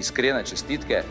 Iskrene 0.00 0.44
čestitke. 0.44 1.02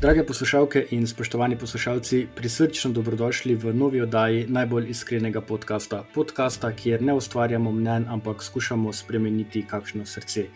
Drage 0.00 0.24
poslušalke 0.24 0.86
in 0.90 1.06
spoštovani 1.06 1.58
poslušalci, 1.58 2.26
prisrčno 2.34 2.90
dobrodošli 2.90 3.54
v 3.54 3.74
novi 3.74 4.00
oddaji 4.00 4.46
najbolj 4.48 4.88
iskrenega 4.90 5.40
podcasta. 5.40 6.04
Podcasta, 6.14 6.72
kjer 6.72 7.02
ne 7.02 7.12
ustvarjamo 7.12 7.72
mnen, 7.72 8.06
ampak 8.08 8.42
skušamo 8.42 8.92
spremeniti 8.92 9.66
kakšno 9.68 10.06
srce. 10.06 10.46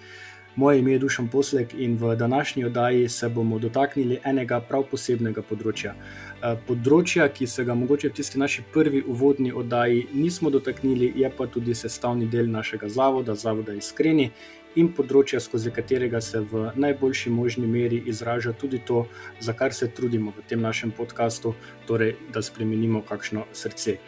Moje 0.57 0.79
ime 0.79 0.93
je 0.93 0.99
Dušan 0.99 1.29
Poslek 1.29 1.75
in 1.75 1.97
v 1.97 2.17
današnji 2.17 2.65
oddaji 2.65 3.09
se 3.09 3.29
bomo 3.29 3.59
dotaknili 3.59 4.19
enega 4.25 4.61
prav 4.61 4.85
posebnega 4.91 5.43
področja. 5.43 5.95
Eh, 5.95 6.55
področja, 6.69 7.27
ki 7.29 7.47
se 7.47 7.65
ga 7.65 7.75
mogoče 7.75 8.09
v 8.09 8.15
tisti 8.15 8.39
naši 8.39 8.63
prvi 8.73 9.03
uvodni 9.03 9.51
oddaji 9.53 10.07
nismo 10.13 10.51
dotaknili, 10.51 11.13
je 11.17 11.31
pa 11.31 11.47
tudi 11.47 11.75
sestavni 11.75 12.29
del 12.31 12.47
našega 12.47 12.89
zavoda, 12.89 13.35
zavoda 13.35 13.75
Iskreni 13.75 14.31
in 14.77 14.93
področja, 14.95 15.41
skozi 15.41 15.71
katerega 15.75 16.21
se 16.21 16.41
v 16.41 16.71
najboljši 16.77 17.31
možni 17.31 17.67
meri 17.67 18.03
izraža 18.07 18.53
tudi 18.53 18.79
to, 18.79 19.09
za 19.41 19.53
kar 19.53 19.75
se 19.75 19.89
trudimo 19.89 20.31
v 20.39 20.47
tem 20.49 20.63
našem 20.63 20.95
podkastu, 20.95 21.55
torej 21.87 22.15
da 22.33 22.43
spremenimo 22.43 23.03
kakšno 23.03 23.47
srce. 23.53 23.99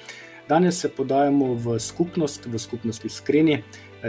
Danes 0.49 0.79
se 0.79 0.89
podajamo 0.89 1.55
v 1.55 1.79
skupnost, 1.79 2.47
v 2.47 2.59
skupnosti 2.59 3.07
Iskreni. 3.07 3.65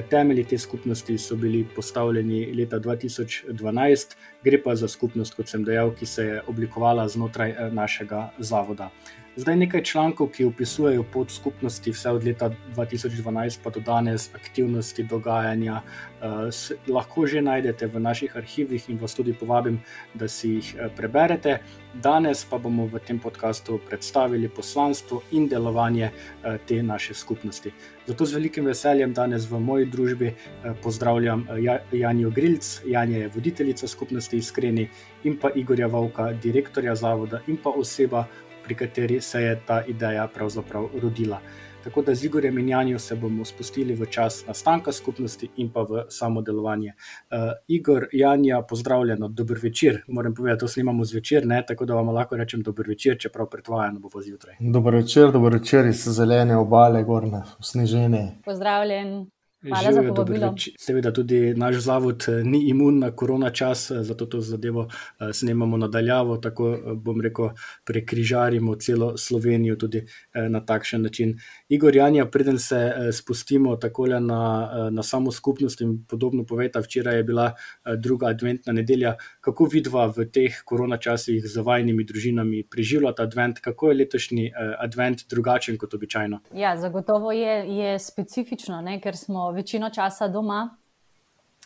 Temelji 0.10 0.44
te 0.44 0.58
skupnosti 0.58 1.18
so 1.18 1.36
bili 1.36 1.66
postavljeni 1.76 2.54
leta 2.54 2.80
2012, 2.80 4.16
gre 4.44 4.62
pa 4.64 4.76
za 4.76 4.88
skupnost, 4.88 5.34
kot 5.34 5.48
sem 5.48 5.64
dejal, 5.64 5.94
ki 5.96 6.06
se 6.06 6.26
je 6.26 6.42
oblikovala 6.48 7.08
znotraj 7.08 7.52
eh, 7.52 7.72
našega 7.72 8.30
zavoda. 8.40 8.90
Zdaj 9.38 9.56
nekaj 9.56 9.84
člankov, 9.84 10.32
ki 10.34 10.46
opisujejo 10.50 11.04
pot 11.14 11.30
skupnosti, 11.32 11.92
vse 11.94 12.10
od 12.10 12.24
leta 12.26 12.50
2012 12.76 13.60
pa 13.64 13.70
do 13.70 13.80
danes, 13.80 14.30
aktivnosti, 14.36 15.04
dogajanja, 15.04 15.82
eh, 15.82 16.90
lahko 16.90 17.28
že 17.28 17.42
najdete 17.42 17.86
v 17.88 18.00
naših 18.00 18.38
arhivih 18.38 18.90
in 18.90 18.98
vas 18.98 19.14
tudi 19.14 19.34
povabim, 19.34 19.78
da 20.14 20.28
si 20.28 20.50
jih 20.50 20.76
eh, 20.76 20.90
preberete. 20.96 21.60
Danes 21.94 22.46
pa 22.46 22.58
bomo 22.58 22.86
v 22.86 23.00
tem 23.00 23.20
podkastu 23.20 23.80
predstavili 23.90 24.50
poslanstvo 24.50 25.22
in 25.32 25.48
delovanje 25.48 26.10
eh, 26.10 26.58
te 26.66 26.84
naše 26.84 27.14
skupnosti. 27.14 27.72
Zato 28.08 28.26
z 28.26 28.34
velikim 28.34 28.66
veseljem 28.66 29.14
danes 29.14 29.50
v 29.50 29.60
moji 29.60 29.86
družbi 29.86 30.28
eh, 30.28 30.74
pozdravljam 30.84 31.48
eh, 31.50 31.62
ja-, 31.62 31.80
Janjo 31.92 32.30
Grilc, 32.30 32.82
Janja 32.86 33.18
je 33.18 33.32
voditeljica 33.36 33.88
skupnosti 33.88 34.38
Iskreni 34.38 34.90
in 35.24 35.38
pa 35.42 35.50
Igorja 35.56 35.88
Vauka, 35.88 36.32
direktorja 36.34 36.96
zavoda 36.96 37.42
in 37.48 37.58
pa 37.58 37.70
oseba, 37.70 38.28
pri 38.68 38.76
kateri 38.76 39.22
se 39.22 39.42
je 39.42 39.60
ta 39.66 39.84
ideja 39.88 40.28
pravzaprav 40.28 40.90
rodila. 41.02 41.40
Tako 41.84 42.02
da 42.02 42.16
z 42.16 42.26
Igorjem 42.26 42.58
in 42.60 42.70
Janjo 42.70 43.00
se 43.00 43.16
bomo 43.16 43.46
spustili 43.46 43.96
v 43.96 44.06
čas 44.12 44.42
nastanka 44.48 44.92
skupnosti 44.92 45.48
in 45.56 45.70
pa 45.72 45.86
v 45.88 46.04
samo 46.10 46.42
delovanje. 46.42 46.92
Uh, 47.32 47.38
Igor, 47.68 48.08
Janja, 48.12 48.62
pozdravljeno, 48.62 49.28
dober 49.28 49.58
večer. 49.64 50.02
Moram 50.08 50.36
povedati, 50.36 50.60
to 50.60 50.68
snimamo 50.68 51.06
zvečer, 51.06 51.48
ne? 51.48 51.64
tako 51.68 51.86
da 51.86 51.96
vam 51.96 52.10
lahko 52.10 52.36
rečem 52.36 52.62
dober 52.62 52.88
večer, 52.88 53.16
čeprav 53.20 53.48
predvajano 53.50 54.00
bo 54.00 54.22
zjutraj. 54.22 54.56
Dober 54.60 54.96
večer, 54.96 55.32
dober 55.32 55.54
večer 55.54 55.88
iz 55.88 56.04
zelene 56.04 56.58
obale, 56.58 57.04
gorne, 57.04 57.44
snežene. 57.62 58.28
Pozdravljen. 58.46 59.30
Hvala 59.70 59.94
za 59.94 60.04
povabilo. 60.04 60.56
Seveda 60.80 61.12
tudi 61.14 61.54
naš 61.56 61.76
zavod 61.76 62.26
eh, 62.28 62.44
ni 62.44 62.70
imun 62.70 63.00
na 63.00 63.12
korona 63.12 63.50
čas, 63.50 63.92
eh, 63.92 64.04
zato 64.04 64.26
to 64.26 64.42
zadevo 64.42 64.88
eh, 64.88 65.34
snemamo 65.34 65.78
nadaljavo, 65.78 66.38
tako 66.38 66.78
bom 66.96 67.22
rekel, 67.22 67.50
prekrižarimo 67.86 68.76
celo 68.76 69.18
Slovenijo 69.18 69.76
tudi 69.76 70.06
na 70.50 70.66
takšen 70.66 71.02
način. 71.02 71.40
Igor 71.70 71.96
Janja, 71.96 72.26
preden 72.26 72.60
se 72.60 72.94
spustimo 73.12 73.76
takole 73.76 74.20
na, 74.20 74.70
na 74.92 75.04
samo 75.04 75.32
skupnost 75.32 75.82
in 75.82 75.98
podobno 76.08 76.46
poveta, 76.46 76.80
včeraj 76.80 77.16
je 77.16 77.24
bila 77.24 77.52
druga 77.98 78.28
adventna 78.28 78.74
nedelja, 78.74 79.16
kako 79.42 79.66
vidva 79.66 80.06
v 80.08 80.30
teh 80.32 80.62
korona 80.66 80.98
časih 80.98 81.44
z 81.44 81.64
vajnimi 81.64 82.06
družinami 82.08 82.64
preživljata 82.72 83.24
advent, 83.24 83.60
kako 83.60 83.92
je 83.92 83.98
letošnji 84.00 84.52
advent 84.80 85.26
drugačen 85.30 85.78
kot 85.78 85.94
običajno? 85.94 86.40
Ja, 86.56 86.78
zagotovo 86.78 87.32
je, 87.36 87.58
je 87.78 88.00
specifično, 88.00 88.82
ne, 88.82 89.02
ker 89.04 89.18
smo 89.18 89.52
večino 89.52 89.90
časa 89.90 90.28
doma, 90.32 90.70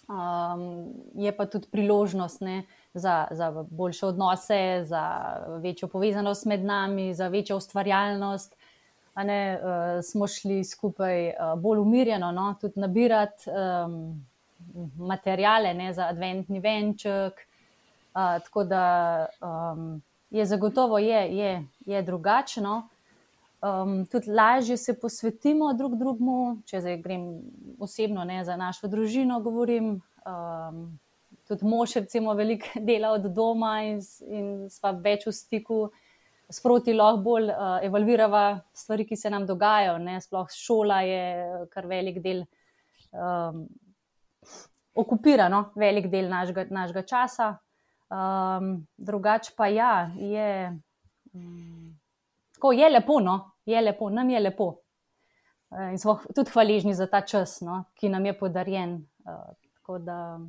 um, 0.09 0.65
je 1.13 1.35
pa 1.37 1.45
tudi 1.45 1.69
priložnost 1.71 2.41
ne, 2.41 2.63
za, 2.93 3.27
za 3.31 3.51
boljše 3.69 4.05
odnose, 4.05 4.81
za 4.83 5.03
večjo 5.61 5.87
povezanost 5.87 6.45
med 6.45 6.65
nami, 6.65 7.13
za 7.13 7.27
večjo 7.27 7.57
ustvarjalnost. 7.57 8.57
Ne, 9.15 9.59
uh, 9.59 10.03
smo 10.03 10.27
šli 10.27 10.63
skupaj 10.63 11.27
uh, 11.29 11.59
bolj 11.59 11.79
umirjeno, 11.79 12.31
no, 12.31 12.55
tudi 12.61 12.79
nabirati 12.79 13.49
um, 13.49 14.25
materijale 14.97 15.73
ne, 15.73 15.93
za 15.93 16.07
adventni 16.07 16.59
venček. 16.59 17.33
Uh, 18.13 18.39
tako 18.43 18.63
da 18.63 19.25
um, 19.41 20.01
je 20.29 20.45
zagotovo 20.45 20.97
je, 20.97 21.37
je, 21.37 21.67
je 21.85 22.01
drugačno 22.01 22.87
um, 23.61 24.05
tudi 24.05 24.31
lažje 24.31 24.77
se 24.77 24.99
posvetimo 24.99 25.73
drug 25.73 25.95
drugemu, 25.97 26.57
če 26.65 26.81
zdaj 26.81 26.97
grem 27.01 27.27
osebno, 27.79 28.23
ne 28.23 28.43
za 28.45 28.55
našo 28.55 28.87
družino, 28.87 29.39
govorim. 29.41 29.99
Um, 30.25 30.99
tudi 31.47 31.65
mož, 31.65 31.95
recimo, 31.95 32.33
veliko 32.33 32.79
dela 32.87 33.11
od 33.11 33.29
doma 33.33 33.81
in, 33.83 34.01
in 34.27 34.69
sva 34.69 34.91
več 34.91 35.27
v 35.27 35.35
stiku. 35.35 35.81
Sproti 36.51 36.93
lahko 36.93 37.21
bolj 37.23 37.49
uh, 37.49 37.77
evalvirava 37.85 38.59
stvari, 38.75 39.05
ki 39.07 39.15
se 39.15 39.29
nam 39.29 39.45
dogajajo. 39.47 39.97
Ne? 40.03 40.17
Sploh 40.21 40.49
šola 40.51 41.01
je 41.07 41.23
kar 41.71 41.87
velik 41.87 42.19
del, 42.23 42.43
um, 43.15 43.65
okupirano, 44.95 45.69
velik 45.79 46.09
del 46.11 46.27
našega, 46.31 46.67
našega 46.69 47.05
časa. 47.07 47.51
Um, 48.11 48.73
drugače 48.99 49.53
pa 49.55 49.69
ja, 49.71 50.11
je, 50.19 50.51
um, 51.33 51.95
je 52.75 52.89
lepo, 52.89 53.19
no? 53.23 53.39
je 53.65 53.81
lepo, 53.81 54.09
nam 54.09 54.29
je 54.29 54.39
lepo. 54.39 54.73
Eh, 55.71 55.91
in 55.91 55.99
smo 55.99 56.19
tudi 56.35 56.51
hvaležni 56.51 56.93
za 56.93 57.07
ta 57.07 57.21
čas, 57.21 57.61
no, 57.61 57.83
ki 57.95 58.09
nam 58.09 58.25
je 58.25 58.39
podarjen. 58.39 58.95
Eh, 59.25 59.53
tako 59.73 59.99
da 59.99 60.39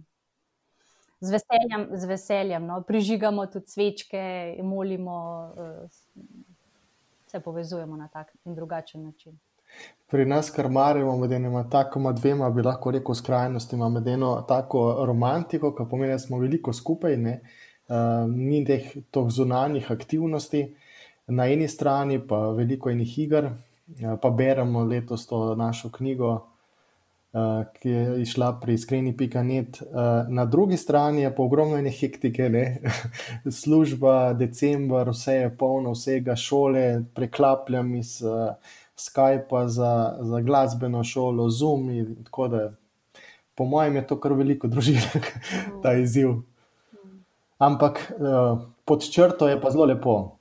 z 1.23 1.31
veseljem, 1.31 1.87
z 1.97 2.05
veseljem 2.05 2.67
no, 2.67 2.83
prižigamo 2.83 3.47
tudi 3.47 3.67
svečke 3.67 4.23
molimo, 4.63 5.17
eh, 5.59 5.89
se 7.27 7.41
povezujemo 7.41 7.97
na 7.97 8.09
tak 8.09 8.33
in 8.45 8.55
drugačen 8.55 9.05
način. 9.05 9.39
Pri 10.11 10.27
nas, 10.27 10.51
kar 10.51 10.69
marimo 10.69 11.17
med 11.17 11.33
enima 11.33 11.65
takoma 11.71 12.13
dvema, 12.13 12.51
bi 12.51 12.63
lahko 12.63 12.91
rekel 12.91 13.15
skrajnosti, 13.15 13.77
imamo 13.77 14.01
med 14.01 14.09
eno 14.09 14.35
tako 14.49 15.05
romantiko, 15.07 15.73
ki 15.75 15.87
pomeni, 15.91 16.13
da 16.13 16.19
smo 16.19 16.39
veliko 16.39 16.73
skupaj, 16.73 17.17
ne, 17.17 17.41
uh, 17.89 18.29
ni 18.29 18.65
teh 18.65 18.91
zunanjih 19.29 19.91
aktivnosti, 19.91 20.63
uh, 20.63 20.93
na 21.27 21.47
eni 21.47 21.69
strani 21.69 22.21
pa 22.27 22.51
veliko 22.51 22.91
enih 22.91 23.19
iger, 23.19 23.51
ja, 23.99 24.17
pa 24.17 24.31
beremo 24.31 24.85
letos 24.85 25.27
to 25.27 25.55
našo 25.55 25.91
knjigo, 25.91 26.33
uh, 26.33 26.52
ki 27.81 27.89
je 27.89 28.23
išla 28.23 28.53
pri 28.61 28.75
iskreni.net. 28.75 29.83
Uh, 29.83 29.89
eh, 29.89 30.25
na 30.29 30.45
drugi 30.45 30.77
strani 30.77 31.23
je 31.23 31.35
pa 31.35 31.43
ogromno 31.43 31.79
ene 31.79 31.91
hektike, 31.91 32.49
ne? 32.49 32.81
služba, 33.63 34.33
decembr, 34.33 35.09
vse 35.11 35.35
je 35.35 35.57
polno, 35.57 35.95
vsega 35.97 36.37
šole, 36.37 37.03
preklapljam 37.15 37.95
iz 37.95 38.21
uh, 38.23 38.53
Skypa 38.97 39.67
za, 39.67 40.19
za 40.21 40.41
glasbeno 40.41 41.05
šolo, 41.05 41.49
Zoom. 41.51 41.91
In, 41.91 42.15
tako 42.25 42.49
da, 42.49 42.71
po 43.55 43.65
mojem, 43.65 43.97
je 43.97 44.07
to 44.07 44.21
kar 44.21 44.37
veliko 44.37 44.69
družin, 44.73 45.01
ta 45.83 45.97
izziv. 45.97 46.37
Ampak 47.59 48.13
uh, 48.19 48.61
pod 48.85 49.09
črto 49.09 49.49
je 49.49 49.61
pa 49.61 49.71
zelo 49.71 49.89
lepo. 49.89 50.37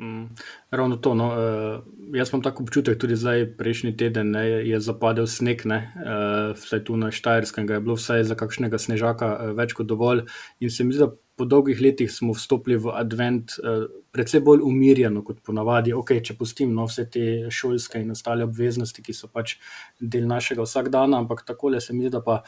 Mm, 0.00 0.34
ravno 0.70 0.96
to. 0.96 1.14
No, 1.14 1.28
uh, 1.30 1.84
jaz 2.12 2.30
imam 2.32 2.42
tako 2.42 2.62
občutek, 2.62 2.98
tudi 3.00 3.16
zdaj, 3.16 3.46
prejšnji 3.58 3.96
teden 3.96 4.30
ne, 4.34 4.44
je 4.68 4.80
zapadel 4.80 5.26
sneg, 5.26 5.64
ne, 5.64 5.80
uh, 5.96 6.54
vsaj 6.58 6.84
tu 6.84 6.96
na 6.96 7.10
Štajerskem, 7.14 7.68
je 7.70 7.80
bilo 7.80 7.96
vsaj 7.98 8.24
za 8.28 8.36
kakšnega 8.38 8.78
snežaka 8.78 9.30
uh, 9.32 9.52
več 9.56 9.72
kot 9.76 9.88
dovolj. 9.88 10.24
In 10.60 10.70
se 10.70 10.84
mi 10.84 10.94
zdi, 10.94 11.06
da 11.06 11.12
po 11.34 11.44
dolgih 11.50 11.80
letih 11.82 12.12
smo 12.12 12.34
vstopili 12.36 12.76
v 12.78 12.92
advent 12.94 13.56
uh, 13.58 13.86
predvsej 14.14 14.42
bolj 14.46 14.62
umirjeno 14.62 15.24
kot 15.26 15.40
ponavadi. 15.46 15.94
Ok, 15.96 16.14
če 16.22 16.36
pustim 16.38 16.74
no, 16.74 16.86
vse 16.90 17.08
te 17.10 17.24
šolske 17.50 17.98
in 18.02 18.14
ostale 18.14 18.46
obveznosti, 18.46 19.02
ki 19.02 19.16
so 19.16 19.30
pač 19.32 19.56
del 20.00 20.28
našega 20.30 20.62
vsakdana, 20.66 21.18
ampak 21.24 21.42
takole 21.48 21.80
se 21.82 21.96
mi 21.96 22.06
zdi, 22.06 22.14
da 22.14 22.22
pa 22.22 22.40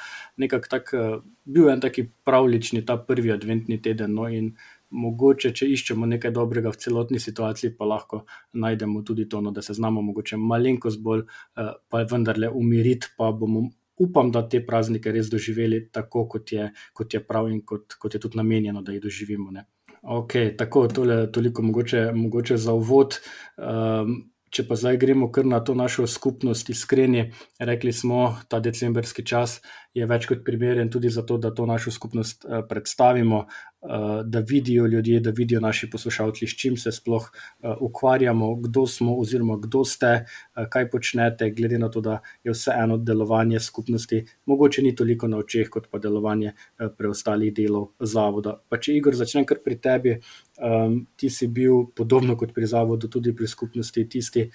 nekako 0.43 0.73
tak, 0.77 0.95
uh, 0.95 1.19
bil 1.45 1.71
en 1.73 1.83
taki 1.83 2.07
pravlični 2.27 2.85
ta 2.87 2.99
prvi 2.99 3.35
adventni 3.35 3.81
teden. 3.83 4.15
No, 4.15 4.31
in 4.31 4.55
mogoče, 4.91 5.53
če 5.57 5.69
iščemo 5.73 6.07
nekaj 6.07 6.31
dobrega 6.35 6.71
v 6.71 6.81
celotni 6.83 7.21
situaciji, 7.23 7.75
pa 7.79 7.89
lahko 7.89 8.25
najdemo 8.55 9.03
tudi 9.03 9.29
to, 9.29 9.41
no, 9.41 9.51
da 9.51 9.63
se 9.63 9.75
znamo 9.75 10.03
mogoče 10.03 10.37
malenkost 10.37 11.03
bolj, 11.03 11.25
uh, 11.27 11.73
pa 11.89 12.05
vendarle 12.11 12.49
umiriti, 12.49 13.15
pa 13.19 13.33
bomo 13.33 13.69
upam, 13.97 14.31
da 14.31 14.45
te 14.49 14.61
praznike 14.67 15.13
res 15.13 15.31
doživeli 15.33 15.87
tako, 15.93 16.27
kot 16.29 16.53
je, 16.53 16.71
kot 16.93 17.15
je 17.15 17.23
prav 17.25 17.51
in 17.51 17.63
kot, 17.65 17.97
kot 17.99 18.15
je 18.15 18.21
tudi 18.21 18.39
namenjeno, 18.39 18.83
da 18.83 18.93
jih 18.93 19.03
doživimo. 19.03 19.51
Ne? 19.51 19.67
Ok, 20.03 20.39
tako 20.59 20.87
tole, 20.93 21.27
toliko 21.33 21.63
mogoče, 21.67 22.11
mogoče 22.15 22.57
za 22.57 22.75
uvod. 22.77 23.21
Um, 23.57 24.25
Če 24.57 24.63
pa 24.65 24.77
zdaj 24.79 24.97
gremo 25.03 25.27
kar 25.35 25.45
na 25.45 25.59
to 25.61 25.75
našo 25.77 26.07
skupnost, 26.09 26.71
iskreni, 26.71 27.27
rekli 27.59 27.91
smo, 27.93 28.39
ta 28.49 28.61
decembrski 28.63 29.25
čas 29.27 29.59
je 29.97 30.07
več 30.07 30.29
kot 30.29 30.45
primeren 30.45 30.91
tudi 30.93 31.09
zato, 31.13 31.39
da 31.41 31.51
to 31.55 31.67
našo 31.67 31.91
skupnost 31.91 32.45
uh, 32.45 32.61
predstavimo, 32.69 33.47
uh, 33.47 34.21
da 34.25 34.43
vidijo 34.45 34.87
ljudje, 34.87 35.21
da 35.25 35.33
vidijo 35.37 35.61
naši 35.65 35.89
poslušalci, 35.91 36.47
s 36.47 36.59
čim 36.61 36.77
se 36.77 36.93
sploh 36.93 37.27
uh, 37.31 37.75
ukvarjamo, 37.81 38.53
kdo 38.69 38.87
smo 38.87 39.17
oziroma 39.17 39.57
kdo 39.63 39.85
ste, 39.85 40.27
kaj 40.71 40.91
počnete, 40.91 41.51
glede 41.51 41.79
na 41.79 41.89
to, 41.93 42.01
da 42.05 42.19
je 42.45 42.53
vseeno 42.53 42.97
delovanje 42.99 43.61
skupnosti 43.61 44.25
mogoče 44.47 44.83
ni 44.83 44.95
toliko 44.95 45.29
na 45.29 45.37
očeh, 45.37 45.69
kot 45.71 45.89
pa 45.91 45.99
delovanje 45.99 46.53
preostalih 46.99 47.53
delov 47.55 47.91
zavoda. 48.01 48.57
Pa 48.69 48.79
če 48.81 48.97
Igor 48.97 49.17
začne 49.19 49.45
kar 49.49 49.61
pri 49.65 49.79
tebi, 49.83 50.15
um, 50.63 50.99
ti 51.17 51.31
si 51.31 51.49
bil 51.53 51.87
podobno 51.97 52.37
kot 52.39 52.55
pri 52.55 52.69
zavodu, 52.71 53.11
tudi 53.13 53.35
pri 53.37 53.49
skupnosti 53.51 54.07
tisti, 54.09 54.47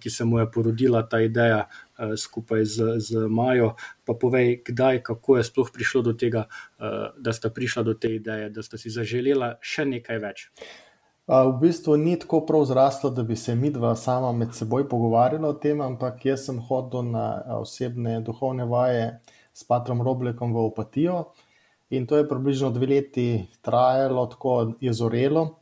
ki 0.00 0.10
se 0.10 0.24
mu 0.24 0.38
je 0.38 0.46
porodila 0.50 1.02
ta 1.08 1.20
ideja 1.20 1.66
uh, 1.66 2.16
skupaj 2.18 2.64
z, 2.64 2.96
z 2.98 3.28
Majo. 3.28 3.74
Pa 4.04 4.14
povej, 4.14 4.62
kdaj, 4.66 5.02
kako 5.06 5.38
je 5.38 5.46
sploh 5.46 5.70
prišlo 5.72 6.02
do 6.10 6.16
tega, 6.18 6.46
uh, 6.50 7.14
da 7.18 7.32
sta 7.32 7.50
prišla 7.50 7.86
do 7.86 7.94
te 7.94 8.14
ideje, 8.18 8.50
da 8.50 8.62
sta 8.66 8.78
si 8.78 8.90
zaželela 8.90 9.56
še 9.62 9.86
nekaj 9.86 10.20
več. 10.22 10.50
V 11.26 11.56
bistvu 11.58 11.96
ni 11.98 12.14
tako 12.22 12.44
prav 12.46 12.64
zraslo, 12.70 13.10
da 13.10 13.24
bi 13.26 13.34
se 13.36 13.54
mi 13.54 13.70
dva 13.74 13.96
sama 13.98 14.30
med 14.32 14.54
seboj 14.54 14.84
pogovarjala 14.88 15.48
o 15.50 15.56
tem, 15.58 15.80
ampak 15.82 16.22
jaz 16.22 16.44
sem 16.46 16.60
hodil 16.62 17.02
na 17.02 17.42
osebne 17.56 18.20
duhovne 18.22 18.62
vaje 18.70 19.08
s 19.50 19.66
Patrom 19.66 20.04
Roblekom 20.06 20.54
v 20.54 20.68
Opatijo 20.70 21.32
in 21.90 22.06
to 22.06 22.16
je 22.16 22.28
približno 22.28 22.70
dve 22.70 22.86
leti 22.86 23.26
trajalo, 23.62 24.26
tako 24.26 24.74
je 24.80 24.92
zorelo. 24.92 25.58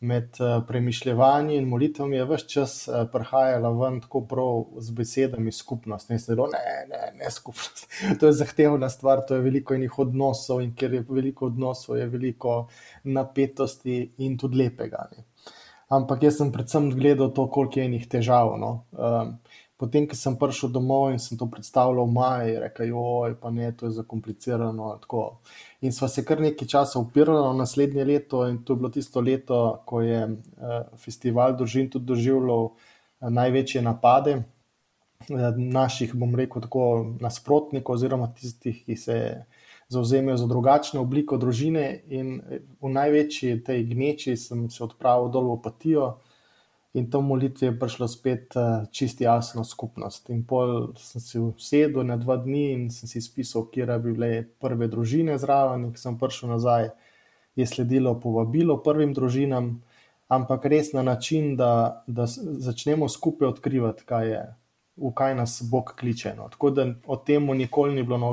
Med 0.00 0.36
uh, 0.38 0.62
premišljevanji 0.66 1.56
in 1.58 1.64
molitvami 1.68 2.16
je 2.16 2.24
vse 2.24 2.48
čas 2.48 2.74
uh, 2.88 3.00
prihajala 3.12 3.72
ven 3.74 3.96
tako 4.00 4.20
prav 4.30 4.60
z 4.78 4.94
besedami 4.94 5.52
skupnost. 5.52 6.10
Ne, 6.10 6.18
zelo, 6.22 6.46
ne, 6.52 6.60
ne, 6.90 7.00
ne 7.18 7.30
skupnost. 7.30 7.88
to 8.20 8.26
je 8.30 8.36
zahtevna 8.38 8.88
stvar, 8.88 9.24
to 9.26 9.34
je 9.34 9.42
veliko 9.42 9.74
enih 9.74 9.98
odnosov 9.98 10.62
in 10.62 10.70
ker 10.74 10.94
je 10.94 11.02
veliko 11.08 11.50
odnosov, 11.50 11.98
je 11.98 12.06
veliko 12.06 12.60
napetosti 13.04 14.04
in 14.18 14.38
tudi 14.38 14.62
lepega. 14.62 15.08
Ne. 15.16 15.26
Ampak 15.88 16.22
jaz 16.22 16.36
sem 16.36 16.50
predvsem 16.52 16.90
gledal 16.92 17.30
to, 17.32 17.46
koliko 17.48 17.80
je 17.80 17.84
enih 17.88 18.08
težav. 18.12 18.52
No. 18.60 18.72
Um, 18.92 19.38
potem, 19.78 20.08
ko 20.10 20.18
sem 20.18 20.34
prišel 20.36 20.72
domov 20.74 21.12
in 21.14 21.20
sem 21.22 21.38
to 21.38 21.46
predstavljal 21.46 22.02
v 22.02 22.14
Maji, 22.16 22.58
rekel, 22.64 22.90
oj, 22.98 23.36
pa 23.38 23.52
ne, 23.54 23.70
to 23.72 23.86
je 23.86 23.94
zakomplicirano. 24.00 24.90
Tako. 25.04 25.38
In 25.86 25.94
sva 25.94 26.10
se 26.10 26.24
kar 26.26 26.42
nekaj 26.42 26.68
časa 26.68 26.98
upirala 26.98 27.52
na 27.52 27.62
naslednje 27.62 28.04
leto, 28.04 28.42
in 28.50 28.58
to 28.64 28.74
je 28.74 28.82
bilo 28.82 28.90
tisto 28.90 29.22
leto, 29.22 29.60
ko 29.86 30.02
je 30.02 30.24
uh, 30.26 30.78
festival 30.98 31.54
Družin 31.56 31.90
tudi 31.94 32.10
doživljal 32.10 32.64
uh, 32.66 33.30
največje 33.30 33.82
napade 33.86 34.34
uh, 34.42 35.46
naših, 35.54 36.14
bom 36.18 36.34
rekel, 36.34 36.66
tako 36.66 36.84
nasprotnikov, 37.22 38.00
oziroma 38.00 38.32
tistih, 38.34 38.82
ki 38.82 38.98
se 38.98 39.18
zauzemajo 39.88 40.36
za 40.42 40.46
drugačno 40.50 41.06
obliko 41.06 41.38
družine. 41.38 42.02
In 42.10 42.40
v 42.82 42.90
največji 42.98 43.62
tej 43.62 43.86
gneči 43.94 44.36
sem 44.36 44.66
se 44.70 44.82
odpravil 44.84 45.30
dol 45.30 45.52
v 45.52 45.60
apatijo. 45.60 46.16
In 46.96 47.10
to 47.10 47.20
molitvi 47.20 47.66
je 47.66 47.78
prišlo 47.78 48.08
spet 48.08 48.56
uh, 48.56 48.86
čisti 48.90 49.24
jasno 49.24 49.64
skupnost. 49.64 50.30
In 50.32 50.40
pol 50.48 50.94
sem 50.96 51.20
si 51.20 51.38
usedel 51.38 52.06
na 52.08 52.16
dva 52.16 52.38
dni 52.40 52.64
in 52.72 52.86
sem 52.90 53.10
si 53.10 53.20
spisal, 53.20 53.66
kje 53.68 53.86
bi 53.98 54.14
bile 54.14 54.30
prve 54.60 54.88
družine 54.88 55.36
zraven. 55.38 55.90
Ko 55.92 56.00
sem 56.00 56.16
prišel 56.18 56.54
nazaj, 56.56 56.88
je 57.58 57.66
sledilo 57.66 58.14
povabilo 58.20 58.78
prvim 58.82 59.12
družinam, 59.12 59.82
ampak 60.28 60.64
res 60.70 60.92
na 60.92 61.02
način, 61.02 61.56
da, 61.56 62.04
da 62.06 62.26
začnemo 62.26 63.08
skupaj 63.08 63.48
odkrivati, 63.48 64.06
kaj 64.08 64.30
je, 64.30 64.42
v 64.96 65.12
kaj 65.14 65.34
nas 65.34 65.58
Bog 65.70 65.92
kliče. 65.98 66.34
No. 66.38 66.48
Tako 66.48 66.70
da 66.70 66.86
o 67.06 67.16
tem 67.16 67.46
nikoli 67.58 67.94
ni 67.94 68.02
bilo 68.06 68.18
no, 68.18 68.30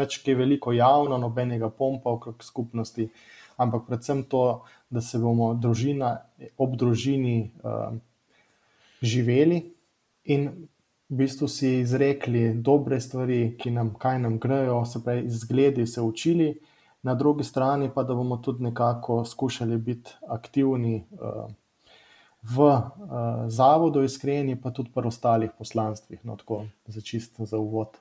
nič, 0.00 0.22
ki 0.22 0.32
je 0.32 0.40
veliko 0.40 0.72
javno, 0.72 1.18
nobenega 1.18 1.68
pompa 1.68 2.14
okrog 2.14 2.44
skupnosti 2.44 3.10
ampak 3.58 3.86
predvsem 3.86 4.22
to, 4.30 4.62
da 4.90 5.02
se 5.04 5.18
bomo 5.18 5.52
družina, 5.54 6.14
ob 6.56 6.76
družini 6.78 7.50
uh, 7.62 7.92
živeli 9.02 9.60
in 10.24 10.48
v 11.08 11.16
bistvu 11.22 11.48
si 11.48 11.78
izrekli 11.80 12.54
dobre 12.54 13.00
stvari, 13.00 13.56
ki 13.58 13.72
nam 13.74 13.94
kaj 13.98 14.18
nam 14.24 14.38
grejo, 14.38 14.82
se 14.86 15.02
pravi, 15.04 15.26
izgledi 15.26 15.86
se 15.86 16.02
učili, 16.04 16.52
na 17.02 17.14
drugi 17.14 17.44
strani 17.44 17.90
pa 17.94 18.02
da 18.02 18.14
bomo 18.14 18.36
tudi 18.36 18.64
nekako 18.68 19.24
skušali 19.24 19.78
biti 19.78 20.18
aktivni. 20.28 21.04
Uh, 21.20 21.48
V 22.38 22.62
uh, 22.62 22.84
zavodu, 23.50 24.04
iskreni, 24.06 24.54
pa 24.62 24.70
tudi 24.70 24.92
pri 24.94 25.10
ostalih 25.10 25.50
poslanstvih, 25.58 26.20
no, 26.24 26.36
tako 26.38 26.60
za 26.86 27.00
čisto 27.02 27.44
za 27.44 27.58
uvod. 27.58 27.98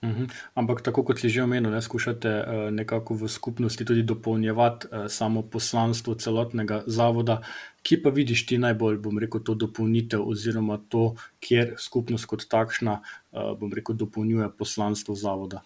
Uhum. 0.00 0.32
Ampak 0.56 0.80
tako 0.80 1.04
kot 1.04 1.20
si 1.20 1.28
že 1.28 1.44
omenil, 1.44 1.68
ne, 1.68 1.80
skušate 1.84 2.30
uh, 2.32 2.44
nekako 2.72 3.20
v 3.20 3.28
skupnosti 3.28 3.84
tudi 3.84 4.00
dopolnjevati 4.00 4.88
uh, 4.88 5.04
samo 5.12 5.42
poslanstvo 5.44 6.16
celotnega 6.16 6.88
zavoda. 6.88 7.42
Kje 7.84 7.98
pa 8.02 8.08
vidiš 8.08 8.46
ti 8.48 8.56
najbolj, 8.56 8.96
bom 8.96 9.20
rekel, 9.20 9.44
to 9.44 9.52
dopolnitev, 9.54 10.24
oziroma 10.24 10.78
to, 10.88 11.20
kjer 11.44 11.74
skupnost 11.76 12.24
kot 12.32 12.46
takšna, 12.48 13.02
uh, 13.04 13.52
bom 13.60 13.68
rekel, 13.76 13.92
dopolnjuje 13.92 14.48
poslanstvo 14.56 15.12
zavoda? 15.14 15.60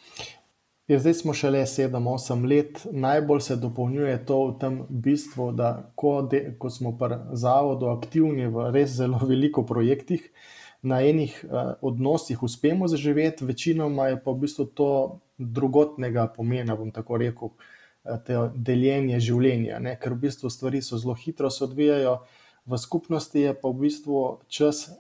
Ja, 0.91 0.99
zdaj 0.99 1.15
smo 1.23 1.31
šele 1.31 1.63
7-8 1.63 2.43
let, 2.51 2.83
najbolj 2.91 3.41
se 3.41 3.57
dopolnjuje 3.57 4.19
to 4.27 4.41
v 4.51 4.59
tem 4.59 4.83
bistvu, 4.91 5.53
da 5.55 5.93
ko, 5.95 6.27
de, 6.27 6.57
ko 6.59 6.75
smo 6.75 6.97
pri 6.99 7.23
zavodu 7.39 7.95
aktivni 7.95 8.51
v 8.51 8.67
res 8.75 8.99
zelo 8.99 9.23
veliko 9.23 9.63
projektih, 9.63 10.27
uh, 10.27 10.64
na 10.85 11.01
enih 11.01 11.37
uh, 11.45 11.75
odnosih 11.81 12.43
uspemo 12.43 12.89
zaživeti, 12.89 13.45
večinoma 13.45 14.11
je 14.13 14.19
pa 14.25 14.31
v 14.31 14.45
bistvu 14.45 14.67
to 14.77 14.91
drugotnega 15.39 16.27
pomena, 16.37 16.77
bom 16.77 16.91
tako 16.93 17.17
rekel, 17.23 17.55
uh, 18.05 18.19
te 18.27 18.37
deljenje 18.55 19.21
življenja, 19.25 19.81
ne? 19.81 19.97
ker 20.01 20.13
v 20.13 20.27
bistvu 20.27 20.53
stvari 20.53 20.83
so 20.85 21.01
zelo 21.01 21.17
hitro 21.17 21.51
se 21.51 21.65
odvijajo, 21.65 22.19
v 22.67 22.79
skupnosti 22.79 23.41
je 23.41 23.55
pa 23.57 23.73
v 23.73 23.87
bistvu 23.87 24.21
čas, 24.49 24.91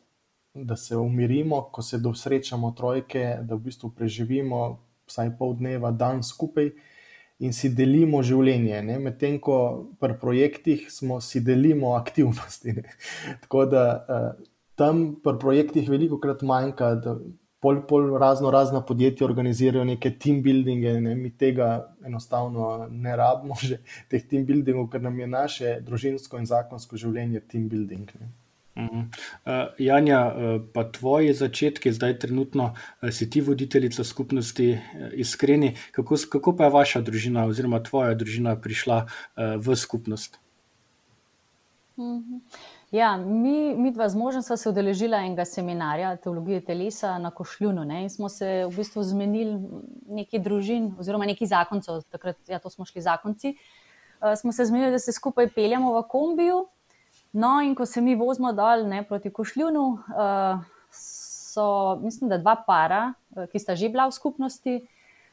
da 0.55 0.76
se 0.76 0.97
umirimo, 0.97 1.64
ko 1.73 1.83
se 1.83 1.99
dosrečamo 1.99 2.71
trojke, 2.79 3.38
da 3.43 3.57
v 3.59 3.69
bistvu 3.69 3.91
preživimo 3.91 4.79
vsaj 5.11 5.33
pol 5.38 5.57
dneva, 5.59 5.91
dan 5.91 6.23
skupaj. 6.23 6.71
In 7.43 7.50
si 7.53 7.69
delimo 7.75 8.21
življenje, 8.23 8.79
medtem 9.03 9.41
ko 9.43 9.57
pri 9.99 10.14
projektih 10.21 10.87
smo 10.95 11.19
si 11.21 11.43
delimo 11.43 11.97
aktivnosti. 11.99 12.76
Tako 13.43 13.64
da 13.67 13.83
uh, 13.99 14.45
tam 14.75 15.07
pri 15.23 15.38
projektih 15.40 15.88
veliko 15.90 16.19
krat 16.21 16.43
manjka, 16.43 16.95
da 16.95 17.16
pol, 17.64 17.81
pol 17.88 18.12
razno 18.21 18.50
razna 18.50 18.83
podjetja 18.85 19.25
organizirajo 19.26 19.85
neke 19.88 20.11
team 20.21 20.43
buildinge, 20.43 20.99
ne? 21.00 21.14
mi 21.14 21.31
tega 21.37 21.71
enostavno 22.07 22.87
ne 22.90 23.16
rabimo, 23.16 23.57
že 23.69 23.81
teh 24.12 24.25
team 24.28 24.47
buildingov, 24.47 24.90
ker 24.93 25.02
nam 25.02 25.19
je 25.21 25.26
naše 25.26 25.76
družinsko 25.85 26.40
in 26.43 26.49
zakonsko 26.50 27.00
življenje 27.00 27.45
team 27.49 27.69
building. 27.73 28.16
Ne? 28.21 28.33
Uh, 28.75 29.69
Janja, 29.78 30.21
uh, 30.26 30.54
pa 30.75 30.83
tvoji 30.90 31.31
začetki, 31.38 31.93
zdaj 31.95 32.16
trenutno 32.25 32.73
uh, 32.75 33.11
si 33.14 33.28
ti 33.31 33.40
voditeljica 33.40 34.04
skupnosti 34.04 34.73
Iskreni. 35.14 35.76
Kako, 35.95 36.19
kako 36.33 36.57
pa 36.59 36.66
je 36.66 36.75
vaša 36.75 37.02
družina 37.07 37.47
oziroma 37.47 37.78
tvoja 37.87 38.16
družina 38.19 38.57
prišla 38.59 39.04
uh, 39.07 39.54
v 39.62 39.76
skupnost? 39.78 40.40
Uh 41.97 42.19
-huh. 42.19 42.40
Ja, 42.94 43.16
mi, 43.16 43.74
mi 43.74 43.90
dva 43.90 44.06
z 44.08 44.14
možem 44.14 44.42
sva 44.42 44.54
se 44.56 44.68
udeležila 44.70 45.18
enega 45.26 45.42
seminarja 45.44 46.12
teologije 46.22 46.60
telesa 46.62 47.16
na 47.18 47.32
Košljunu 47.34 47.82
ne, 47.84 48.04
in 48.04 48.10
smo 48.10 48.28
se 48.30 48.68
v 48.68 48.70
bistvu 48.70 49.02
zmenili 49.02 49.56
neki 50.06 50.38
družin 50.38 50.92
oziroma 51.02 51.26
neki 51.26 51.48
zakoncev, 51.50 52.04
takrat, 52.14 52.38
ja, 52.46 52.60
to 52.62 52.70
smo 52.70 52.86
šli 52.86 53.02
zakonci, 53.02 53.56
uh, 53.56 54.36
smo 54.38 54.54
se 54.54 54.68
zmenili, 54.70 54.92
da 54.94 55.02
se 55.02 55.12
skupaj 55.12 55.50
peljamo 55.56 55.90
v 55.96 56.04
kombiju. 56.08 56.60
No, 57.32 57.56
in 57.66 57.74
ko 57.74 57.82
se 57.82 57.98
mi 58.00 58.14
vozimo 58.14 58.52
dol 58.54 58.86
ne, 58.86 59.02
proti 59.02 59.32
Košljunu, 59.34 59.84
uh, 60.14 60.62
so, 60.94 61.66
mislim, 61.98 62.30
da 62.30 62.38
dva 62.38 62.54
para, 62.62 63.08
uh, 63.34 63.50
ki 63.50 63.58
sta 63.58 63.74
že 63.74 63.90
bila 63.90 64.06
v 64.06 64.14
skupnosti, 64.14 64.78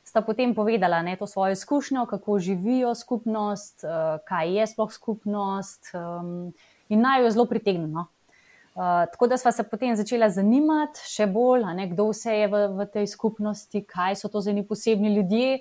sta 0.02 0.26
potem 0.26 0.58
povedala 0.58 1.06
ne, 1.06 1.14
to 1.14 1.30
svojo 1.30 1.54
izkušnjo, 1.54 2.10
kako 2.10 2.42
živijo 2.42 2.96
skupnost, 2.98 3.86
uh, 3.86 4.18
kaj 4.26 4.58
je 4.58 4.68
sploh 4.74 4.94
skupnost 4.98 5.94
um, 5.94 6.48
in 6.92 7.02
naj 7.02 7.24
jo 7.24 7.32
zelo 7.38 7.46
pritegneno. 7.50 8.08
Uh, 8.72 9.04
tako 9.12 9.28
da 9.28 9.38
smo 9.38 9.52
se 9.52 9.64
potem 9.68 9.96
začela 10.00 10.30
zanimati 10.32 11.02
še 11.04 11.26
bolj, 11.28 11.66
ne, 11.76 11.90
kdo 11.92 12.06
vse 12.14 12.38
je 12.38 12.48
v, 12.48 12.62
v 12.78 12.86
tej 12.88 13.08
skupnosti, 13.12 13.82
kaj 13.84 14.16
so 14.16 14.32
to 14.32 14.40
za 14.40 14.54
neki 14.56 14.70
posebni 14.70 15.12
ljudje. 15.16 15.60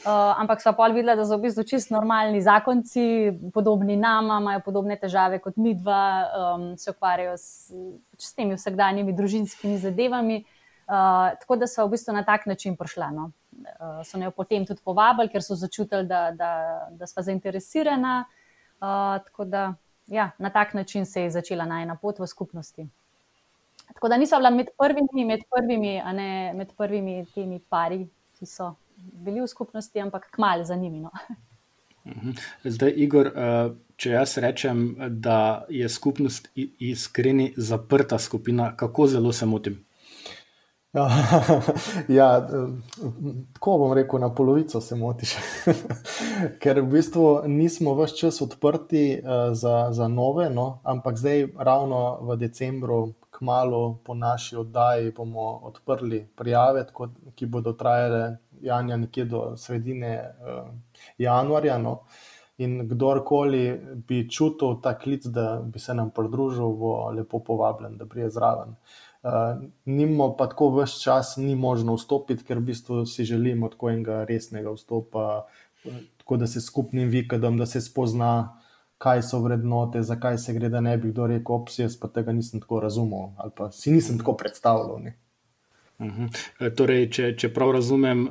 Uh, 0.00 0.32
ampak 0.40 0.62
so 0.64 0.72
pa 0.72 0.86
videla, 0.88 1.12
da 1.16 1.24
so 1.28 1.36
v 1.36 1.48
bistvu 1.48 1.64
čisto 1.68 1.92
normalni 1.92 2.40
zakonci, 2.40 3.32
podobni 3.52 3.96
nama, 4.00 4.38
imajo 4.40 4.62
podobne 4.64 4.96
težave 4.96 5.40
kot 5.44 5.56
mi 5.60 5.74
dva, 5.76 6.04
um, 6.56 6.64
se 6.80 6.92
ukvarjajo 6.92 7.34
s, 7.36 7.72
s 8.16 8.32
temi 8.36 8.56
vsakdanjimi 8.56 9.12
družinskimi 9.16 9.76
zadevami. 9.80 10.40
Uh, 10.88 11.36
tako 11.40 11.60
da 11.60 11.68
so 11.68 11.84
v 11.84 11.96
bistvu 11.96 12.16
na 12.16 12.24
tak 12.24 12.48
način 12.48 12.76
prišla. 12.80 13.10
No. 13.12 13.30
Uh, 13.60 14.00
so 14.04 14.20
jo 14.20 14.32
potem 14.36 14.64
tudi 14.68 14.80
povabili, 14.84 15.28
ker 15.32 15.44
so 15.44 15.56
začutili, 15.56 16.08
da, 16.08 16.30
da, 16.32 16.52
da 16.92 17.08
smo 17.08 17.24
zainteresirana. 17.24 18.24
Uh, 18.80 19.20
tako 19.24 19.44
da 19.44 19.70
ja, 20.10 20.30
na 20.38 20.50
tak 20.50 20.74
način 20.74 21.06
se 21.06 21.22
je 21.22 21.30
začela 21.30 21.64
najna 21.64 21.96
pot 21.96 22.18
v 22.18 22.26
skupnosti. 22.26 22.88
Tako 23.94 24.08
da 24.08 24.16
nisem 24.16 24.38
bila 24.38 24.50
med 24.50 24.66
prvimi, 24.78 25.24
med 25.24 25.40
prvimi, 25.50 26.02
ne, 26.14 26.52
med 26.54 26.72
prvimi 26.76 27.26
temi 27.34 27.60
pari, 27.68 28.04
ki 28.38 28.46
so 28.46 28.74
bili 28.96 29.40
v 29.40 29.46
skupnosti, 29.46 30.00
ampak 30.00 30.30
kmalo 30.30 30.64
za 30.64 30.76
njimi. 30.76 31.00
No. 31.00 31.10
Mhm. 32.04 32.30
Zdaj, 32.64 32.92
Igor, 32.96 33.30
če 33.96 34.10
jaz 34.10 34.38
rečem, 34.38 34.96
da 35.08 35.66
je 35.68 35.88
skupnost 35.88 36.48
iskreni 36.78 37.52
zaprta 37.56 38.18
skupina, 38.18 38.76
kako 38.76 39.06
zelo 39.06 39.32
se 39.32 39.46
motim? 39.46 39.84
Ja, 40.92 41.08
ja, 42.08 42.48
tako 43.52 43.78
bom 43.78 43.92
rekel, 43.92 44.20
na 44.20 44.34
polovico 44.34 44.80
se 44.80 44.96
motiš. 44.96 45.34
Ker 46.62 46.80
v 46.80 46.86
bistvu 46.90 47.26
nismo 47.46 47.94
vse 47.94 48.16
čas 48.16 48.40
odprti 48.42 49.20
uh, 49.22 49.52
za, 49.54 49.92
za 49.94 50.08
nove, 50.08 50.48
no? 50.50 50.80
ampak 50.82 51.18
zdaj, 51.18 51.46
ravno 51.58 52.18
v 52.26 52.36
decembru, 52.36 53.12
kmalo 53.30 54.00
po 54.04 54.14
naši 54.14 54.56
oddaji, 54.56 55.12
bomo 55.16 55.60
odprli 55.70 56.24
prijave, 56.36 56.82
tako, 56.86 57.08
ki 57.34 57.46
bodo 57.46 57.72
trajale 57.72 58.40
janja 58.60 58.96
nekje 58.96 59.24
do 59.24 59.44
sredine 59.56 60.16
uh, 60.18 60.66
januarja. 61.18 61.78
No? 61.78 62.00
In 62.58 62.82
kdorkoli 62.88 63.62
bi 64.08 64.24
čutil 64.28 64.80
ta 64.82 64.96
klic, 64.98 65.30
da 65.30 65.62
bi 65.64 65.78
se 65.78 65.94
nam 65.94 66.10
pridružil, 66.10 66.74
bo 66.82 67.12
lepo 67.14 67.38
povabljen, 67.38 67.94
da 67.96 68.10
prije 68.10 68.28
zraven. 68.34 68.74
Uh, 68.74 69.09
Nimo 69.84 70.30
pa 70.36 70.46
tako 70.48 70.70
vse 70.78 71.02
čas 71.02 71.36
ni 71.36 71.54
možno 71.54 71.94
vstopiti, 71.94 72.44
ker 72.44 72.58
v 72.58 72.70
bistvu 72.72 73.06
si 73.06 73.24
želimo 73.24 73.68
tako 73.68 73.90
enega 73.90 74.24
resnega 74.24 74.72
vstopa, 74.72 75.46
tako 76.16 76.36
da 76.36 76.46
se 76.46 76.60
skupnim 76.60 77.08
vikadom, 77.08 77.58
da 77.58 77.66
se 77.66 77.80
spozna, 77.80 78.56
kaj 78.98 79.22
so 79.22 79.40
vrednote, 79.40 80.02
zakaj 80.02 80.38
se 80.38 80.52
gre, 80.52 80.68
da 80.68 80.80
ne 80.80 80.96
bi 80.98 81.10
kdo 81.12 81.26
rekel, 81.26 81.54
opsijas, 81.56 81.96
pa 82.00 82.08
tega 82.08 82.32
nisem 82.32 82.60
tako 82.60 82.80
razumel 82.80 83.32
ali 83.36 83.52
pa 83.56 83.70
si 83.72 83.92
nisem 83.92 84.18
tako 84.18 84.36
predstavljal. 84.36 85.02
Ne. 85.02 85.16
Uhum. 86.00 86.30
Torej, 86.76 87.06
če, 87.12 87.26
če 87.36 87.50
prav 87.52 87.74
razumem, 87.76 88.22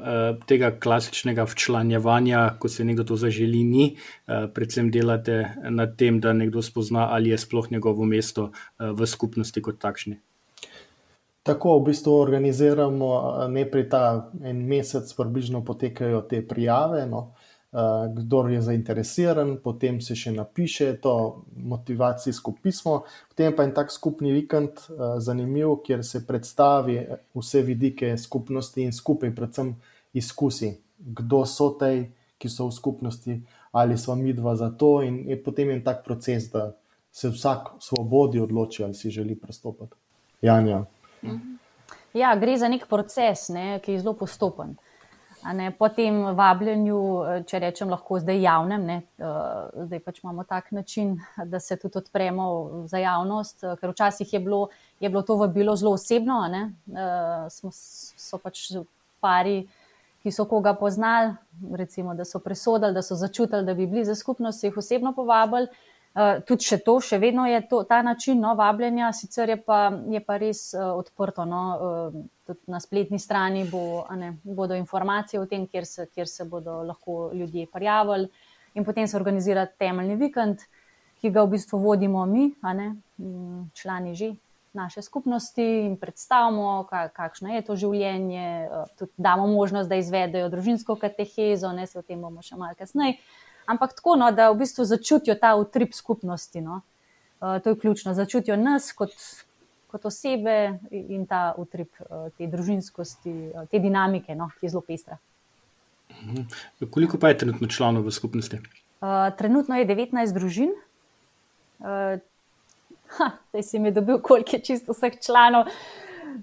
tega 0.49 0.71
klasičnega 0.73 1.45
včlanjevanja, 1.45 2.55
ko 2.57 2.69
se 2.69 2.85
nekdo 2.85 3.05
to 3.11 3.17
zaželi, 3.21 3.61
ni, 3.63 3.85
predvsem 4.25 4.89
delate 4.93 5.43
na 5.69 5.85
tem, 5.85 6.17
da 6.21 6.33
nekdo 6.33 6.63
spozna, 6.65 7.11
ali 7.13 7.29
je 7.29 7.37
sploh 7.37 7.69
njegovo 7.69 8.09
mesto 8.09 8.49
v 8.79 9.05
skupnosti 9.05 9.61
kot 9.61 9.77
takšni. 9.81 10.17
Tako 11.49 11.79
v 11.79 11.85
bistvu 11.89 12.13
organiziramo, 12.13 13.07
najprej 13.49 13.89
ta 13.89 14.03
en 14.45 14.61
mesec, 14.69 15.09
približno 15.17 15.63
potekajo 15.65 16.21
te 16.29 16.43
prijave. 16.45 17.07
No. 17.09 17.31
Kdor 18.15 18.49
je 18.49 18.61
zainteresiran, 18.65 19.55
potem 19.61 19.99
se 20.01 20.15
še 20.17 20.31
napiše 20.33 20.87
to 21.01 21.43
motivacijsko 21.53 22.55
pismo, 22.63 23.03
potem 23.29 23.53
pa 23.53 23.65
je 23.65 23.73
tak 23.77 23.93
skupni 23.93 24.31
vikend, 24.33 24.81
zanimiv, 25.21 25.75
kjer 25.85 26.01
se 26.05 26.23
predstavi 26.25 26.95
vse 27.37 27.61
vidike 27.61 28.09
skupnosti 28.17 28.81
in 28.81 28.93
skupaj, 28.93 29.35
predvsem 29.37 29.75
izkusi, 30.17 30.71
kdo 30.97 31.43
so 31.45 31.69
te, 31.77 32.09
ki 32.41 32.49
so 32.49 32.71
v 32.71 32.73
skupnosti, 32.73 33.37
ali 33.71 33.97
smo 34.01 34.15
mi 34.17 34.33
dva 34.33 34.55
za 34.57 34.71
to. 34.73 35.03
In 35.05 35.21
je 35.29 35.37
potem 35.37 35.69
en 35.69 35.85
tak 35.85 36.01
proces, 36.05 36.49
da 36.49 36.71
se 37.11 37.29
vsak 37.29 37.75
svobodi 37.85 38.41
odloči, 38.41 38.83
ali 38.83 38.97
si 38.97 39.13
želi 39.13 39.37
pristopiti. 39.37 39.93
Janja. 40.41 40.87
Ja, 42.13 42.35
gre 42.35 42.57
za 42.57 42.67
nek 42.67 42.87
proces, 42.89 43.49
ne, 43.53 43.79
ki 43.83 43.93
je 43.93 44.03
zelo 44.03 44.15
postopen. 44.17 44.75
Ne, 45.55 45.69
po 45.71 45.87
tem 45.87 46.17
vabljenju, 46.35 46.99
če 47.47 47.59
rečem, 47.63 47.87
lahko 47.93 48.17
zdaj 48.19 48.41
javnem, 48.43 48.81
ne, 48.83 48.97
uh, 49.23 49.85
zdaj 49.85 50.01
pač 50.03 50.19
imamo 50.19 50.43
tak 50.43 50.73
način, 50.75 51.13
da 51.47 51.61
se 51.63 51.77
tudi 51.79 52.01
odpremo 52.01 52.47
za 52.91 52.99
javnost, 52.99 53.63
ker 53.79 53.93
včasih 53.93 54.33
je 54.33 54.41
bilo, 54.43 54.65
je 54.99 55.09
bilo 55.09 55.21
to 55.23 55.37
vabilo 55.39 55.77
zelo 55.79 55.93
osebno. 55.95 56.41
Ne, 56.51 56.63
smo, 57.55 57.71
so 57.71 58.41
pač 58.43 58.65
pari, 59.23 59.61
ki 60.19 60.33
so 60.35 60.43
koga 60.45 60.73
poznali, 60.75 61.31
recimo, 61.71 62.17
da 62.19 62.27
so 62.27 62.43
presodili, 62.43 62.93
da 62.93 63.01
so 63.01 63.15
začutili, 63.15 63.63
da 63.63 63.73
bi 63.73 63.87
bili 63.87 64.03
za 64.05 64.15
skupnost, 64.19 64.63
jih 64.63 64.77
osebno 64.77 65.13
povabili. 65.15 65.71
Uh, 66.19 66.41
tudi 66.43 66.65
še 66.67 66.81
to, 66.83 66.97
še 66.99 67.15
vedno 67.21 67.45
je 67.47 67.61
to, 67.69 67.77
ta 67.87 68.01
način 68.03 68.41
no, 68.43 68.51
vabljenja, 68.59 69.13
sicer 69.15 69.53
je 69.53 69.55
pa, 69.63 69.77
je 70.11 70.19
pa 70.19 70.35
res 70.41 70.65
uh, 70.75 70.89
odprto. 70.99 71.45
No, 71.47 71.61
uh, 71.79 72.17
tudi 72.49 72.73
na 72.73 72.81
spletni 72.83 73.21
strani 73.23 73.61
bo, 73.69 74.03
ne, 74.19 74.33
bodo 74.43 74.75
informacije 74.75 75.39
o 75.39 75.45
tem, 75.47 75.63
kjer 75.69 75.87
se, 75.87 76.09
kjer 76.11 76.27
se 76.27 76.43
bodo 76.49 76.81
lahko 76.83 77.29
ljudje 77.31 77.69
prijavili, 77.71 78.27
in 78.75 78.83
potem 78.83 79.07
se 79.07 79.15
organizira 79.15 79.63
temeljni 79.69 80.19
vikend, 80.19 80.67
ki 81.21 81.31
ga 81.31 81.45
v 81.45 81.53
bistvu 81.55 81.79
vodimo 81.85 82.25
mi, 82.27 82.49
ne, 82.67 82.91
člani 83.79 84.15
že 84.17 84.33
naše 84.75 85.01
skupnosti 85.05 85.63
in 85.85 85.95
predstavimo, 85.97 86.83
kakšno 87.15 87.55
je 87.55 87.63
to 87.63 87.79
življenje. 87.79 88.49
Uh, 88.67 88.89
tudi 88.99 89.13
damo 89.15 89.47
možnost, 89.47 89.87
da 89.87 89.95
izvedejo 89.95 90.51
družinsko 90.51 90.99
katehezo, 90.99 91.71
ne 91.71 91.87
se 91.87 91.95
o 91.95 92.03
tem 92.03 92.19
bomo 92.19 92.43
še 92.43 92.59
malce 92.59 92.83
kasneje 92.83 93.21
ampak 93.69 93.93
tako, 93.93 94.15
no, 94.19 94.31
da 94.31 94.49
v 94.51 94.63
bistvu 94.63 94.85
začutijo 94.85 95.35
ta 95.39 95.53
utrip 95.55 95.93
skupnosti. 95.93 96.61
No. 96.61 96.81
Uh, 97.39 97.59
to 97.63 97.69
je 97.73 97.79
ključno, 97.79 98.13
začutijo 98.13 98.57
nas 98.57 98.91
kot, 98.91 99.13
kot 99.87 100.05
osebe 100.05 100.79
in 100.91 101.25
ta 101.29 101.53
utrip 101.57 102.01
uh, 102.01 102.27
te 102.37 102.47
družinskosti, 102.47 103.35
uh, 103.53 103.67
te 103.71 103.79
dinamike, 103.79 104.35
no, 104.35 104.49
ki 104.59 104.67
je 104.67 104.73
zelo 104.75 104.83
pestra. 104.87 105.19
Mhm. 106.09 106.49
Koliko 106.91 107.17
pa 107.21 107.29
je 107.29 107.37
trenutno 107.37 107.67
članov 107.67 108.07
v 108.07 108.11
skupnosti? 108.11 108.59
Uh, 109.01 109.29
trenutno 109.37 109.77
je 109.77 109.87
19 109.87 110.33
družin. 110.33 110.73
Uh, 111.79 112.19
ha, 113.17 113.31
zdaj 113.49 113.63
si 113.63 113.79
mi 113.79 113.91
dobil, 113.91 114.19
koliko 114.19 114.57
je 114.57 114.63
čisto 114.63 114.93
vseh 114.93 115.21
članov. 115.21 115.69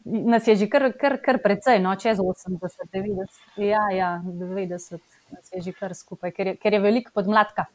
Nas 0.05 0.47
je 0.49 0.57
že 0.57 0.67
kar, 0.71 0.93
kar, 0.99 1.19
kar 1.23 1.39
precej, 1.43 1.79
no, 1.83 1.95
čez 1.97 2.19
80, 2.19 2.89
90. 2.93 3.29
Ja, 3.57 3.85
ja, 3.93 4.23
90 4.25 5.16
nas 5.33 5.51
je 5.53 5.63
že 5.63 5.73
kar 5.73 5.95
skupaj, 5.95 6.33
ker 6.33 6.47
je, 6.47 6.57
ker 6.57 6.73
je 6.73 6.81
veliko 6.81 7.11
podmladka. 7.15 7.67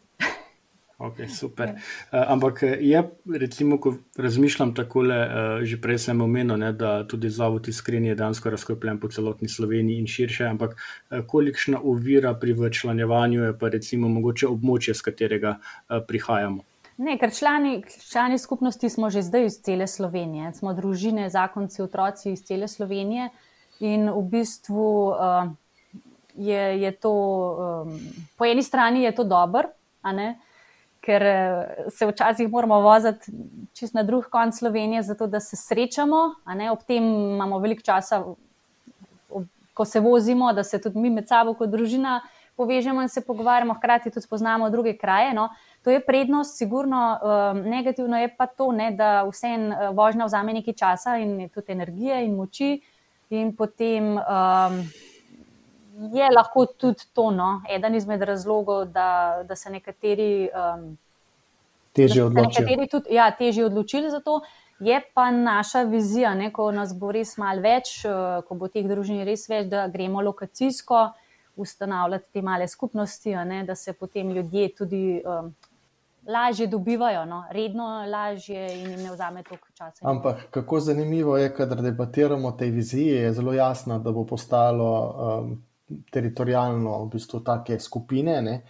Okay, 1.01 1.25
super. 1.27 1.69
Uh, 2.13 2.31
ampak 2.31 2.63
eh, 2.63 2.77
je, 2.81 3.09
recimo, 3.25 3.77
ko 3.81 3.95
razmišljam 4.17 4.75
tako, 4.75 4.99
uh, 4.99 5.09
eh, 5.09 5.65
že 5.65 5.81
prej 5.81 5.97
sem 5.97 6.21
omenil, 6.21 6.57
ne, 6.61 6.69
da 6.73 7.07
tudi 7.07 7.29
zavod 7.29 7.67
iskreni 7.67 8.11
je 8.13 8.15
dansko 8.15 8.49
razkopljen 8.49 8.99
po 8.99 9.09
celotni 9.09 9.49
Sloveniji 9.49 9.97
in 9.97 10.07
širše, 10.07 10.45
ampak 10.45 10.75
uh, 10.77 11.25
kolikšna 11.27 11.81
ovira 11.83 12.35
pri 12.37 12.53
včlanjevanju 12.53 13.43
je 13.43 13.57
pa 13.57 13.69
recimo 13.69 14.09
mogoče 14.09 14.47
območje, 14.47 14.93
z 14.93 15.01
katerega 15.01 15.55
uh, 15.57 16.03
prihajamo? 16.07 16.61
Ne, 17.01 17.17
ker 17.17 17.33
člani, 17.33 17.81
člani 18.11 18.37
skupnosti 18.37 18.89
smo 18.89 19.09
že 19.09 19.25
zdaj 19.25 19.45
iz 19.45 19.57
cele 19.65 19.87
Slovenije. 19.87 20.53
Smo 20.53 20.75
družine, 20.77 21.29
zakonci, 21.33 21.81
otroci 21.81 22.35
iz 22.35 22.45
cele 22.45 22.67
Slovenije 22.67 23.31
in 23.79 24.05
v 24.05 24.21
bistvu. 24.29 24.85
Uh, 25.17 25.57
je, 26.35 26.81
je 26.81 26.91
to 26.91 27.11
um, 27.11 27.99
po 28.37 28.45
eni 28.45 28.63
strani 28.63 29.03
je 29.03 29.15
to 29.15 29.23
dobro, 29.23 29.69
ker 31.01 31.23
eh, 31.23 31.89
se 31.89 32.05
včasih 32.05 32.49
moramo 32.49 32.79
voziti 32.81 33.31
čist 33.73 33.93
na 33.93 34.03
drug 34.03 34.29
konc 34.29 34.57
Slovenije, 34.57 35.01
zato 35.03 35.27
da 35.27 35.39
se 35.39 35.55
srečamo. 35.55 36.17
Ob 36.71 36.83
tem 36.87 37.03
imamo 37.03 37.59
veliko 37.59 37.81
časa, 37.81 38.23
ko 39.73 39.85
se 39.85 39.99
vozimo, 39.99 40.53
da 40.53 40.63
se 40.63 40.81
tudi 40.81 40.99
mi 40.99 41.09
med 41.09 41.27
sabo, 41.27 41.53
kot 41.53 41.69
družina, 41.69 42.21
povežemo 42.55 43.01
in 43.01 43.09
se 43.09 43.23
pogovarjamo, 43.25 43.73
hkrati 43.73 44.11
tudi 44.11 44.25
spoznamo 44.25 44.69
druge 44.69 44.93
kraje. 44.97 45.33
No. 45.33 45.49
To 45.83 45.89
je 45.89 46.03
prednost, 46.05 46.57
sigurno, 46.57 47.17
um, 47.17 47.61
negativno 47.65 48.19
je 48.19 48.29
pa 48.37 48.45
to, 48.45 48.71
ne, 48.71 48.91
da 48.91 49.23
vse 49.25 49.47
en 49.47 49.71
eh, 49.71 49.89
vožnja 49.97 50.27
vzame 50.29 50.53
nekaj 50.53 50.73
časa 50.77 51.17
in 51.17 51.49
tudi 51.49 51.71
energije 51.71 52.25
in 52.25 52.35
moči, 52.35 52.75
in 53.29 53.55
potem. 53.55 54.17
Um, 54.17 54.83
je 56.13 56.31
lahko 56.35 56.65
tudi 56.65 57.05
to 57.13 57.31
no, 57.31 57.61
eden 57.69 57.95
izmed 57.95 58.21
razlogov, 58.21 58.85
da, 58.85 59.43
da 59.47 59.55
se 59.55 59.69
nekateri, 59.69 60.49
um, 60.49 60.97
težje 61.93 62.23
odločijo. 62.25 62.65
Nekateri 62.65 62.87
tudi 62.89 63.15
ja, 63.15 63.31
težje 63.31 63.65
odločili 63.65 64.09
za 64.09 64.19
to. 64.19 64.41
Je 64.79 65.01
pa 65.13 65.31
naša 65.31 65.83
vizija, 65.85 66.33
ne, 66.35 66.49
ko 66.53 66.71
nas 66.71 66.95
bo 66.97 67.11
res 67.13 67.35
malo 67.37 67.61
več, 67.61 67.99
uh, 68.05 68.41
ko 68.47 68.57
bo 68.57 68.67
teh 68.67 68.87
družin 68.89 69.21
res 69.27 69.45
več, 69.49 69.67
da 69.69 69.85
gremo 69.87 70.23
lokacijsko, 70.25 71.11
ustanavljati 71.61 72.31
te 72.33 72.41
male 72.41 72.67
skupnosti, 72.67 73.35
ne, 73.45 73.63
da 73.67 73.75
se 73.75 73.93
potem 73.93 74.31
ljudje 74.31 74.71
tudi 74.75 75.03
um, 75.21 75.51
lažje 76.25 76.65
dobivajo, 76.67 77.25
no, 77.25 77.43
redno 77.51 78.05
lažje 78.09 78.63
in 78.79 78.89
jim 78.89 79.03
ne 79.03 79.11
vzame 79.11 79.43
toliko 79.43 79.67
časa. 79.77 80.01
Ampak 80.01 80.47
kako 80.49 80.79
zanimivo 80.79 81.37
je, 81.37 81.53
kadar 81.53 81.81
debatiramo 81.81 82.47
o 82.47 82.51
tej 82.51 82.71
viziji, 82.71 83.07
je 83.07 83.33
zelo 83.33 83.53
jasno, 83.53 83.99
da 83.99 84.11
bo 84.11 84.25
postalo 84.25 84.89
um, 85.41 85.59
teritorijalno 86.11 87.03
v 87.05 87.09
bistvu 87.13 87.39
take 87.39 87.79
skupine. 87.79 88.41
Ne. 88.41 88.61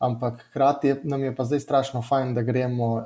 Ampak 0.00 0.46
hkrati 0.48 0.94
nam 1.04 1.24
je 1.24 1.34
pa 1.36 1.44
zdaj 1.44 1.60
strašno 1.60 2.02
fajn, 2.02 2.34
da 2.34 2.42
gremo 2.42 2.92
uh, 2.94 3.02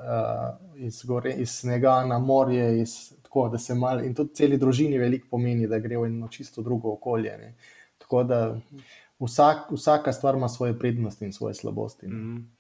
iz, 0.77 1.03
gore, 1.05 1.33
iz 1.33 1.51
snega 1.51 2.05
na 2.07 2.19
morje, 2.19 2.83
iz, 2.83 3.13
tako 3.23 3.49
da 3.49 3.59
se 3.59 3.75
malo 3.75 4.05
in 4.05 4.15
tudi 4.15 4.35
celi 4.35 4.59
družini 4.59 4.99
veliko 4.99 5.27
pomeni, 5.31 5.67
da 5.67 5.79
gre 5.79 5.99
v 5.99 6.07
eno 6.07 6.29
čisto 6.29 6.63
drugo 6.63 6.93
okolje. 6.93 7.39
Ne. 7.39 7.55
Tako 7.99 8.23
da 8.23 8.41
vsak, 9.19 9.71
vsaka 9.71 10.13
stvar 10.13 10.35
ima 10.35 10.49
svoje 10.49 10.79
prednosti 10.79 11.25
in 11.25 11.33
svoje 11.33 11.55
slabosti. 11.55 12.07
Mm 12.07 12.11
-hmm. 12.11 12.54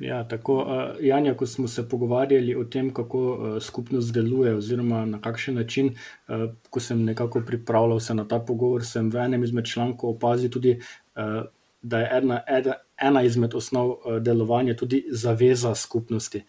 Ja, 0.00 0.24
tako, 0.28 0.56
uh, 0.56 0.96
Janja, 1.00 1.34
ko 1.34 1.46
smo 1.46 1.68
se 1.68 1.88
pogovarjali 1.88 2.54
o 2.54 2.64
tem, 2.64 2.90
kako 2.94 3.18
uh, 3.18 3.62
skupnost 3.62 4.14
deluje, 4.14 4.54
oziroma 4.56 5.04
na 5.06 5.20
kakšen 5.20 5.54
način, 5.54 5.94
uh, 6.28 6.50
ko 6.70 6.80
sem 6.80 7.04
nekako 7.04 7.40
pripravljal 7.46 8.00
se 8.00 8.14
na 8.14 8.24
ta 8.28 8.38
pogovor, 8.38 8.84
sem 8.84 9.10
v 9.10 9.16
enem 9.16 9.44
izmed 9.44 9.64
člankov 9.64 10.10
opazil 10.10 10.50
tudi, 10.50 10.80
uh, 11.14 11.44
da 11.82 12.00
je 12.00 12.10
ena, 12.12 12.40
ena, 12.46 12.74
ena 13.00 13.22
izmed 13.22 13.54
osnov 13.54 13.90
uh, 13.90 14.18
delovanja 14.18 14.74
tudi 14.76 15.04
zaveza 15.10 15.74
skupnosti. 15.74 16.42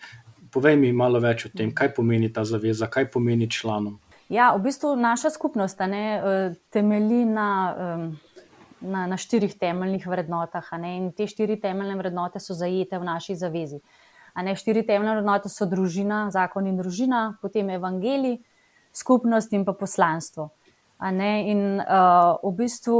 Povej 0.52 0.75
mi 0.75 0.94
malo 0.94 1.20
več 1.20 1.46
o 1.46 1.50
tem, 1.58 1.74
kaj 1.75 1.94
pomeni 1.94 2.34
ta 2.34 2.46
zaveza, 2.46 2.88
kaj 2.88 3.12
pomeni 3.12 3.52
članom. 3.52 4.00
Ja, 4.30 4.56
v 4.56 4.64
bistvu 4.64 4.96
naša 4.96 5.30
skupnost 5.30 5.80
ne, 5.80 6.56
temelji 6.74 7.25
na. 7.25 7.75
Um, 7.78 8.16
na, 8.82 9.05
na 9.08 9.17
štirih 9.17 9.55
temeljnih 9.60 10.08
vrednotah. 10.08 10.67
In 10.84 11.12
te 11.15 11.27
štiri 11.27 11.60
temeljne 11.62 11.96
vrednote 12.00 12.39
so 12.39 12.58
zajete 12.58 13.00
v 13.00 13.08
naši 13.08 13.36
zavezi. 13.36 13.79
Ne, 14.36 14.55
štiri 14.55 14.84
temeljne 14.84 15.20
vrednote 15.20 15.50
so 15.50 15.67
družina, 15.70 16.27
zakon 16.32 16.67
in 16.67 16.77
družina, 16.77 17.38
potem 17.41 17.70
evangeli, 17.72 18.38
skupnost 18.96 19.53
in 19.53 19.63
pa 19.65 19.74
poslanstvo. 19.74 20.50
In 21.03 21.79
uh, 21.79 22.36
v 22.44 22.51
bistvu 22.55 23.00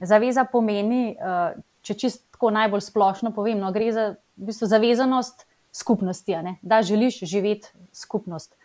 zaveza 0.00 0.44
pomeni, 0.48 1.16
uh, 1.16 1.56
če 1.84 1.94
čisto 1.94 2.50
najbolj 2.52 2.84
splošno 2.84 3.32
povem, 3.36 3.60
no, 3.60 3.72
gre 3.72 3.92
za 3.92 4.06
v 4.36 4.50
bistvu 4.50 4.68
zavezanost 4.68 5.46
skupnosti, 5.72 6.36
da 6.62 6.82
želiš 6.82 7.20
živeti 7.24 7.68
skupnost, 7.92 8.56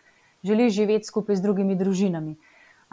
želiš 0.44 0.72
živeti 0.72 1.06
skupaj 1.06 1.36
z 1.36 1.44
drugimi 1.44 1.76
družinami. 1.76 2.36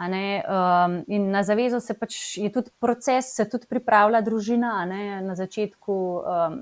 Um, 0.00 1.04
in 1.08 1.30
na 1.30 1.42
zavezo 1.42 1.80
se 1.80 1.92
pač 1.94 2.38
je 2.38 2.48
tudi 2.48 2.70
proces, 2.80 3.34
se 3.36 3.44
tudi 3.44 3.66
pripravlja 3.68 4.22
družina. 4.24 4.72
Na 5.20 5.34
začetku 5.36 5.92
um, 5.92 6.56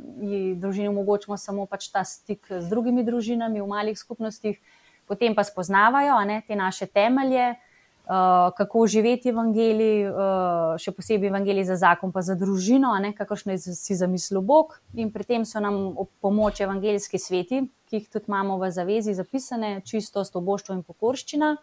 družini 0.59 0.90
omogočamo 0.90 1.38
samo 1.38 1.66
pač 1.71 1.87
ta 1.95 2.02
stik 2.02 2.50
z 2.50 2.66
drugimi 2.66 3.07
družinami 3.07 3.62
v 3.62 3.71
malih 3.71 3.99
skupnostih, 3.99 4.59
potem 5.07 5.38
pa 5.38 5.47
spoznavajo 5.47 6.18
ne, 6.26 6.40
te 6.50 6.59
naše 6.59 6.90
temelje, 6.90 7.54
uh, 7.54 8.50
kako 8.59 8.88
živeti 8.90 9.30
evangeliji, 9.30 10.11
uh, 10.11 10.75
še 10.75 10.90
posebej 10.99 11.30
evangeliji 11.30 11.71
za 11.71 11.78
zakon, 11.78 12.11
pa 12.11 12.26
za 12.26 12.35
družino, 12.35 12.90
kakršno 13.14 13.54
je 13.54 13.78
si 13.78 13.95
zamislil 13.95 14.42
Bog. 14.42 14.80
In 14.99 15.14
pri 15.14 15.23
tem 15.23 15.47
so 15.47 15.62
nam 15.62 15.95
v 15.95 16.11
pomoč 16.18 16.59
evangeljski 16.66 17.23
sveti, 17.23 17.68
ki 17.87 18.02
jih 18.02 18.11
tudi 18.11 18.26
imamo 18.26 18.59
v 18.59 18.75
zavezi 18.75 19.14
zapisane, 19.14 19.78
čistost, 19.87 20.35
oboštvo 20.35 20.75
in 20.75 20.83
pokorščina. 20.83 21.54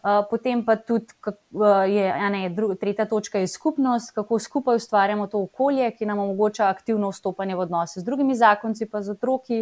Eh, 0.00 0.22
potem 0.30 0.64
pa 0.64 0.76
tudi 0.76 1.12
uh, 1.28 1.84
je 1.84 2.04
ena, 2.08 2.48
druga, 2.48 2.74
tretja 2.74 3.04
točka, 3.04 3.38
je 3.38 3.48
skupnost, 3.48 4.14
kako 4.14 4.38
skupaj 4.38 4.76
ustvarjamo 4.76 5.26
to 5.26 5.42
okolje, 5.42 5.90
ki 5.90 6.06
nam 6.08 6.18
omogoča 6.18 6.70
aktivno 6.72 7.10
vstopanje 7.12 7.56
v 7.56 7.60
odnose 7.60 8.00
z 8.00 8.04
drugimi 8.04 8.34
zakonci, 8.34 8.88
pa 8.88 9.02
z 9.02 9.12
otroki, 9.12 9.58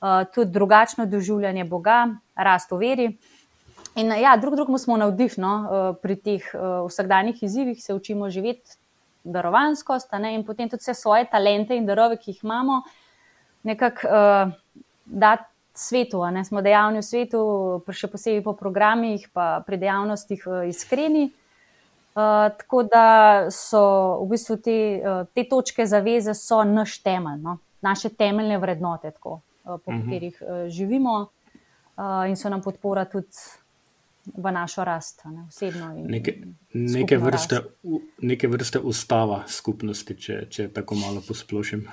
uh, 0.00 0.24
tudi 0.32 0.50
drugačno 0.56 1.04
doživljanje 1.06 1.66
Boga, 1.68 2.06
rast 2.34 2.72
v 2.72 2.78
veri. 2.80 3.10
In 4.00 4.14
ja, 4.16 4.36
drug 4.40 4.56
drugemu 4.56 4.78
smo 4.78 4.96
navdihno 4.96 5.52
pri 6.02 6.16
teh 6.16 6.44
vsakdanjih 6.86 7.42
izzivih, 7.42 7.80
se 7.82 7.94
učimo 7.94 8.28
živeti 8.30 8.76
darovanskost 9.24 10.12
ne, 10.12 10.34
in 10.34 10.44
potem 10.46 10.68
tudi 10.70 10.80
vse 10.80 10.94
svoje 10.94 11.26
talente 11.28 11.76
in 11.76 11.86
darove, 11.86 12.16
ki 12.16 12.30
jih 12.30 12.44
imamo, 12.44 12.82
nekako 13.66 14.08
uh, 14.08 14.52
dati 15.04 15.57
svetu, 15.78 16.22
ne? 16.30 16.44
smo 16.44 16.62
dejavni 16.62 17.02
v 17.02 17.06
svetu, 17.06 17.42
še 17.88 18.10
posebej 18.10 18.42
po 18.44 18.54
programih, 18.58 19.28
pa 19.32 19.62
pri 19.66 19.78
dejavnostih 19.80 20.46
uh, 20.46 20.62
iskreni. 20.68 21.28
Uh, 22.18 22.50
tako 22.58 22.82
da 22.82 23.06
so 23.54 23.82
v 24.24 24.32
bistvu 24.32 24.56
te, 24.58 24.76
uh, 24.98 25.22
te 25.34 25.44
točke 25.46 25.86
zaveze 25.86 26.34
naš 26.66 26.98
temelj, 27.02 27.38
no? 27.42 27.58
naše 27.80 28.10
temeljne 28.10 28.58
vrednote, 28.58 29.10
tako, 29.10 29.40
po 29.62 29.74
uh 29.74 29.94
mhm. 29.94 29.96
-huh. 29.96 30.04
katerih 30.04 30.42
živimo, 30.68 31.28
uh, 31.96 32.28
in 32.28 32.36
so 32.36 32.48
nam 32.48 32.62
podpora 32.62 33.04
tudi 33.04 33.28
v 34.36 34.52
našo 34.52 34.84
rast, 34.84 35.22
ne, 35.24 35.44
osebno. 35.48 35.92
Neke, 35.94 36.34
neke, 36.74 37.18
vrste, 37.18 37.60
neke 38.22 38.48
vrste 38.48 38.80
ustava 38.80 39.42
skupnosti, 39.48 40.16
če, 40.18 40.36
če 40.50 40.68
tako 40.74 40.98
malo 40.98 41.22
posplošim. 41.26 41.84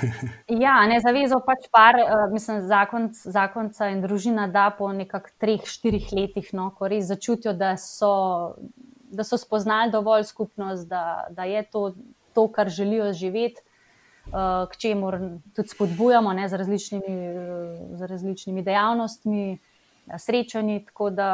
ja, 0.64 0.78
ne 0.88 0.98
zavezo 1.04 1.40
pač 1.46 1.68
par, 1.72 1.98
uh, 2.00 2.24
mislim, 2.32 2.62
zakon, 2.68 3.10
zakonca 3.12 3.90
in 3.92 4.02
družina 4.04 4.48
da 4.52 4.68
po 4.74 4.90
nekak 4.92 5.32
treh, 5.40 5.64
štirih 5.66 6.10
letih, 6.16 6.50
no, 6.56 6.70
ko 6.76 6.90
res 6.90 7.08
začutijo, 7.10 7.54
da 7.56 7.76
so, 7.80 8.56
da 9.10 9.26
so 9.26 9.38
spoznali 9.40 9.94
dovolj 9.94 10.26
skupnost, 10.30 10.88
da, 10.90 11.26
da 11.30 11.48
je 11.48 11.62
to, 11.70 11.86
to, 12.36 12.48
kar 12.52 12.72
želijo 12.72 13.12
živeti. 13.12 13.62
Uh, 14.26 14.66
k 14.66 14.74
čemu 14.82 15.10
tudi 15.54 15.70
spodbujamo 15.70 16.32
ne, 16.34 16.48
z, 16.50 16.58
različnimi, 16.58 17.18
z 17.94 18.08
različnimi 18.10 18.64
dejavnostmi, 18.66 19.58
srečanji. 20.18 20.84
Tako 20.84 21.10
da 21.10 21.28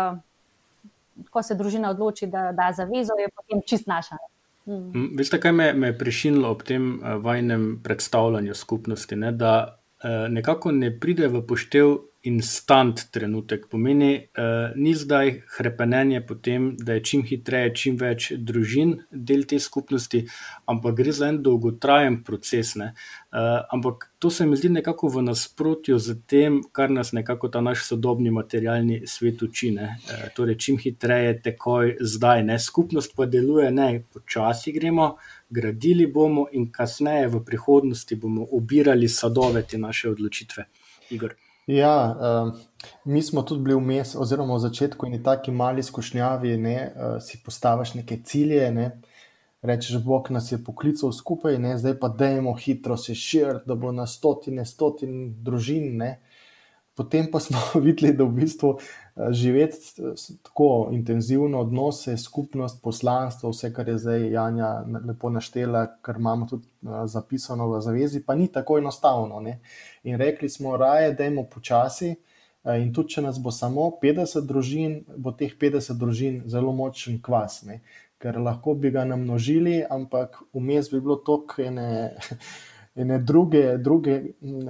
ko 1.30 1.42
se 1.42 1.54
družina 1.54 1.90
odloči, 1.90 2.26
da 2.26 2.52
da 2.52 2.70
zavezo, 2.76 3.16
je 3.18 3.28
potem 3.36 3.62
čist 3.66 3.86
naša. 3.86 4.16
Mm. 4.66 5.16
Veste, 5.18 5.40
kaj 5.40 5.52
me, 5.52 5.72
me 5.72 5.90
je 5.90 5.98
prišinilo 5.98 6.50
ob 6.50 6.62
tem 6.62 6.94
uh, 6.94 7.16
vajnem 7.22 7.80
predstavljanju 7.82 8.54
skupnosti? 8.54 9.16
Ne? 9.16 9.32
Da 9.32 9.54
uh, 10.04 10.10
nekako 10.30 10.72
ne 10.72 10.92
pride 11.00 11.28
v 11.28 11.42
poštev 11.46 11.96
instant 12.22 13.08
trenutek. 13.10 13.66
Pomeni, 13.70 14.28
uh, 14.38 14.76
ni 14.76 14.94
zdaj 14.94 15.40
krepenje 15.56 16.20
po 16.26 16.34
tem, 16.34 16.76
da 16.78 16.94
je 16.94 17.02
čim 17.04 17.24
hitreje, 17.26 17.72
čim 17.74 17.96
več 17.98 18.30
družin 18.38 18.94
del 19.10 19.42
te 19.50 19.58
skupnosti, 19.58 20.22
ampak 20.70 20.96
gre 21.00 21.12
za 21.12 21.28
en 21.32 21.40
dolgotrajen 21.42 22.20
proces. 22.22 22.76
Uh, 22.76 22.92
ampak 23.74 24.06
to 24.22 24.30
se 24.30 24.46
mi 24.46 24.56
zdi 24.56 24.70
nekako 24.70 25.10
v 25.16 25.24
nasprotju 25.26 25.98
z 25.98 26.16
tem, 26.30 26.60
kar 26.72 26.90
nas 26.94 27.12
nekako 27.12 27.50
ta 27.50 27.60
naš 27.60 27.82
sodobni 27.88 28.30
materialni 28.30 29.02
svet 29.06 29.42
uči. 29.42 29.72
Uh, 29.74 30.24
torej, 30.36 30.60
čim 30.62 30.78
hitreje, 30.78 31.40
takoj, 31.42 31.96
zdaj. 32.00 32.46
Ne? 32.46 32.58
Skupnost 32.62 33.16
pa 33.18 33.26
deluje, 33.26 33.70
ne, 33.74 34.04
počasi 34.12 34.72
gremo. 34.72 35.16
Gradili 35.50 36.06
bomo, 36.06 36.46
in 36.52 36.70
kasneje, 36.72 37.26
v 37.34 37.42
prihodnosti, 37.44 38.16
bomo 38.16 38.46
obirali 38.56 39.08
sadove 39.08 39.66
te 39.66 39.78
naše 39.78 40.14
odločitve. 40.14 40.70
Igor. 41.10 41.41
Ja, 41.66 42.16
uh, 42.18 42.54
mi 43.04 43.22
smo 43.22 43.42
tudi 43.42 43.62
bili 43.62 43.76
vmes, 43.78 44.16
oziroma 44.18 44.54
v 44.54 44.64
začetku, 44.64 45.06
in 45.06 45.22
tako 45.22 45.52
mali 45.52 45.82
skušnjavi, 45.82 46.56
ne, 46.58 46.78
uh, 46.90 47.16
si 47.22 47.38
postaviš 47.44 47.94
neke 47.94 48.18
cilje. 48.24 48.70
Ne, 48.74 48.88
rečeš, 49.62 50.00
Bog 50.02 50.30
nas 50.30 50.52
je 50.52 50.58
poklical 50.64 51.12
skupaj, 51.12 51.58
ne, 51.58 51.76
zdaj 51.78 51.98
pa 52.00 52.08
dajmo 52.08 52.54
hitro 52.54 52.96
se 52.96 53.14
širiti, 53.14 53.66
da 53.66 53.74
bo 53.74 53.92
na 53.92 54.06
stotine, 54.06 54.66
stotine 54.66 55.28
družin. 55.30 55.96
Ne. 55.96 56.16
Potem 56.94 57.30
pa 57.30 57.40
smo 57.40 57.58
videli, 57.86 58.12
da 58.16 58.24
v 58.24 58.36
bistvu 58.42 58.74
eh, 58.78 59.32
živeti 59.32 60.02
tako 60.42 60.88
intenzivno 60.92 61.60
odnose, 61.60 62.16
skupnost, 62.16 62.82
poslanstvo, 62.82 63.50
vse, 63.50 63.72
kar 63.72 63.88
je 63.88 63.98
zdaj 63.98 64.30
Janja 64.30 64.84
lepo 65.06 65.30
naštela, 65.30 65.86
kar 66.02 66.20
imamo 66.20 66.46
tudi 66.46 66.66
eh, 66.66 67.06
zapisano 67.06 67.70
v 67.70 67.80
zavezi, 67.80 68.24
pa 68.26 68.34
ni 68.34 68.48
tako 68.52 68.78
enostavno. 68.78 69.40
Ne? 69.40 69.60
In 70.02 70.18
rekli 70.18 70.48
smo, 70.48 70.76
raje, 70.76 71.12
da 71.12 71.24
imamo 71.24 71.48
počasi. 71.48 72.14
Eh, 72.64 72.78
in 72.82 72.92
tudi, 72.92 73.16
če 73.16 73.22
nas 73.22 73.40
bo 73.42 73.50
samo 73.50 73.88
50 74.02 74.46
družin, 74.46 75.00
bo 75.16 75.32
teh 75.32 75.56
50 75.58 75.98
družin 75.98 76.42
zelo 76.46 76.72
močen 76.72 77.22
kvas, 77.22 77.62
ne? 77.66 77.80
ker 78.22 78.38
lahko 78.38 78.76
bi 78.78 78.92
ga 78.94 79.02
namnožili, 79.04 79.80
ampak 79.90 80.36
vmes 80.54 80.92
bi 80.92 81.00
bilo 81.00 81.16
toliko 81.26 81.62
ene 81.62 81.86
ene 82.94 83.18
druge, 83.18 83.78
druge 83.78 84.22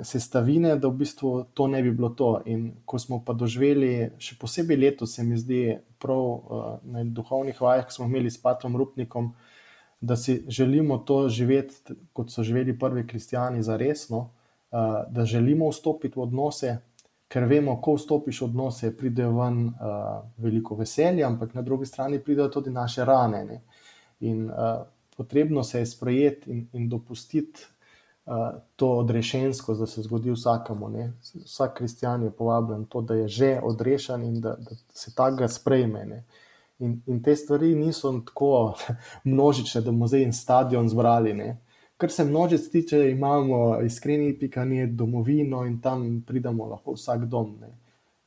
sestavine, 0.03 0.77
da 0.77 0.89
v 0.89 1.03
bistvu 1.03 1.33
to 1.55 1.67
ne 1.67 1.83
bi 1.83 1.91
bilo 1.91 2.09
to. 2.09 2.43
In 2.47 2.71
ko 2.87 2.99
smo 2.99 3.23
pa 3.25 3.35
doživeli, 3.35 4.13
še 4.23 4.37
posebej 4.41 4.79
letos, 4.79 5.17
se 5.17 5.25
mi 5.27 5.39
zdi, 5.39 5.63
prav 6.03 6.23
uh, 6.23 6.69
na 6.83 7.03
duhovnih 7.05 7.59
vajah, 7.61 7.89
ki 7.89 7.97
smo 7.97 8.07
imeli 8.07 8.31
s 8.31 8.39
Patrom 8.43 8.77
Rupnikom, 8.79 9.33
da 10.03 10.17
si 10.17 10.41
želimo 10.49 10.99
to 11.07 11.29
živeti, 11.29 11.95
kot 12.13 12.31
so 12.31 12.43
živeli 12.43 12.79
prvi 12.79 13.07
kristijani, 13.07 13.63
za 13.63 13.77
resno, 13.77 14.29
uh, 14.71 15.03
da 15.11 15.27
želimo 15.27 15.71
vstopiti 15.71 16.19
v 16.19 16.27
odnose. 16.27 16.79
Ker 17.33 17.47
vemo, 17.49 17.79
ko 17.81 17.95
vstopiš 17.97 18.43
v 18.43 18.45
odnose, 18.51 18.91
pride 18.97 19.27
ven 19.27 19.67
uh, 19.67 20.23
veliko 20.37 20.77
veselja, 20.77 21.27
ampak 21.27 21.55
na 21.55 21.63
drugi 21.63 21.87
strani 21.89 22.21
pridejo 22.23 22.51
tudi 22.59 22.71
naše 22.71 23.07
rane. 23.09 23.45
Ne? 23.45 23.63
In 24.21 24.51
uh, 24.51 24.83
potrebno 25.17 25.63
se 25.65 25.81
je 25.81 25.87
sprejeti 25.87 26.51
in, 26.51 26.67
in 26.73 26.91
dopustiti 26.93 27.73
uh, 28.27 28.35
to 28.77 28.89
odrešensko, 28.89 29.75
da 29.75 29.87
se 29.87 30.03
zgodi 30.03 30.31
vsakemu. 30.31 30.89
Ne? 30.89 31.13
Vsak 31.45 31.77
kristjan 31.79 32.23
je 32.23 32.31
povabljen 32.31 32.85
to, 32.85 33.01
da 33.01 33.15
je 33.15 33.29
že 33.29 33.61
odrešen 33.63 34.25
in 34.25 34.41
da, 34.41 34.57
da 34.57 34.77
se 34.95 35.15
tega 35.15 35.49
sprejme. 35.49 36.05
Ne? 36.05 36.25
In, 36.79 37.01
in 37.07 37.23
te 37.23 37.37
stvari 37.37 37.75
niso 37.75 38.13
tako 38.27 38.75
množične, 39.25 39.81
da 39.81 40.07
zdaj 40.07 40.25
en 40.25 40.33
stadion 40.33 40.89
zbrali. 40.89 41.35
Ne? 41.35 41.57
Kar 41.97 42.11
se 42.11 42.25
množic 42.25 42.71
tiče, 42.71 43.11
imamo 43.11 43.81
iskreni 43.81 44.39
pikanje, 44.39 44.87
domovino 44.87 45.65
in 45.67 45.81
tam 45.81 46.23
pridemo 46.27 46.67
lahko 46.67 46.93
vsak 46.93 47.25
dom. 47.31 47.57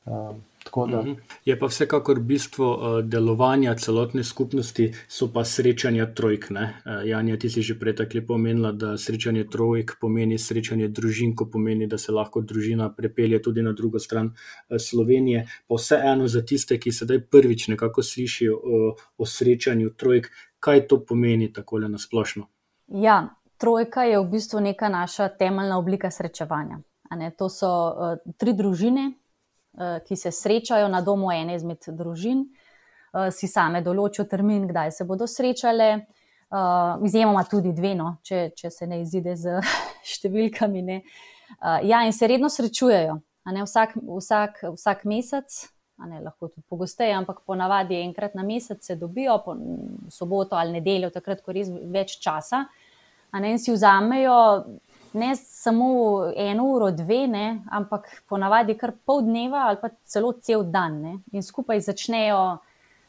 Um, 0.04 0.40
da... 0.74 1.02
Mhm. 1.02 1.12
Je 1.44 1.58
pa 1.58 1.66
vsekakor 1.66 2.20
bistvo 2.20 2.74
uh, 2.74 3.04
delovanja 3.04 3.74
celotne 3.74 4.24
skupnosti, 4.24 4.92
so 5.08 5.28
pa 5.32 5.44
srečanja 5.44 6.06
trojk. 6.14 6.50
Uh, 6.50 7.06
Janja, 7.06 7.36
ti 7.36 7.50
si 7.50 7.62
že 7.62 7.78
prej 7.78 7.96
tako 7.96 8.18
lepo 8.18 8.34
omenila, 8.34 8.72
da 8.72 8.96
srečanje 8.98 9.46
trojk 9.50 9.96
pomeni 10.00 10.38
srečanje 10.38 10.88
družin, 10.88 11.36
ko 11.36 11.46
pomeni, 11.46 11.86
da 11.86 11.98
se 11.98 12.12
lahko 12.12 12.40
družina 12.40 12.90
prepelje 12.92 13.42
tudi 13.42 13.62
na 13.62 13.72
drugo 13.72 13.98
stran 13.98 14.26
uh, 14.26 14.76
Slovenije. 14.78 15.46
Pa 15.68 15.74
vseeno 15.74 16.28
za 16.28 16.42
tiste, 16.42 16.78
ki 16.78 16.92
sedaj 16.92 17.20
prvič 17.30 17.68
nekako 17.68 18.02
slišijo 18.02 18.56
uh, 18.56 19.06
o 19.18 19.26
srečanju 19.26 19.94
trojk, 19.96 20.30
kaj 20.60 20.86
to 20.88 21.04
pomeni 21.04 21.52
tako 21.52 21.78
na 21.78 21.98
splošno? 21.98 22.46
Ja, 22.88 23.34
trojka 23.58 24.02
je 24.02 24.18
v 24.18 24.28
bistvu 24.30 24.60
neka 24.60 24.88
naša 24.88 25.28
temeljna 25.28 25.78
oblika 25.78 26.10
srečevanja. 26.10 26.80
To 27.38 27.48
so 27.48 27.68
uh, 27.68 28.18
tri 28.36 28.52
družine, 28.52 29.12
Eh, 29.12 29.25
ki 30.08 30.16
se 30.16 30.30
srečajo 30.32 30.88
na 30.88 31.00
domu 31.00 31.32
ene 31.32 31.56
izmed 31.56 31.84
družin, 31.88 32.46
eh, 33.14 33.30
si 33.30 33.48
same 33.48 33.82
določijo 33.82 34.24
termin, 34.24 34.66
kdaj 34.68 34.92
se 34.92 35.04
bodo 35.04 35.26
srečale. 35.26 35.90
Eh, 36.46 37.04
izjemoma 37.04 37.44
tudi 37.44 37.72
dve, 37.72 37.94
no, 37.94 38.16
če, 38.22 38.50
če 38.56 38.70
se 38.70 38.86
ne 38.86 39.00
izide 39.02 39.36
z 39.36 39.60
številkami. 40.16 40.82
Ne. 40.82 41.00
Ja, 41.86 42.00
in 42.02 42.10
se 42.12 42.26
redno 42.26 42.48
srečujejo, 42.50 43.20
ne, 43.54 43.62
vsak, 43.62 43.92
vsak, 44.02 44.56
vsak 44.74 45.04
mesec, 45.06 45.58
ne, 46.04 46.18
lahko 46.24 46.48
tudi 46.48 46.64
pogosteje, 46.68 47.14
ampak 47.14 47.44
ponavadi 47.46 48.00
enkrat 48.00 48.34
na 48.34 48.42
mesec 48.42 48.82
se 48.82 48.96
dobijo, 48.98 49.38
po 49.44 49.54
soboto 50.10 50.58
ali 50.58 50.74
nedeljo, 50.80 51.12
takrat, 51.14 51.44
ko 51.46 51.54
res 51.54 51.70
več 51.70 52.18
časa. 52.22 52.64
Ne, 53.36 53.52
in 53.52 53.62
si 53.62 53.70
vzamejo 53.74 54.34
ne 55.16 55.36
samo 55.36 55.86
eno 56.36 56.64
uro, 56.64 56.90
dve, 56.90 57.26
ne, 57.26 57.62
ampak 57.70 58.08
ponavadi 58.28 58.76
kar 58.78 58.92
pol 59.06 59.22
dneva 59.24 59.66
ali 59.68 59.80
pa 59.80 59.90
celo 60.04 60.32
cel 60.42 60.64
dan. 60.70 61.00
Ne, 61.02 61.12
in 61.32 61.42
skupaj 61.42 61.80
začnejo, 61.88 62.40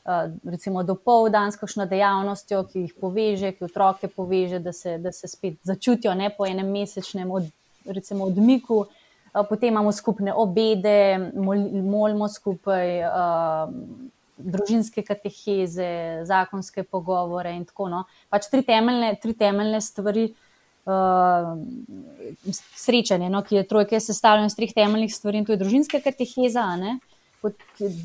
uh, 0.07 0.23
recimo, 0.47 0.83
do 0.87 0.95
pol 0.95 1.29
dan 1.33 1.51
s 1.51 1.59
kakšno 1.59 1.85
dejavnostjo, 1.89 2.63
ki 2.71 2.85
jih 2.85 2.95
poveže, 3.01 3.51
ki 3.57 3.67
otroke 3.67 4.07
poveže, 4.07 4.61
da 4.63 4.73
se, 4.73 4.97
da 5.03 5.11
se 5.11 5.27
spet 5.27 5.59
začutijo 5.67 6.15
ne, 6.15 6.31
po 6.31 6.47
enem 6.47 6.71
mesečnem 6.71 7.31
od, 7.31 7.51
recimo, 7.85 8.31
odmiku. 8.31 8.85
Uh, 8.87 9.43
potem 9.49 9.75
imamo 9.75 9.91
skupne 9.91 10.33
obede, 10.33 11.31
mol, 11.35 11.67
molimo 11.83 12.31
skupaj. 12.31 13.01
Uh, 13.11 14.13
Družinske 14.37 15.01
kateheze, 15.01 16.21
zakonske 16.29 16.83
pogovore, 16.85 17.55
in 17.57 17.63
tako 17.65 17.87
naprej. 17.89 18.19
Pač 18.29 18.45
tri 18.51 18.61
temeljne, 18.61 19.15
tri 19.17 19.33
temeljne 19.33 19.79
stvari, 19.81 20.27
uh, 20.29 20.46
uh, 20.87 22.53
srečanje, 22.75 23.29
no, 23.29 23.43
ki 23.43 23.59
je 23.59 23.67
trojke 23.67 23.99
sestavljeno 23.99 24.47
iz 24.47 24.55
treh 24.55 24.73
temeljnih 24.73 25.13
stvari, 25.13 25.41
in 25.41 25.45
to 25.45 25.55
je 25.55 25.61
družinska 25.61 26.01
kateheza, 26.03 26.65
ne, 26.79 26.97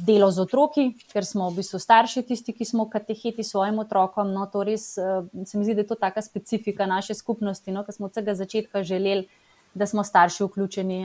delo 0.06 0.28
z 0.30 0.42
otroki, 0.44 0.84
ker 1.10 1.24
smo 1.26 1.48
v 1.50 1.62
bistvu 1.62 1.80
starši, 1.82 2.22
tisti, 2.28 2.52
ki 2.54 2.66
smo 2.68 2.84
kateheti 2.90 3.42
svojim 3.42 3.80
otrokom. 3.82 4.28
No, 4.34 4.44
to 4.52 4.62
res 4.66 4.92
uh, 5.00 5.24
se 5.46 5.58
mi 5.58 5.64
zdi, 5.64 5.74
da 5.78 5.86
je 5.86 5.92
to 5.94 5.98
taka 5.98 6.22
specifika 6.22 6.86
naše 6.86 7.16
skupnosti, 7.18 7.72
no, 7.72 7.86
ker 7.86 7.96
smo 7.96 8.10
od 8.10 8.14
vsega 8.14 8.36
začetka 8.38 8.84
želeli, 8.86 9.26
da 9.74 9.88
smo 9.88 10.04
starši 10.04 10.44
vključeni. 10.44 11.00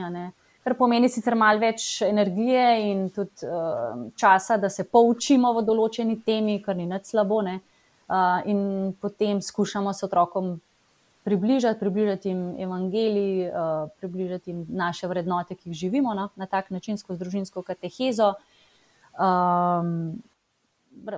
Kar 0.64 0.76
pomeni 0.76 1.08
sicer 1.08 1.34
malo 1.38 1.62
več 1.62 2.02
energije 2.04 2.68
in 2.90 3.08
tudi 3.14 3.48
uh, 3.48 4.06
časa, 4.20 4.58
da 4.60 4.68
se 4.68 4.84
poučimo 4.84 5.54
v 5.56 5.64
določeni 5.64 6.20
temi, 6.20 6.60
kar 6.62 6.76
ni 6.76 6.86
nič 6.86 7.14
slabo. 7.14 7.40
Uh, 7.40 8.44
in 8.48 8.92
potem 9.00 9.40
skušamo 9.44 9.92
s 9.92 10.04
otrokom 10.04 10.58
približati, 11.24 11.80
približati 11.80 12.28
jim 12.28 12.60
evangeliji, 12.60 13.48
uh, 13.48 13.90
približati 13.98 14.50
jim 14.50 14.66
naše 14.68 15.06
vrednote, 15.06 15.54
ki 15.54 15.70
jih 15.70 15.76
živimo 15.76 16.14
na, 16.14 16.28
na 16.36 16.46
tak 16.46 16.70
način, 16.70 16.98
skozi 16.98 17.18
družinsko 17.18 17.62
katehezo. 17.62 18.34
Um, 19.18 20.22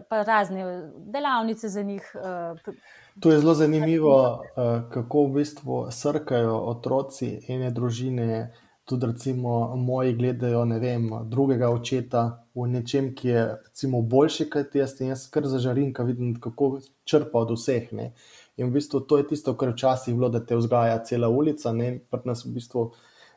pa 0.08 0.22
razne 0.22 0.90
delavnice 0.96 1.68
za 1.68 1.82
njih. 1.82 2.12
Uh, 2.14 2.74
to 3.20 3.30
je 3.30 3.38
zelo 3.38 3.54
zanimivo, 3.54 4.16
uh, 4.32 4.90
kako 4.90 5.24
v 5.24 5.32
bistvu 5.32 5.86
srkajo 5.90 6.56
otroci 6.56 7.40
ene 7.48 7.70
družine. 7.70 8.50
Tudi, 8.84 9.06
recimo, 9.06 9.76
moji 9.76 10.14
gledajo 10.18 10.64
vem, 10.64 11.10
drugega 11.30 11.68
očeta 11.70 12.44
v 12.54 12.66
nečem, 12.66 13.12
ki 13.14 13.28
je 13.28 13.42
recimo, 13.68 14.00
boljši 14.02 14.48
kot 14.50 14.74
jaz, 14.74 14.96
in 15.00 15.12
jaz 15.12 15.28
kar 15.30 15.46
zažarim, 15.46 15.92
ko 15.94 16.04
vidim, 16.04 16.32
kako 16.40 16.80
črpa 17.04 17.38
od 17.38 17.52
vseh. 17.54 17.92
Ne. 17.92 18.12
In 18.60 18.68
v 18.68 18.76
bistvu 18.76 19.00
to 19.08 19.18
je 19.18 19.26
tisto, 19.32 19.54
kar 19.56 19.72
včasih 19.72 20.14
bilo, 20.14 20.28
da 20.28 20.42
te 20.44 20.56
vzgaja 20.56 20.98
cela 21.08 21.28
ulica, 21.32 21.72
ne 21.72 21.94
pa 22.10 22.20
nas 22.28 22.44
v 22.44 22.52
bistvu 22.58 22.90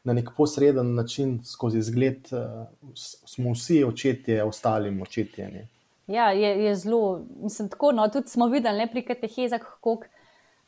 na 0.03 0.13
nek 0.13 0.33
posreden 0.37 0.95
način 0.97 1.37
skozi 1.47 1.81
zgled, 1.81 2.27
uh, 2.35 2.65
smo 2.95 3.53
vsi 3.55 3.83
očetje, 3.87 4.43
ostalim 4.43 5.01
očetje. 5.01 5.47
Ne. 5.51 5.67
Ja, 6.11 6.31
je, 6.35 6.49
je 6.65 6.75
zelo, 6.75 7.21
mislim, 7.39 7.69
tako. 7.71 7.93
No, 7.95 8.07
tudi 8.11 8.27
smo 8.27 8.49
videli 8.51 8.83
ne, 8.83 8.89
pri 8.91 9.05
katehezah, 9.07 9.63
koliko 9.81 10.11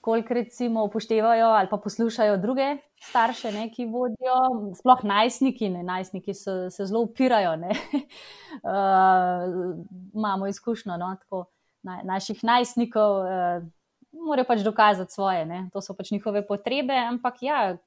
kolik 0.05 0.31
recimo 0.31 0.83
upoštevajo 0.83 1.45
ali 1.45 1.67
pa 1.69 1.77
poslušajo 1.77 2.37
druge 2.37 2.77
starše, 3.01 3.51
ne, 3.51 3.69
ki 3.73 3.85
vodijo, 3.85 4.35
sploh 4.77 5.03
najstniki, 5.03 5.69
ne, 5.69 5.83
najstniki 5.83 6.33
so, 6.33 6.69
se 6.69 6.85
zelo 6.85 7.01
upirajo. 7.01 7.53
uh, 7.53 7.59
imamo 10.19 10.47
izkušnjo 10.47 10.97
no, 10.97 11.15
tako, 11.19 11.45
na, 11.83 12.01
naših 12.03 12.43
najstnikov. 12.43 13.19
Uh, 13.19 13.63
morajo 14.25 14.47
pač 14.49 14.65
dokazati 14.65 15.13
svoje, 15.13 15.45
ne? 15.45 15.69
to 15.73 15.81
so 15.81 15.93
pač 15.93 16.11
njihove 16.11 16.45
potrebe. 16.47 16.93
Ampak, 16.93 17.41
ja, 17.45 17.77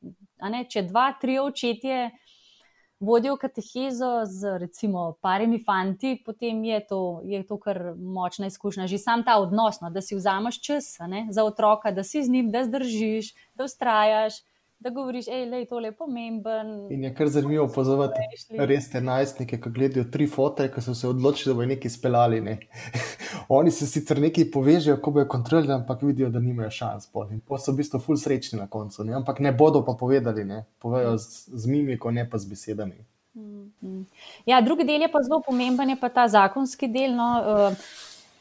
ne, 0.42 0.64
če 0.70 0.86
dva, 0.88 1.12
tri 1.20 1.38
očetje 1.42 2.10
vodijo 3.00 3.36
katehezo 3.36 4.24
z 4.26 4.58
recimo 4.58 5.12
parimi 5.22 5.60
fanti, 5.64 6.16
potem 6.26 6.64
je 6.64 6.80
to, 6.86 7.00
je 7.24 7.42
to 7.46 7.58
kar 7.62 7.94
močna 7.94 8.50
izkušnja. 8.50 8.88
Že 8.90 8.98
sam 8.98 9.22
ta 9.24 9.38
odnos, 9.38 9.80
no, 9.80 9.90
da 9.90 10.02
si 10.02 10.18
vzameš 10.18 10.60
čas 10.60 10.96
ne, 11.06 11.26
za 11.30 11.44
otroka, 11.44 11.90
da 11.94 12.04
si 12.04 12.24
z 12.24 12.30
njim, 12.30 12.50
da 12.50 12.64
zdržiš, 12.66 13.34
da 13.54 13.68
ustrajaš 13.70 14.42
da 14.80 14.90
govoriš, 14.90 15.26
da 15.26 15.56
je 15.56 15.64
to 15.64 15.78
le 15.78 15.92
pomemben. 15.92 16.92
In 16.92 17.04
je 17.04 17.14
kar 17.14 17.28
zanimivo 17.28 17.64
opazovati 17.64 18.20
res 18.58 18.90
te 18.90 19.00
najstnike, 19.00 19.60
ki 19.60 19.70
gledajo 19.74 20.04
tri 20.12 20.26
fote, 20.26 20.68
ki 20.74 20.82
so 20.82 20.94
se 20.94 21.08
odločili, 21.08 21.50
da 21.50 21.56
bodo 21.56 21.66
nekaj 21.72 21.90
speljali. 21.90 22.40
Ne. 22.40 22.58
Oni 23.58 23.70
se 23.70 23.86
sicer 23.86 24.20
nekaj 24.22 24.50
povežejo, 24.54 25.00
ko 25.02 25.10
bojo 25.10 25.26
kontrolirali, 25.28 25.80
ampak 25.80 26.02
vidijo, 26.02 26.30
da 26.30 26.40
nimajo 26.40 26.70
šans. 26.70 27.10
In 27.30 27.40
pa 27.40 27.58
so 27.58 27.72
v 27.72 27.82
bistvu 27.82 28.00
ful 28.00 28.16
srečni 28.16 28.58
na 28.58 28.66
koncu. 28.66 29.04
Ne. 29.04 29.16
Ampak 29.18 29.40
ne 29.40 29.52
bodo 29.52 29.84
pa 29.84 29.96
povedali, 29.98 30.44
ne. 30.44 30.64
povejo 30.78 31.16
z, 31.18 31.50
z 31.52 31.66
mimiko, 31.66 32.10
ne 32.10 32.30
pa 32.30 32.38
z 32.38 32.46
besedami. 32.46 33.02
Mm-hmm. 33.38 34.06
Ja, 34.46 34.60
drugi 34.60 34.84
del 34.84 35.02
je 35.02 35.08
pa 35.12 35.22
zelo 35.22 35.42
pomemben, 35.46 35.90
je 35.90 35.96
pa 36.00 36.08
ta 36.08 36.28
zakonski 36.28 36.88
del. 36.88 37.14
No, 37.14 37.28
uh, 37.42 37.90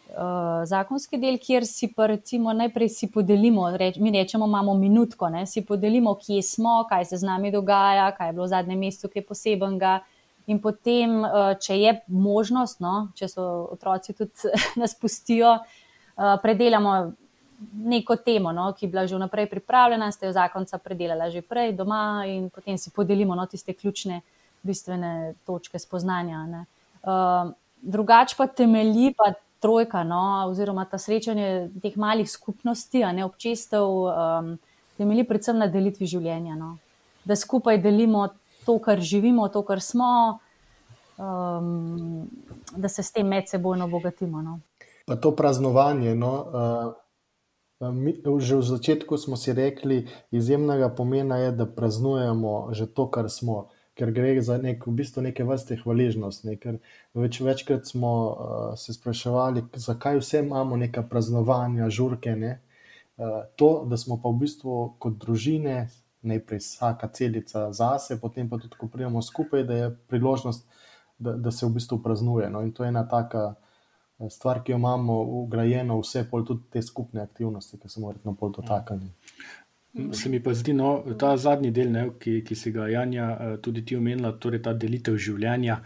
uh, 0.10 0.66
zakonski 0.66 1.18
del, 1.22 1.38
kjer 1.42 1.66
si 1.68 1.90
pa 1.94 2.08
recimo 2.12 2.54
najprej 2.54 2.90
si 2.90 3.10
podelimo, 3.12 3.70
reč, 3.78 3.98
mi 4.00 4.12
rečemo, 4.12 4.48
imamo 4.48 4.74
minutko, 4.78 5.30
ne, 5.30 5.46
si 5.46 5.66
podelimo, 5.66 6.16
kje 6.22 6.42
smo, 6.44 6.80
kaj 6.90 7.06
se 7.12 7.18
z 7.18 7.28
nami 7.28 7.52
dogaja, 7.52 8.12
kaj 8.18 8.30
je 8.30 8.38
bilo 8.38 8.46
v 8.46 8.54
zadnjem 8.54 8.80
mestu, 8.80 9.12
kaj 9.14 9.26
posebenega. 9.28 10.00
In 10.48 10.62
potem, 10.64 11.20
uh, 11.28 11.54
če 11.60 11.76
je 11.76 11.94
možnost, 12.08 12.80
no, 12.80 13.10
če 13.20 13.28
so 13.28 13.46
otroci 13.74 14.16
tudi 14.16 14.54
nas 14.82 14.96
pustijo, 14.96 15.58
uh, 15.60 16.36
predelamo 16.44 16.98
neko 17.90 18.16
temo, 18.22 18.52
no, 18.54 18.70
ki 18.78 18.86
je 18.86 18.92
bila 18.92 19.06
že 19.10 19.18
vnaprej 19.18 19.50
pripravljena, 19.50 20.12
ste 20.12 20.30
jo 20.30 20.34
zakonca 20.38 20.78
predelala 20.78 21.30
že 21.34 21.42
prej 21.42 21.74
doma, 21.76 22.24
in 22.30 22.50
potem 22.54 22.78
si 22.78 22.94
podelimo 22.94 23.36
no, 23.36 23.48
tiste 23.50 23.74
ključne, 23.74 24.22
bistvene 24.64 25.34
točke 25.46 25.80
spoznanja. 25.80 26.66
Uh, 27.02 27.52
drugač 27.82 28.36
pa 28.38 28.48
temelji 28.48 29.14
pa 29.18 29.34
trojka, 29.60 30.04
no, 30.04 30.48
oziroma 30.50 30.86
ta 30.86 30.98
srečanje 30.98 31.70
teh 31.82 31.96
malih 31.98 32.30
skupnosti, 32.30 33.04
a 33.04 33.12
ne 33.12 33.26
občestev, 33.26 33.86
um, 33.88 34.52
temelji 34.98 35.28
predvsem 35.28 35.58
na 35.58 35.68
delitvi 35.72 36.08
življenja. 36.10 36.58
No. 36.60 36.76
Da 37.26 37.36
skupaj 37.36 37.82
delimo 37.82 38.28
to, 38.66 38.78
kar 38.84 39.02
živimo, 39.02 39.48
to, 39.54 39.64
kar 39.68 39.82
smo, 39.82 40.40
um, 41.18 42.28
da 42.76 42.90
se 42.90 43.04
s 43.04 43.12
tem 43.12 43.28
medsebojno 43.28 43.86
obogatimo. 43.86 44.42
No. 44.42 44.60
Pa 45.08 45.16
to 45.16 45.36
praznovanje. 45.36 46.16
No, 46.16 46.32
uh... 46.46 46.96
Mi, 47.78 48.10
že 48.42 48.58
v 48.58 48.66
začetku 48.66 49.22
smo 49.22 49.38
si 49.38 49.54
rekli, 49.54 50.10
izjemnega 50.34 50.90
pomena 50.90 51.38
je, 51.38 51.52
da 51.54 51.70
praznujemo 51.70 52.74
že 52.74 52.90
to, 52.90 53.06
kar 53.06 53.30
smo 53.30 53.70
ker 53.98 54.12
gre 54.14 54.36
za 54.46 54.60
nek, 54.62 54.86
v 54.86 54.94
bistvu 55.02 55.24
neke 55.26 55.46
vrste 55.48 55.80
hvaležnost. 55.82 56.46
Ne? 56.46 56.58
Več, 57.18 57.42
večkrat 57.42 57.90
smo 57.90 58.14
uh, 58.14 58.72
se 58.78 58.94
spraševali, 58.94 59.66
zakaj 59.74 60.22
vse 60.22 60.44
imamo 60.46 60.78
neka 60.78 61.04
praznovanja, 61.10 61.90
žurke. 61.90 62.36
Ne? 62.38 62.58
To, 63.58 63.86
da 63.90 63.98
smo 63.98 64.20
pa 64.22 64.30
v 64.30 64.44
bistvu 64.46 64.74
kot 65.02 65.16
družine, 65.18 65.88
najprej 66.28 66.60
vsaka 66.62 67.08
celica 67.14 67.72
zase, 67.74 68.20
potem 68.22 68.50
pa 68.50 68.60
tudi, 68.62 68.78
ko 68.78 68.90
pridemo 68.92 69.22
skupaj, 69.22 69.64
da 69.66 69.74
je 69.74 69.88
priložnost, 70.12 70.68
da, 71.18 71.34
da 71.34 71.52
se 71.52 71.66
v 71.66 71.74
bistvu 71.80 71.98
praznuje. 72.04 72.50
No? 72.54 72.62
In 72.62 72.72
to 72.72 72.86
je 72.86 72.92
ena 72.94 73.08
taka 73.10 73.56
stvar, 74.30 74.62
ki 74.64 74.72
jo 74.72 74.78
imamo 74.78 75.22
ugrajeno, 75.42 76.00
vse 76.02 76.26
pol 76.30 76.46
tudi 76.46 76.70
te 76.74 76.82
skupne 76.82 77.22
aktivnosti, 77.22 77.80
ki 77.82 77.90
se 77.90 78.02
moramo 78.02 78.36
bolj 78.40 78.60
dotakniti. 78.60 79.14
Se 80.14 80.30
mi 80.30 80.40
pa 80.44 80.54
zdi, 80.54 80.74
da 80.74 80.84
no, 80.84 81.16
ta 81.20 81.36
zadnji 81.38 81.72
del, 81.72 81.92
ne, 81.92 82.10
ki, 82.20 82.42
ki 82.46 82.56
si 82.56 82.72
ga 82.72 82.88
Janja 82.92 83.58
tudi 83.64 83.86
ti 83.86 83.96
omenila, 83.98 84.36
torej 84.38 84.62
ta 84.66 84.74
delitev 84.74 85.18
življenja, 85.18 85.80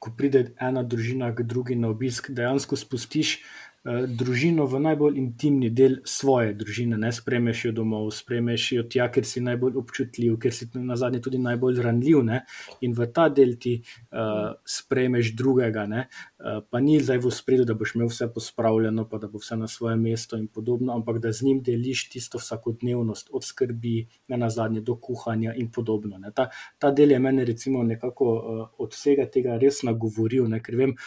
ko 0.00 0.12
pride 0.16 0.44
ena 0.60 0.84
družina 0.86 1.32
k 1.34 1.44
drugi 1.44 1.76
na 1.76 1.90
obisk, 1.90 2.30
dejansko 2.36 2.78
spustiš 2.78 3.40
Eh, 3.40 3.69
družino 3.84 4.66
v 4.68 4.78
najbolj 4.84 5.16
intimni 5.16 5.70
del 5.72 5.94
svoje 6.04 6.52
družine, 6.54 6.98
ne 7.00 7.08
spremeš 7.16 7.62
jo 7.64 7.70
domov, 7.72 8.10
spremeš 8.12 8.66
jo 8.76 8.82
tja, 8.84 9.06
ker 9.08 9.24
si 9.24 9.40
najbolj 9.40 9.78
občutljiv, 9.80 10.36
ker 10.42 10.52
si 10.52 10.68
na 10.74 10.98
zadnje 11.00 11.22
tudi 11.24 11.40
najbolj 11.40 11.80
ranljiv. 11.86 12.20
Ne? 12.26 12.42
In 12.84 12.92
v 12.92 13.08
ta 13.08 13.30
del 13.32 13.56
ti 13.56 13.78
uh, 13.80 14.52
spremeš 14.68 15.32
drugega, 15.36 15.86
uh, 15.88 16.60
pa 16.68 16.82
ni 16.84 16.98
zdaj 17.00 17.22
v 17.24 17.32
spredju, 17.32 17.64
da 17.64 17.78
boš 17.78 17.96
imel 17.96 18.12
vse 18.12 18.28
pospravljeno, 18.34 19.06
pa 19.08 19.22
da 19.22 19.32
bo 19.32 19.40
vse 19.40 19.56
na 19.56 19.68
svojem 19.68 20.04
mestu 20.10 20.36
in 20.36 20.46
podobno, 20.52 20.92
ampak 20.92 21.22
da 21.24 21.32
z 21.32 21.48
njim 21.48 21.64
deliš 21.64 22.10
tisto 22.12 22.38
vsakodnevnost, 22.38 23.32
od 23.32 23.48
skrbi, 23.48 24.04
ne 24.28 24.36
na 24.36 24.52
zadnje 24.52 24.84
do 24.84 25.00
kuhanja 25.00 25.56
in 25.56 25.72
podobno. 25.72 26.20
Ta, 26.36 26.50
ta 26.78 26.92
del 26.92 27.16
je 27.16 27.18
meni, 27.18 27.48
recimo, 27.48 27.82
nekako 27.82 28.32
uh, 28.36 28.64
od 28.76 28.92
vsega 28.92 29.24
tega 29.24 29.56
res 29.56 29.80
nagovoril, 29.88 30.52
ne? 30.52 30.60
ker 30.60 30.76
vem, 30.76 30.98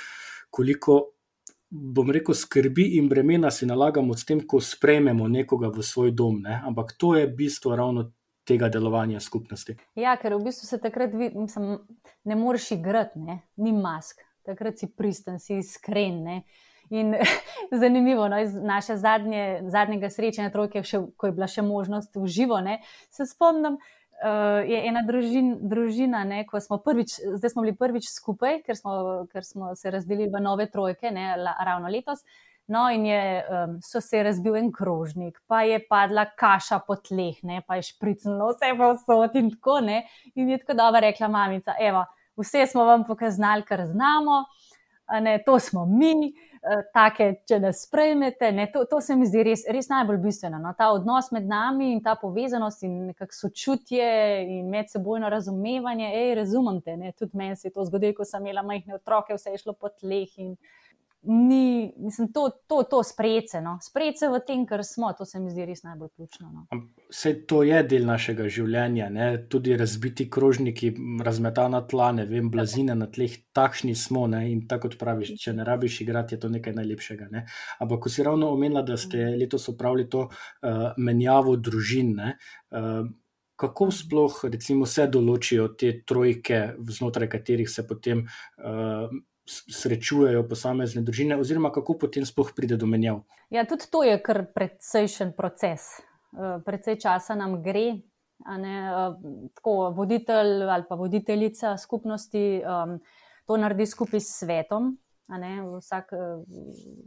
koliko 0.49 1.12
bom 1.73 2.11
rekel, 2.11 2.35
skrbi 2.35 2.97
in 2.97 3.07
bremena 3.09 3.51
si 3.51 3.65
nalagamo 3.65 4.13
s 4.13 4.25
tem, 4.25 4.43
ko 4.47 4.61
sprejmemo 4.61 5.27
nekoga 5.27 5.71
v 5.73 5.81
svoj 5.81 6.11
dom. 6.13 6.43
Ne? 6.45 6.61
Ampak 6.65 6.93
to 6.97 7.15
je 7.17 7.27
bistvo 7.27 7.75
ravno 7.75 8.11
tega 8.45 8.69
delovanja 8.69 9.19
skupnosti. 9.19 9.75
Ja, 9.95 10.13
ker 10.21 10.35
v 10.35 10.43
bistvu 10.45 10.67
se 10.67 10.77
takrat 10.81 11.15
mislim, 11.15 11.79
ne 12.29 12.35
moreš 12.35 12.71
igrati, 12.77 13.19
ne? 13.19 13.39
ni 13.57 13.73
mask, 13.73 14.21
takrat 14.45 14.77
si 14.77 14.91
pristen, 14.91 15.39
si 15.39 15.57
iskren. 15.63 16.21
Ne? 16.23 16.37
In 16.93 17.15
zanimivo, 17.81 18.27
no, 18.29 18.37
iz 18.43 18.53
naše 18.53 18.99
zadnje, 19.01 19.63
zadnjega 19.73 20.11
srečanja, 20.13 20.53
trojke, 20.53 20.83
še, 20.85 21.01
ko 21.17 21.31
je 21.31 21.35
bila 21.39 21.49
še 21.49 21.65
možnost 21.65 22.19
v 22.19 22.29
živo, 22.29 22.59
ne, 22.61 22.81
se 23.09 23.25
spomnim, 23.25 23.79
uh, 24.23 24.63
je 24.69 24.79
ena 24.87 25.03
družin, 25.07 25.51
družina, 25.69 26.23
ne, 26.27 26.43
ko 26.47 26.61
smo 26.63 26.79
prvič, 26.83 27.17
zdaj 27.37 27.53
smo 27.53 27.65
bili 27.65 27.75
prvič 27.75 28.07
skupaj, 28.09 28.61
ker 28.65 28.79
smo, 28.79 28.95
ker 29.31 29.45
smo 29.45 29.73
se 29.75 29.91
razdelili 29.91 30.31
v 30.31 30.41
nove 30.43 30.69
trojke, 30.71 31.11
ne, 31.11 31.33
la, 31.37 31.55
ravno 31.65 31.91
letos. 31.91 32.23
No, 32.71 32.85
in 32.87 33.03
je, 33.05 33.23
um, 33.43 33.73
so 33.83 33.99
se 33.99 34.21
razbil 34.23 34.55
en 34.55 34.69
krožnik, 34.71 35.41
pa 35.51 35.65
je 35.67 35.81
padla 35.83 36.23
kaša 36.39 36.79
po 36.87 36.95
tleh, 36.95 37.41
ne, 37.43 37.59
pa 37.67 37.75
je 37.75 37.89
špricnilo 37.89 38.53
vse 38.53 38.71
v 38.79 38.91
vsot 38.95 39.35
in 39.35 39.51
tako 39.51 39.81
ne. 39.83 40.05
In 40.39 40.53
je 40.53 40.61
tako 40.61 40.77
dobro 40.79 41.03
rekla 41.03 41.27
mamica, 41.27 41.75
evo, 41.79 42.05
vse 42.39 42.63
smo 42.71 42.87
vam 42.87 43.03
pokazali, 43.03 43.67
kar 43.67 43.83
znamo, 43.85 44.45
ne, 45.21 45.41
to 45.45 45.59
smo 45.59 45.85
mi. 45.85 46.31
Take, 46.93 47.29
če 47.47 47.59
nas 47.59 47.81
sprejmete. 47.87 48.51
To, 48.73 48.85
to 48.89 49.01
se 49.01 49.15
mi 49.19 49.27
zdi 49.27 49.43
res, 49.43 49.65
res 49.71 49.89
najbolj 49.91 50.19
bistveno. 50.23 50.59
No? 50.63 50.73
Ta 50.77 50.89
odnos 50.95 51.31
med 51.35 51.47
nami 51.47 51.91
in 51.93 52.01
ta 52.03 52.15
povezanost 52.19 52.85
in 52.87 52.95
nekako 53.09 53.35
sočutje 53.35 54.07
in 54.59 54.69
medsebojno 54.71 55.29
razumevanje. 55.29 56.11
Ej, 56.21 56.35
razumem 56.39 56.79
te, 56.81 56.97
ne? 56.97 57.11
tudi 57.17 57.37
meni 57.37 57.59
se 57.59 57.67
je 57.67 57.75
to 57.75 57.85
zgodilo, 57.89 58.15
ko 58.17 58.27
sem 58.27 58.45
imela 58.45 58.63
majhne 58.63 58.95
otroke, 58.95 59.35
vse 59.35 59.55
je 59.55 59.63
šlo 59.65 59.75
po 59.75 59.91
tleh. 59.91 60.31
In, 60.39 60.55
ni, 61.23 61.93
mislim, 61.97 62.33
to, 62.33 62.49
to, 62.67 62.83
to 62.83 63.03
sprejece, 63.03 63.61
no? 63.61 63.77
sprejece 63.81 64.27
v 64.27 64.39
tem, 64.47 64.65
kar 64.67 64.83
smo, 64.83 65.13
to 65.17 65.25
se 65.25 65.39
mi 65.39 65.51
zdi 65.51 65.65
res 65.65 65.83
najbolj 65.83 66.09
ključno. 66.15 66.51
No? 66.51 66.81
Vse 67.09 67.33
to 67.47 67.61
je 67.63 67.79
del 67.87 68.05
našega 68.07 68.49
življenja, 68.51 69.07
ne? 69.13 69.29
tudi 69.49 69.77
razbiti 69.79 70.27
krožniki, 70.29 70.91
razmetana 71.23 71.83
tla, 71.87 72.11
ne 72.19 72.27
vem, 72.27 72.51
blazine 72.51 72.95
na 72.99 73.07
tleh, 73.07 73.37
takšni 73.55 73.95
smo. 73.95 74.25
Ne? 74.27 74.45
In 74.51 74.65
tako 74.67 74.89
kot 74.89 74.99
praviš, 74.99 75.35
če 75.39 75.55
ne 75.55 75.67
rabiš 75.67 76.01
igrati, 76.03 76.35
je 76.35 76.43
to 76.43 76.51
nekaj 76.51 76.75
najlepšega. 76.75 77.31
Ne? 77.31 77.47
Ampak, 77.79 78.03
ko 78.03 78.11
si 78.11 78.27
ravno 78.27 78.51
omenila, 78.51 78.83
da 78.83 78.99
ste 78.99 79.31
letos 79.39 79.69
opravili 79.71 80.09
to 80.11 80.27
uh, 80.27 80.87
menjavo 80.97 81.55
družin. 81.55 82.17
Uh, 82.19 83.03
Kako 83.63 83.85
sploh, 83.93 84.39
recimo, 84.49 84.85
se 84.89 85.05
določijo 85.07 85.67
te 85.79 85.91
trojke, 86.09 86.73
znotraj 86.89 87.29
katerih 87.31 87.69
se 87.69 87.85
potem 87.87 88.25
uh, 88.25 89.13
srečujejo 89.49 90.45
posamezne 90.47 91.01
družine, 91.03 91.37
oziroma 91.39 91.71
kako 91.71 91.97
potem 92.05 92.25
sploh 92.25 92.53
pride 92.55 92.77
do 92.79 92.87
menjav. 92.87 93.23
Ja, 93.51 93.65
tudi 93.67 93.89
to 93.91 94.03
je 94.03 94.15
kar 94.23 94.45
precejšen 94.55 95.33
proces. 95.37 95.99
Eh, 96.33 96.59
precej 96.65 96.99
časa 97.03 97.35
nam 97.35 97.59
gre. 97.63 98.01
Ne, 98.43 98.75
eh, 98.89 98.95
tako 99.55 99.93
voditelj 99.95 100.63
ali 100.67 100.83
pa 100.89 100.95
voditeljica 100.99 101.77
skupnosti 101.77 102.59
um, 102.59 102.97
to 103.47 103.57
naredi 103.57 103.85
skupaj 103.85 104.19
s 104.19 104.39
svetom. 104.39 104.97
Vsak, 105.79 106.11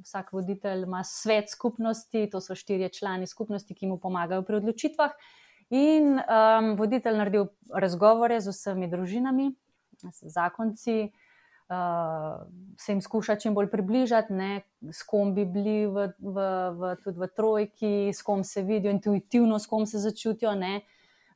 vsak 0.02 0.32
voditelj 0.32 0.82
ima 0.82 1.02
svet 1.04 1.50
skupnosti, 1.52 2.24
to 2.32 2.40
so 2.40 2.56
štirje 2.56 2.88
člani 2.88 3.26
skupnosti, 3.26 3.74
ki 3.74 3.86
mu 3.86 3.98
pomagajo 4.00 4.42
pri 4.42 4.56
odločitvah. 4.56 5.12
In 5.70 6.16
um, 6.16 6.72
voditelj 6.80 7.20
naredi 7.20 7.44
razgovore 7.74 8.40
z 8.40 8.54
vsemi 8.54 8.88
družinami, 8.90 9.50
z 10.00 10.32
zakonci, 10.32 10.96
uh, 11.04 11.25
uh, 11.68 12.46
se 12.78 12.92
jim 12.92 13.00
skuša 13.00 13.36
čim 13.36 13.54
bolj 13.54 13.70
približati, 13.70 14.32
ne, 14.32 14.60
s 14.92 15.02
kom 15.02 15.34
bi 15.34 15.44
bili 15.44 15.86
v, 15.86 16.08
v, 16.18 16.46
v, 16.78 16.92
tudi 17.04 17.20
v 17.20 17.28
trojki, 17.36 17.94
s 18.14 18.22
kom 18.22 18.44
se 18.44 18.62
vidijo, 18.62 18.92
intuitivno, 18.94 19.58
s 19.58 19.66
kom 19.66 19.86
se 19.86 19.98
začutijo. 19.98 20.54
Ne. 20.54 20.80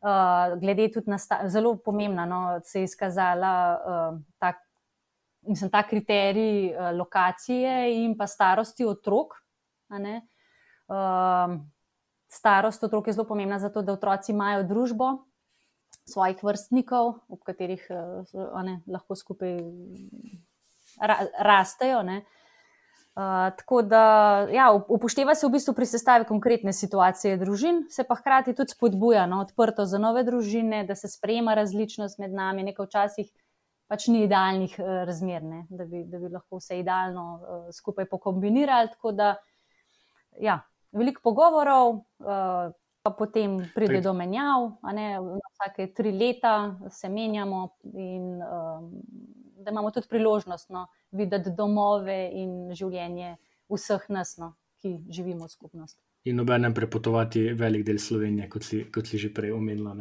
Uh, 0.01 0.57
glede 0.61 0.89
tudi 0.93 1.11
na 1.13 1.19
zelo 1.49 1.75
pomembna, 1.77 2.25
no, 2.27 2.61
se 2.65 2.81
je 2.81 2.89
izkazala 2.89 3.55
uh, 3.77 4.21
ta, 4.39 4.55
mislim, 5.43 5.71
ta 5.71 5.83
kriterij 5.83 6.71
uh, 6.73 6.91
lokacije 6.97 8.05
in 8.05 8.17
pa 8.17 8.27
starosti 8.27 8.85
otrok. 8.85 9.37
Starost 12.31 12.85
otrok 12.85 13.07
je 13.07 13.13
zelo 13.13 13.27
pomembna, 13.27 13.59
zato 13.59 13.83
da 13.83 13.93
otroci 13.93 14.33
imajo 14.33 14.63
družbo, 14.63 15.11
svojih 16.09 16.43
vrstnikov, 16.43 17.15
ob 17.29 17.43
katerih 17.47 17.83
uh, 17.91 18.61
ne, 18.65 18.81
lahko 18.91 19.17
skupaj 19.17 19.59
ra, 21.01 21.19
rastejo. 21.39 22.01
Uh, 22.01 23.51
tako 23.59 23.83
da 23.83 24.03
ja, 24.53 24.71
upošteva 24.73 25.35
se 25.35 25.47
v 25.47 25.55
bistvu 25.57 25.75
pri 25.75 25.87
sestavi 25.87 26.25
konkretne 26.29 26.73
situacije 26.73 27.37
družin, 27.41 27.85
se 27.91 28.05
pa 28.07 28.15
hkrati 28.15 28.55
tudi 28.55 28.75
spodbuja 28.75 29.27
no, 29.27 29.41
odprto 29.43 29.87
za 29.87 29.99
nove 29.99 30.25
družine, 30.25 30.85
da 30.87 30.95
se 30.95 31.11
sprejema 31.11 31.55
različnost 31.59 32.19
med 32.23 32.33
nami, 32.35 32.67
nekaj 32.71 32.87
včasih 32.87 33.31
pač 33.91 34.07
ni 34.07 34.25
idealnih 34.25 34.77
uh, 34.79 35.03
razmer, 35.09 35.43
ne, 35.43 35.65
da, 35.69 35.85
bi, 35.85 36.05
da 36.07 36.23
bi 36.23 36.31
lahko 36.31 36.61
vse 36.61 36.79
idealno 36.79 37.27
uh, 37.35 37.65
skupaj 37.75 38.07
pokombinirali. 38.11 38.93
Tako 38.95 39.13
da, 39.19 39.33
ja, 40.39 40.61
veliko 40.95 41.25
pogovorov, 41.27 41.99
uh, 42.23 42.71
pa 43.03 43.11
potem 43.11 43.59
pride 43.75 44.01
tak. 44.01 44.05
do 44.05 44.13
menjav, 44.15 44.67
vsake 45.53 45.93
tri 45.97 46.13
leta 46.13 46.77
se 46.91 47.09
menjamo, 47.09 47.69
in 47.95 48.43
um, 48.43 48.91
da 49.61 49.71
imamo 49.71 49.91
tudi 49.91 50.09
priložnost 50.09 50.71
no, 50.71 50.87
videti 51.11 51.51
domove 51.57 52.31
in 52.33 52.73
življenje 52.77 53.37
vseh 53.71 54.07
nas, 54.09 54.37
no, 54.39 54.55
ki 54.81 54.99
živimo 55.09 55.47
v 55.47 55.53
skupnosti. 55.53 56.03
In 56.29 56.41
obenem 56.41 56.75
prepotovati 56.77 57.53
velik 57.57 57.87
del 57.87 57.99
Slovenije, 57.99 58.49
kot 58.53 58.65
si, 58.65 58.83
kot 58.93 59.09
si 59.09 59.19
že 59.19 59.33
prej 59.33 59.55
omenila. 59.57 59.95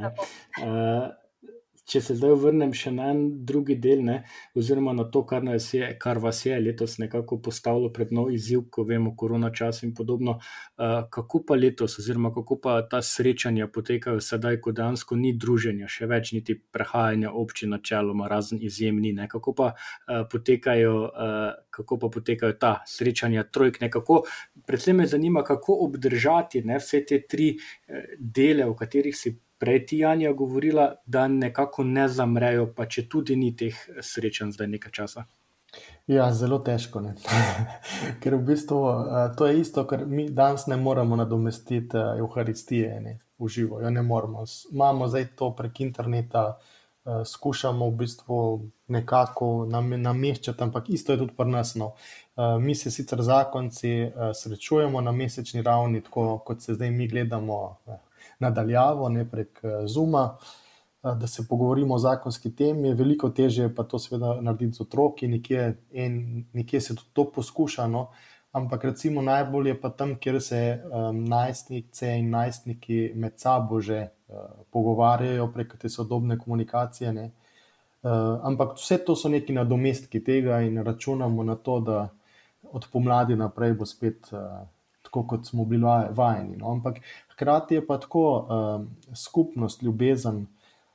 Če 1.89 2.01
se 2.05 2.13
zdaj 2.19 2.35
vrnem 2.43 2.73
še 2.77 2.91
na 2.93 3.07
en 3.09 3.21
drugi 3.49 3.73
del, 3.81 4.03
ne, 4.05 4.19
oziroma 4.57 4.91
na 4.93 5.07
to, 5.09 5.23
kar, 5.25 5.45
je, 5.57 5.87
kar 6.01 6.19
vas 6.21 6.43
je 6.45 6.57
letos 6.61 6.99
nekako 7.01 7.39
postavilo 7.41 7.89
pred 7.93 8.11
nov 8.13 8.29
izziv, 8.33 8.67
ko 8.69 8.85
vemo, 8.85 9.15
korona 9.17 9.49
čas 9.49 9.81
in 9.87 9.95
podobno, 9.97 10.35
uh, 10.37 10.99
kako 11.09 11.41
pa 11.49 11.57
letos, 11.57 11.97
oziroma 11.97 12.29
kako 12.35 12.59
pa 12.61 12.75
ta 12.91 13.01
srečanja 13.01 13.71
potekajo 13.73 14.21
sedaj, 14.21 14.59
ko 14.61 14.75
dejansko 14.77 15.17
ni 15.17 15.33
druženja, 15.33 15.89
še 15.89 16.05
več 16.11 16.33
niti 16.37 16.59
prehajanja 16.59 17.33
občin 17.33 17.73
načeloma, 17.73 18.29
razen 18.29 18.61
izjemni. 18.61 19.15
Ne, 19.17 19.25
kako, 19.31 19.55
pa, 19.57 19.73
uh, 19.73 20.23
potekajo, 20.29 20.95
uh, 21.09 21.49
kako 21.73 22.01
pa 22.05 22.13
potekajo 22.13 22.59
ta 22.61 22.73
srečanja 22.85 23.47
trojk, 23.49 23.81
nekako. 23.81 24.21
Predvsem 24.69 25.01
me 25.01 25.09
zanima, 25.09 25.41
kako 25.43 25.81
obdržati 25.89 26.61
ne, 26.69 26.77
vse 26.77 27.01
te 27.09 27.23
tri 27.25 27.55
dele, 28.19 28.69
o 28.69 28.77
katerih 28.77 29.15
si 29.17 29.33
prej 29.59 29.85
ti 29.85 29.97
Janja 29.97 30.31
govorila, 30.33 30.93
da 31.05 31.27
nekako 31.27 31.83
ne 31.83 32.07
zamrejo, 32.07 32.69
pa 32.75 32.85
če 32.85 33.07
tudi 33.09 33.35
ni 33.35 33.51
teh 33.55 33.75
srečanj 34.01 34.55
zdaj 34.55 34.71
nekaj 34.77 34.95
časa. 34.95 35.25
Ja, 36.07 36.31
zelo 36.33 36.57
težko. 36.65 37.03
Ker 38.21 38.35
v 38.35 38.41
bistvu 38.47 38.79
uh, 38.81 39.17
to 39.37 39.47
je 39.47 39.59
isto, 39.59 39.85
kar 39.85 40.05
mi 40.09 40.29
danes 40.33 40.65
ne 40.67 40.77
moremo 40.77 41.15
nadomestiti 41.19 41.97
uh, 41.97 42.17
Euharistije 42.17 42.95
ne, 43.01 43.19
v 43.39 43.47
živo. 43.47 43.81
Jo 43.81 43.91
ne 43.93 44.01
moremo. 44.01 44.45
Imamo 44.71 45.07
zdaj 45.07 45.27
to 45.37 45.51
prek 45.55 45.83
interneta, 45.85 46.47
uh, 46.55 47.21
skušamo 47.25 47.91
v 47.91 47.97
bistvu 48.01 48.39
nekako 48.87 49.67
nam, 49.69 49.93
nameščati, 50.01 50.63
ampak 50.63 50.89
isto 50.89 51.13
je 51.13 51.21
tudi 51.21 51.37
pri 51.37 51.51
nas. 51.51 51.75
No. 51.75 51.93
Mi 52.59 52.71
se 52.75 52.91
sicer 52.91 53.21
zakonci 53.21 53.89
srečujemo 54.33 55.01
na 55.01 55.11
mesečni 55.11 55.61
ravni, 55.61 55.99
tako 56.01 56.37
kot 56.47 56.61
se 56.63 56.73
zdaj 56.73 56.91
mi 56.91 57.07
gledamo 57.07 57.57
nadaljavo, 58.39 59.09
ne 59.09 59.25
prek 59.29 59.61
Zuma, 59.87 60.37
da 61.03 61.27
se 61.27 61.47
pogovorimo 61.47 61.95
o 61.95 61.99
zakonski 61.99 62.55
temi. 62.55 62.93
Veliko 62.93 63.29
težje 63.29 63.63
je 63.63 63.75
pa 63.75 63.83
to 63.83 63.99
seveda 63.99 64.41
narediti 64.41 64.77
z 64.77 64.81
otroki, 64.81 65.27
nekje, 65.27 65.77
in 65.91 66.45
nekje 66.53 66.81
se 66.81 66.95
tudi 66.95 67.09
to 67.13 67.31
poskuša. 67.31 67.87
No? 67.87 68.09
Ampak 68.51 68.83
recimo 68.83 69.21
najbolj 69.21 69.67
je 69.67 69.81
pa 69.81 69.89
tam, 69.89 70.15
kjer 70.19 70.41
se 70.41 70.81
um, 70.83 71.23
najstnice 71.23 72.15
in 72.17 72.29
najstniki 72.29 73.11
med 73.15 73.37
sabo 73.39 73.81
že 73.81 74.07
uh, 74.27 74.35
pogovarjajo 74.71 75.51
prek 75.53 75.77
te 75.77 75.89
sodobne 75.89 76.37
komunikacije. 76.37 77.13
Ne? 77.13 77.31
Uh, 78.03 78.39
ampak 78.43 78.75
vse 78.77 78.97
to 79.05 79.15
so 79.15 79.29
neki 79.29 79.53
nadomestki 79.53 80.23
tega 80.23 80.61
in 80.61 80.83
računamo 80.83 81.43
na 81.43 81.55
to, 81.55 81.79
da 81.79 82.09
od 82.71 82.87
pomladi 82.91 83.35
naprej 83.35 83.73
bo 83.73 83.85
spet 83.85 84.33
uh, 84.33 84.67
tako, 85.09 85.25
kot 85.27 85.47
smo 85.49 85.65
bili 85.65 85.85
vajeni. 86.13 86.57
No? 86.57 86.71
Ampak 86.71 87.01
hkrati 87.33 87.75
je 87.75 87.85
pa 87.87 87.97
tako 87.99 88.23
uh, 88.37 89.15
skupnost, 89.15 89.83
ljubezen, 89.83 90.45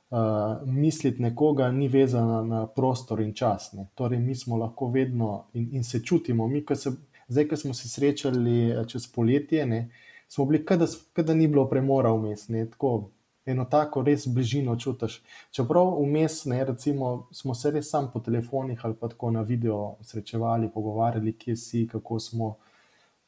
uh, 0.09 0.17
misliti 0.65 1.21
nekoga 1.21 1.71
ni 1.71 1.87
vezana 1.87 2.41
na 2.43 2.67
prostor 2.67 3.21
in 3.21 3.33
čas. 3.33 3.73
Ne? 3.73 3.87
Torej, 3.95 4.19
mi 4.19 4.35
smo 4.35 4.57
lahko 4.57 4.87
vedno 4.87 5.43
in, 5.53 5.69
in 5.71 5.83
se 5.83 5.99
čutimo. 5.99 6.47
Mi, 6.47 6.63
ko 6.65 6.75
se, 6.75 6.91
zdaj, 7.27 7.47
ko 7.47 7.57
smo 7.57 7.73
se 7.73 7.89
srečali 7.89 8.87
čez 8.87 9.07
poletje, 9.07 9.65
ne, 9.65 9.89
smo 10.27 10.45
bili, 10.45 10.65
kot 10.65 11.25
da 11.25 11.33
ni 11.33 11.47
bilo 11.47 11.67
premora 11.69 12.13
vmes. 12.13 12.47
Tako, 12.47 13.09
eno 13.45 13.65
tako 13.65 14.01
res 14.01 14.27
bližino 14.27 14.77
čutiš. 14.79 15.21
Čeprav 15.51 15.97
vmes, 16.01 16.45
ne, 16.45 16.63
recimo, 16.65 17.27
smo 17.31 17.55
se 17.55 17.71
res 17.71 17.89
sam 17.89 18.11
po 18.13 18.19
telefonih 18.19 18.79
ali 18.85 18.95
pa 18.95 19.09
tako 19.09 19.31
na 19.31 19.41
video 19.41 19.95
srečevali, 20.01 20.69
pogovarjali, 20.73 21.33
kje 21.33 21.55
si, 21.55 21.87
kako 21.91 22.19
smo. 22.19 22.55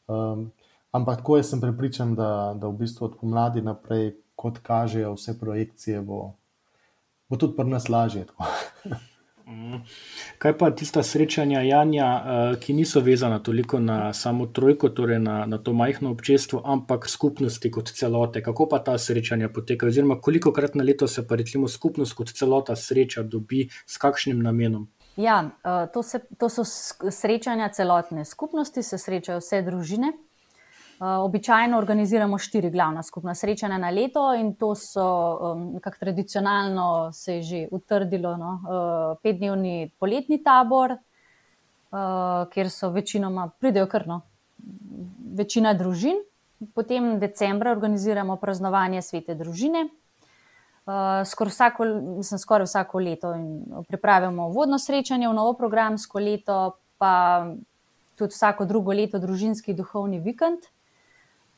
Um, 0.07 0.51
ampak 0.97 1.21
tako 1.21 1.37
jaz 1.37 1.51
sem 1.53 1.61
prepričan, 1.61 2.15
da, 2.15 2.29
da 2.57 2.67
v 2.67 2.81
bistvu 2.83 3.05
od 3.07 3.19
pomladi 3.21 3.61
naprej, 3.61 4.15
kot 4.37 4.59
kažejo 4.65 5.15
vse 5.15 5.37
projekcije, 5.39 6.01
bo, 6.01 6.33
bo 7.29 7.37
tudi 7.37 7.55
pri 7.57 7.69
nas 7.69 7.89
lažje. 7.89 8.27
Mhm. 9.47 9.75
Kaj 10.37 10.57
pa 10.57 10.71
tista 10.75 11.03
srečanja 11.03 11.61
Janja, 11.61 12.07
eh, 12.25 12.55
ki 12.59 12.73
niso 12.73 12.99
vezana 12.99 13.39
toliko 13.39 13.79
na 13.79 14.13
samo 14.13 14.45
trojko, 14.45 14.89
torej 14.89 15.19
na, 15.19 15.45
na 15.45 15.57
to 15.57 15.73
majhno 15.73 16.11
občestvo, 16.11 16.61
ampak 16.65 17.07
skupnosti 17.09 17.71
kot 17.71 17.87
celote? 17.95 18.43
Kako 18.43 18.67
pa 18.69 18.79
ta 18.79 18.97
srečanja 18.97 19.49
potekajo, 19.49 19.89
oziroma 19.89 20.19
koliko 20.21 20.51
krat 20.51 20.75
na 20.75 20.83
leto 20.83 21.07
se 21.07 21.27
pa 21.27 21.35
recimo 21.35 21.67
skupnost 21.67 22.13
kot 22.13 22.33
celota 22.35 22.75
sreča, 22.75 23.23
dobi 23.23 23.69
s 23.85 23.97
kakšnim 23.97 24.43
namenom? 24.43 24.87
Ja, 25.15 25.49
eh, 25.63 25.87
to, 25.93 26.03
se, 26.03 26.19
to 26.37 26.49
so 26.49 26.63
srečanja 27.11 27.69
celotne 27.69 28.25
skupnosti, 28.25 28.83
se 28.83 28.97
srečajo 28.97 29.39
vse 29.39 29.61
družine. 29.61 30.11
Eh, 30.99 31.05
običajno 31.05 31.77
organiziramo 31.77 32.37
štiri 32.37 32.69
glavna 32.69 33.03
skupna 33.03 33.35
srečanja 33.35 33.77
na 33.77 33.89
leto, 33.89 34.33
in 34.33 34.55
to 34.55 34.75
so 34.75 35.55
nekako 35.73 35.97
tradicionalno 35.99 37.11
se 37.13 37.35
je 37.35 37.41
že 37.41 37.67
utrdilo. 37.71 38.37
No, 38.37 38.53
uh, 38.53 39.17
petdnevni 39.23 39.91
poletni 39.99 40.39
tabor, 40.43 40.91
uh, 40.91 41.99
kjer 42.49 42.69
so 42.69 42.89
večinoma 42.89 43.49
pridejo 43.59 43.85
krno, 43.85 44.21
večina 45.35 45.73
družin. 45.73 46.17
Potem 46.73 47.19
decembra 47.19 47.71
organiziramo 47.71 48.35
praznovanje 48.35 49.01
svete 49.01 49.35
družine. 49.35 49.83
Skoraj 51.25 51.51
vsako, 51.51 51.85
mislim, 52.17 52.39
skoraj 52.39 52.65
vsako 52.65 52.99
leto 52.99 53.35
pripravimo 53.87 54.47
vodno 54.49 54.79
srečanje 54.79 55.27
v 55.29 55.33
novo 55.33 55.53
programsko 55.53 56.19
leto, 56.19 56.77
pa 56.97 57.45
tudi 58.15 58.33
vsako 58.33 58.65
drugo 58.65 58.93
leto 58.93 59.19
družinski 59.19 59.75
duhovni 59.77 60.19
vikend. 60.19 60.65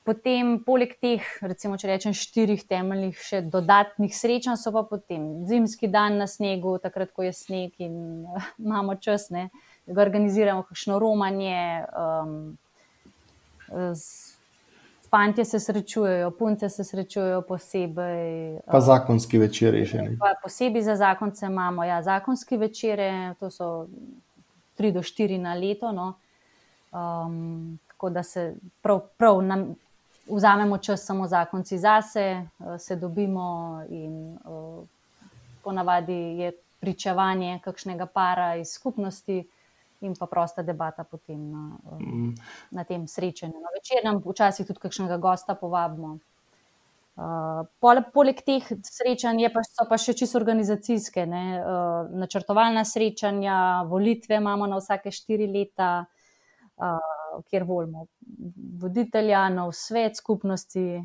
Potem, 0.10 0.56
poleg 0.65 0.95
teh, 0.98 1.22
recimo, 1.45 1.78
če 1.78 1.86
rečem, 1.91 2.15
štirih 2.17 2.63
temeljnih, 2.65 3.17
še 3.22 3.43
dodatnih 3.45 4.10
srečanj, 4.10 4.56
so 4.58 4.72
pa 4.74 4.82
potem 4.82 5.43
zimski 5.45 5.86
dan 5.86 6.15
na 6.17 6.26
snegu, 6.26 6.72
takrat, 6.82 7.12
ko 7.13 7.28
je 7.28 7.34
sneg 7.38 7.76
in 7.78 8.24
uh, 8.26 8.48
imamo 8.65 8.95
čas, 8.98 9.28
ne, 9.30 9.52
da 9.86 10.02
organiziramo 10.02 10.63
kakšno 10.65 10.98
romanje. 10.98 11.60
Um, 11.93 12.58
Fantje 15.10 15.45
se 15.45 15.60
srečujejo, 15.62 16.32
punce 16.39 16.69
se 16.74 16.84
srečujejo 16.84 17.43
posebej. 17.45 18.60
Pa 18.65 18.82
zakonski 18.82 19.38
večeri 19.41 19.84
že 19.86 20.02
ne. 20.02 20.17
Posebej 20.41 20.88
za 20.89 20.95
zakonce 20.95 21.45
imamo 21.45 21.86
ja, 21.86 22.02
zakonski 22.02 22.58
večere, 22.58 23.36
to 23.39 23.52
so 23.54 23.69
tri 24.74 24.91
do 24.91 25.06
štiri 25.06 25.38
na 25.38 25.54
leto. 25.54 25.91
No. 25.91 26.13
Um, 26.93 27.78
tako 27.88 28.10
da 28.10 28.24
se 28.24 28.56
prav, 28.82 29.00
prav 29.17 29.41
nam, 29.41 29.76
vzamemo 30.30 30.78
čas 30.78 31.06
samo 31.06 31.28
zakonci 31.28 31.78
zase, 31.78 32.22
eh, 32.22 32.80
se 32.80 32.96
dobimo 32.96 33.82
in 33.89 34.38
uh, 34.46 34.86
ponavadi 35.63 36.13
je 36.13 36.52
pričevanje 36.80 37.60
kakšnega 37.63 38.06
para 38.06 38.56
iz 38.56 38.72
skupnosti 38.72 39.44
in 40.02 40.15
pa 40.15 40.26
prosta 40.26 40.63
debata 40.63 41.04
potem 41.04 41.52
na, 41.52 41.78
um, 41.92 42.36
na 42.72 42.84
tem 42.84 43.08
srečanju. 43.08 43.60
Na 43.60 43.74
večernem 43.76 44.22
včasih 44.26 44.68
tudi 44.68 44.80
kakšnega 44.80 45.18
gosta 45.18 45.56
povabimo. 45.56 46.18
Uh, 47.20 47.65
poleg 48.15 48.39
teh 48.48 48.63
srečanj 48.63 49.50
pa 49.52 49.63
so 49.68 49.84
pa 49.89 49.98
še 50.00 50.13
čisto 50.15 50.39
organizacijske, 50.39 51.26
ne? 51.28 51.60
uh, 51.60 52.08
načrtovalna 52.15 52.86
srečanja, 52.88 53.84
volitve 53.92 54.39
imamo 54.39 54.70
na 54.72 54.80
vsake 54.80 55.12
štiri 55.12 55.50
leta. 55.52 56.06
Uh, 56.80 57.18
kjer 57.50 57.63
volimo 57.63 58.06
voditelja, 58.80 59.50
nov 59.50 59.72
svet 59.72 60.18
skupnosti. 60.18 61.02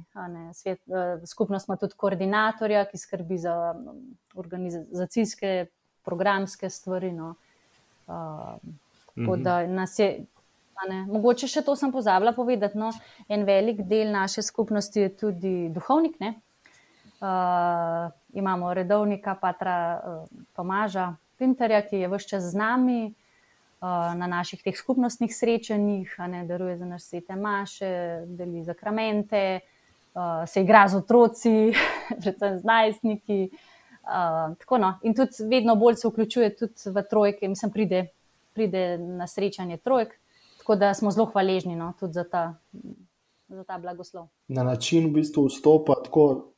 Svet, 0.52 0.80
uh, 0.86 1.22
skupnost 1.28 1.68
ima 1.68 1.76
tudi 1.76 1.96
koordinatorja, 1.96 2.84
ki 2.90 2.98
skrbi 2.98 3.38
za 3.38 3.54
um, 3.76 4.02
organizacijske, 4.34 5.66
programske 6.04 6.70
stvari. 6.70 7.12
No. 7.12 7.34
Uh, 8.06 8.54
tako 9.14 9.36
da 9.36 9.62
mhm. 9.62 9.74
nas 9.74 9.98
je. 9.98 10.24
Ne, 10.88 11.04
mogoče 11.06 11.46
še 11.48 11.62
to 11.64 11.76
sem 11.78 11.92
pozabila 11.94 12.32
povedati. 12.34 12.78
No, 12.78 12.90
en 13.30 13.44
velik 13.46 13.84
del 13.88 14.10
naše 14.12 14.42
skupnosti 14.42 15.00
je 15.00 15.12
tudi 15.16 15.52
duhovnik. 15.72 16.18
Uh, 16.20 18.10
imamo 18.34 18.74
redovnika, 18.74 19.36
patra 19.40 19.76
uh, 19.96 20.40
Tomaža 20.56 21.14
Pinterja, 21.38 21.80
ki 21.86 22.02
je 22.02 22.10
vse 22.10 22.28
čas 22.34 22.50
z 22.50 22.58
nami, 22.58 22.98
Eh, 23.06 23.23
na 24.14 24.26
naših 24.26 24.62
teh 24.62 24.76
skupnostnih 24.76 25.36
srečanjih, 25.36 26.14
ne, 26.28 26.44
daruje 26.44 26.76
za 26.76 26.86
naše 26.86 27.04
svete 27.04 27.36
maše, 27.36 28.22
deli 28.26 28.64
zakramente, 28.64 29.60
uh, 30.14 30.48
se 30.48 30.62
igra 30.62 30.88
z 30.88 30.96
otroci, 30.96 31.72
predvsem 32.22 32.58
z 32.58 32.64
najstniki. 32.64 33.50
Uh, 34.04 34.78
no. 34.80 34.94
In 35.02 35.14
tudi 35.14 35.48
vedno 35.50 35.76
bolj 35.76 35.94
se 35.94 36.08
vključuje 36.08 36.56
tudi 36.56 36.92
v 36.94 37.02
trojke, 37.10 37.48
mislim, 37.48 37.72
pride, 37.72 38.06
pride 38.52 38.98
na 38.98 39.26
srečanje 39.26 39.76
trojk, 39.76 40.08
tako 40.58 40.76
da 40.76 40.94
smo 40.94 41.10
zelo 41.10 41.26
hvaležni 41.26 41.76
no, 41.76 41.92
tudi 42.00 42.12
za 42.12 42.24
ta, 42.24 42.54
za 43.48 43.64
ta 43.64 43.78
blagoslov. 43.78 44.28
Na 44.48 44.62
način 44.62 45.08
v 45.08 45.20
bistvu 45.20 45.46
vstopa 45.46 45.94
tako. 46.04 46.50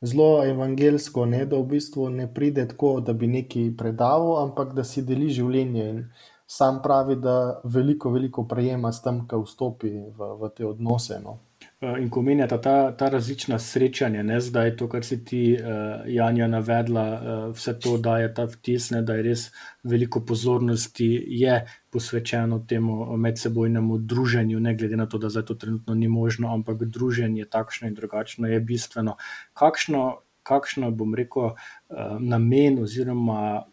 Zelo 0.00 0.44
evangelsko, 0.44 1.24
ne, 1.26 1.46
da 1.48 1.56
v 1.56 1.64
bistvu 1.70 2.10
ne 2.12 2.26
pride 2.34 2.66
tako, 2.68 3.00
da 3.00 3.14
bi 3.16 3.26
nekaj 3.26 3.70
predaval, 3.78 4.42
ampak 4.42 4.74
da 4.76 4.84
si 4.84 5.00
deli 5.02 5.30
življenje. 5.32 5.86
In 5.88 6.02
sam 6.46 6.80
pravi, 6.82 7.16
da 7.16 7.60
veliko, 7.64 8.10
veliko 8.10 8.46
prejema 8.48 8.92
s 8.92 9.02
tem, 9.02 9.26
ko 9.28 9.42
vstopi 9.42 9.90
v, 9.90 10.32
v 10.40 10.50
te 10.56 10.66
odnose. 10.66 11.20
No. 11.24 11.38
Eh, 11.80 12.02
in 12.02 12.10
ko 12.10 12.22
menjata 12.22 12.56
ta, 12.60 12.92
ta 12.96 13.08
različna 13.12 13.58
srečanja, 13.58 14.22
ne 14.22 14.38
zdaj 14.40 14.76
to, 14.76 14.88
kar 14.88 15.04
si 15.04 15.18
ti, 15.24 15.40
uh, 15.60 16.06
Janja, 16.08 16.46
navedla, 16.48 17.04
uh, 17.04 17.42
vse 17.56 17.74
to 17.80 17.96
daje 18.00 18.30
ta 18.34 18.46
vtis, 18.48 18.90
ne, 18.94 19.02
da 19.02 19.18
je 19.18 19.26
res 19.26 19.42
veliko 19.84 20.22
pozornosti 20.24 21.08
je 21.28 21.58
posvečeno 21.92 22.62
temu 22.68 23.16
medsebojnemu 23.16 23.98
druženju, 23.98 24.60
ne 24.60 24.74
glede 24.74 24.96
na 24.96 25.06
to, 25.06 25.18
da 25.18 25.28
zdaj 25.28 25.44
to 25.50 25.54
trenutno 25.54 25.94
ni 25.94 26.08
možno, 26.08 26.54
ampak 26.54 26.84
druženje 26.84 27.44
takšno 27.44 27.88
in 27.88 27.94
drugačno 27.94 28.48
je 28.48 28.60
bistveno. 28.60 29.16
Kakšno, 29.52 30.06
kakšno 30.42 30.90
bom 30.90 31.14
rekel, 31.14 31.52
uh, 31.52 32.16
namen 32.20 32.80
oziroma 32.82 33.66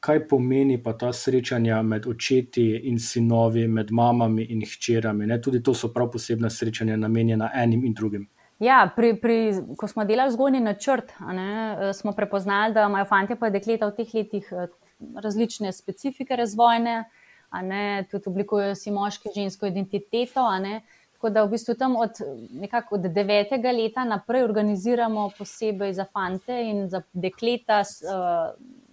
kaj 0.00 0.28
pomeni 0.28 0.82
pa 0.82 0.92
ta 0.92 1.12
srečanja 1.12 1.82
med 1.82 2.06
očeti 2.06 2.66
in 2.88 2.98
sinovi, 2.98 3.66
med 3.68 3.90
mamami 3.92 4.46
in 4.52 4.62
hčerami. 4.64 5.26
Ne? 5.26 5.40
Tudi 5.40 5.62
to 5.62 5.74
so 5.74 5.92
prav 5.92 6.10
posebna 6.10 6.50
srečanja, 6.50 6.96
namenjena 6.96 7.50
enim 7.54 7.84
in 7.84 7.94
drugim. 7.94 8.28
Ja, 8.60 8.82
pri, 8.96 9.14
pri, 9.20 9.36
ko 9.76 9.88
smo 9.88 10.04
delali 10.04 10.32
zgornji 10.32 10.60
načrt, 10.60 11.12
ne, 11.32 11.50
eh, 11.72 11.92
smo 11.96 12.12
prepoznali, 12.12 12.74
da 12.74 12.84
imajo 12.88 13.08
fanti 13.08 13.32
in 13.32 13.52
dekleta 13.52 13.88
v 13.88 13.96
teh 13.96 14.14
letih 14.14 14.52
eh, 14.52 14.66
različne 15.16 15.72
specifike 15.72 16.36
razvojne, 16.36 17.04
ne, 17.62 18.04
tudi 18.10 18.28
oblikujejo 18.28 18.74
si 18.74 18.90
moški 18.90 19.28
in 19.28 19.34
žensko 19.34 19.66
identiteto. 19.66 20.44
Tako 21.12 21.30
da 21.30 21.44
v 21.44 21.50
bistvu 21.50 21.74
tam 21.74 21.96
od, 21.96 22.20
od 22.90 23.08
devetega 23.12 23.72
leta 23.72 24.04
naprej 24.04 24.44
organiziramo 24.44 25.30
posebej 25.38 25.92
za 25.92 26.04
fante 26.04 26.62
in 26.64 26.88
za 26.88 27.02
dekleta. 27.12 27.82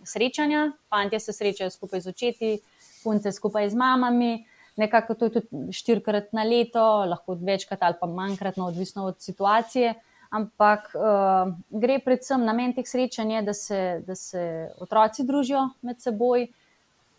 Uh, 0.08 0.12
srečanja, 0.12 0.72
fanti 0.89 1.20
se 1.20 1.34
srečajo 1.34 1.70
skupaj 1.70 2.01
z 2.01 2.08
očeti, 2.10 2.60
punce 3.03 3.32
skupaj 3.32 3.70
z 3.70 3.76
mamami. 3.76 4.45
nekako 4.78 5.14
to 5.14 5.26
je 5.26 5.32
tudi 5.32 5.74
štirikrat 5.74 6.34
na 6.34 6.43
leto, 6.43 7.05
lahko 7.10 7.34
večkrat 7.34 7.82
ali 7.82 7.95
pa 7.99 8.08
manjkrat, 8.08 8.58
no, 8.58 8.68
odvisno 8.68 9.05
od 9.05 9.16
situacije. 9.22 9.93
Ampak 10.30 10.91
uh, 10.93 11.53
gre 11.70 11.99
predvsem 11.99 12.43
namen 12.45 12.74
teh 12.76 12.86
srečanj, 12.86 13.41
da, 13.47 13.53
da 14.05 14.16
se 14.16 14.70
otroci 14.80 15.24
družijo 15.24 15.70
med 15.82 16.01
seboj, 16.01 16.47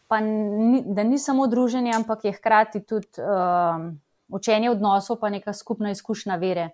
pa 0.08 0.20
ni, 0.20 0.82
da 0.86 1.02
ni 1.02 1.18
samo 1.18 1.46
druženje, 1.46 1.92
ampak 1.96 2.24
je 2.24 2.32
hkrati 2.32 2.84
tudi 2.84 3.18
uh, 3.18 3.90
učenje 4.28 4.70
odnosov, 4.70 5.18
pa 5.18 5.30
neka 5.30 5.52
skupna 5.52 5.90
izkušnja 5.90 6.36
vere. 6.36 6.70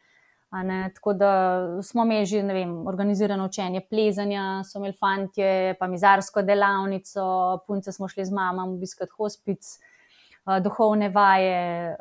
Tako 0.94 1.12
da 1.12 1.32
smo 1.82 2.04
imeli 2.04 2.26
že 2.26 2.42
vem, 2.42 2.86
organizirano 2.86 3.46
učenje 3.46 3.80
plezanja, 3.90 4.62
so 4.64 4.78
imeli 4.78 4.94
fantje, 4.94 5.74
pa 5.78 5.86
mizarsko 5.86 6.42
delavnico, 6.42 7.24
punce 7.66 7.92
smo 7.92 8.08
šli 8.08 8.24
z 8.24 8.32
mamom 8.32 8.76
obiskati 8.76 9.12
hospic, 9.18 9.66
uh, 10.46 10.58
duhovne 10.62 11.08
vaje 11.08 11.96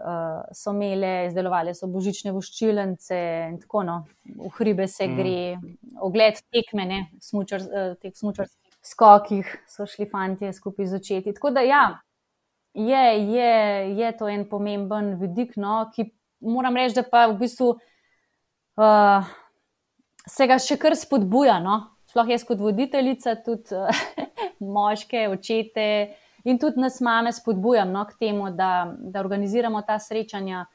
so 0.53 0.71
imeli, 0.71 1.27
izdelovali 1.27 1.73
so 1.75 1.87
božične 1.87 2.31
voščilence 2.31 3.17
in 3.49 3.57
tako 3.61 3.83
no, 3.87 4.03
v 4.35 4.51
hribe 4.59 4.87
se 4.87 5.07
mm. 5.07 5.17
gre, 5.17 5.73
ogled 6.01 6.41
tekme, 6.53 7.07
smučar, 7.21 7.65
uh, 7.65 7.95
teh 8.01 8.13
smučarskih 8.13 8.63
skokih 8.83 9.47
so 9.67 9.85
šli 9.85 10.09
fantje 10.11 10.53
skupaj 10.53 10.85
z 10.85 10.95
očeti. 10.95 11.33
Tako 11.33 11.49
da 11.55 11.61
ja, 11.61 12.01
je, 12.73 13.33
je, 13.33 13.53
je 13.97 14.11
to 14.17 14.27
en 14.27 14.45
pomemben 14.49 15.15
vidik, 15.19 15.55
no, 15.55 15.85
ki 15.95 16.09
moram 16.43 16.75
reči, 16.75 16.97
da 16.99 17.03
pa 17.07 17.25
v 17.31 17.37
bistvu 17.39 17.73
uh, 18.77 19.31
se 20.29 20.47
ga 20.47 20.59
še 20.59 20.77
kar 20.81 20.97
spodbuja. 20.97 21.59
No. 21.63 21.79
Sploh 22.09 22.29
jaz 22.29 22.45
kot 22.45 22.61
voditeljica, 22.61 23.35
tudi 23.45 23.75
uh, 23.77 24.03
moške, 24.75 25.27
očete 25.33 25.87
in 26.43 26.59
tudi 26.59 26.81
nas 26.83 26.99
mame 27.01 27.31
spodbujam 27.33 27.91
no, 27.91 28.03
k 28.05 28.19
temu, 28.19 28.51
da, 28.51 28.85
da 28.99 29.19
organiziramo 29.23 29.81
ta 29.87 29.99
srečanja. 29.99 30.65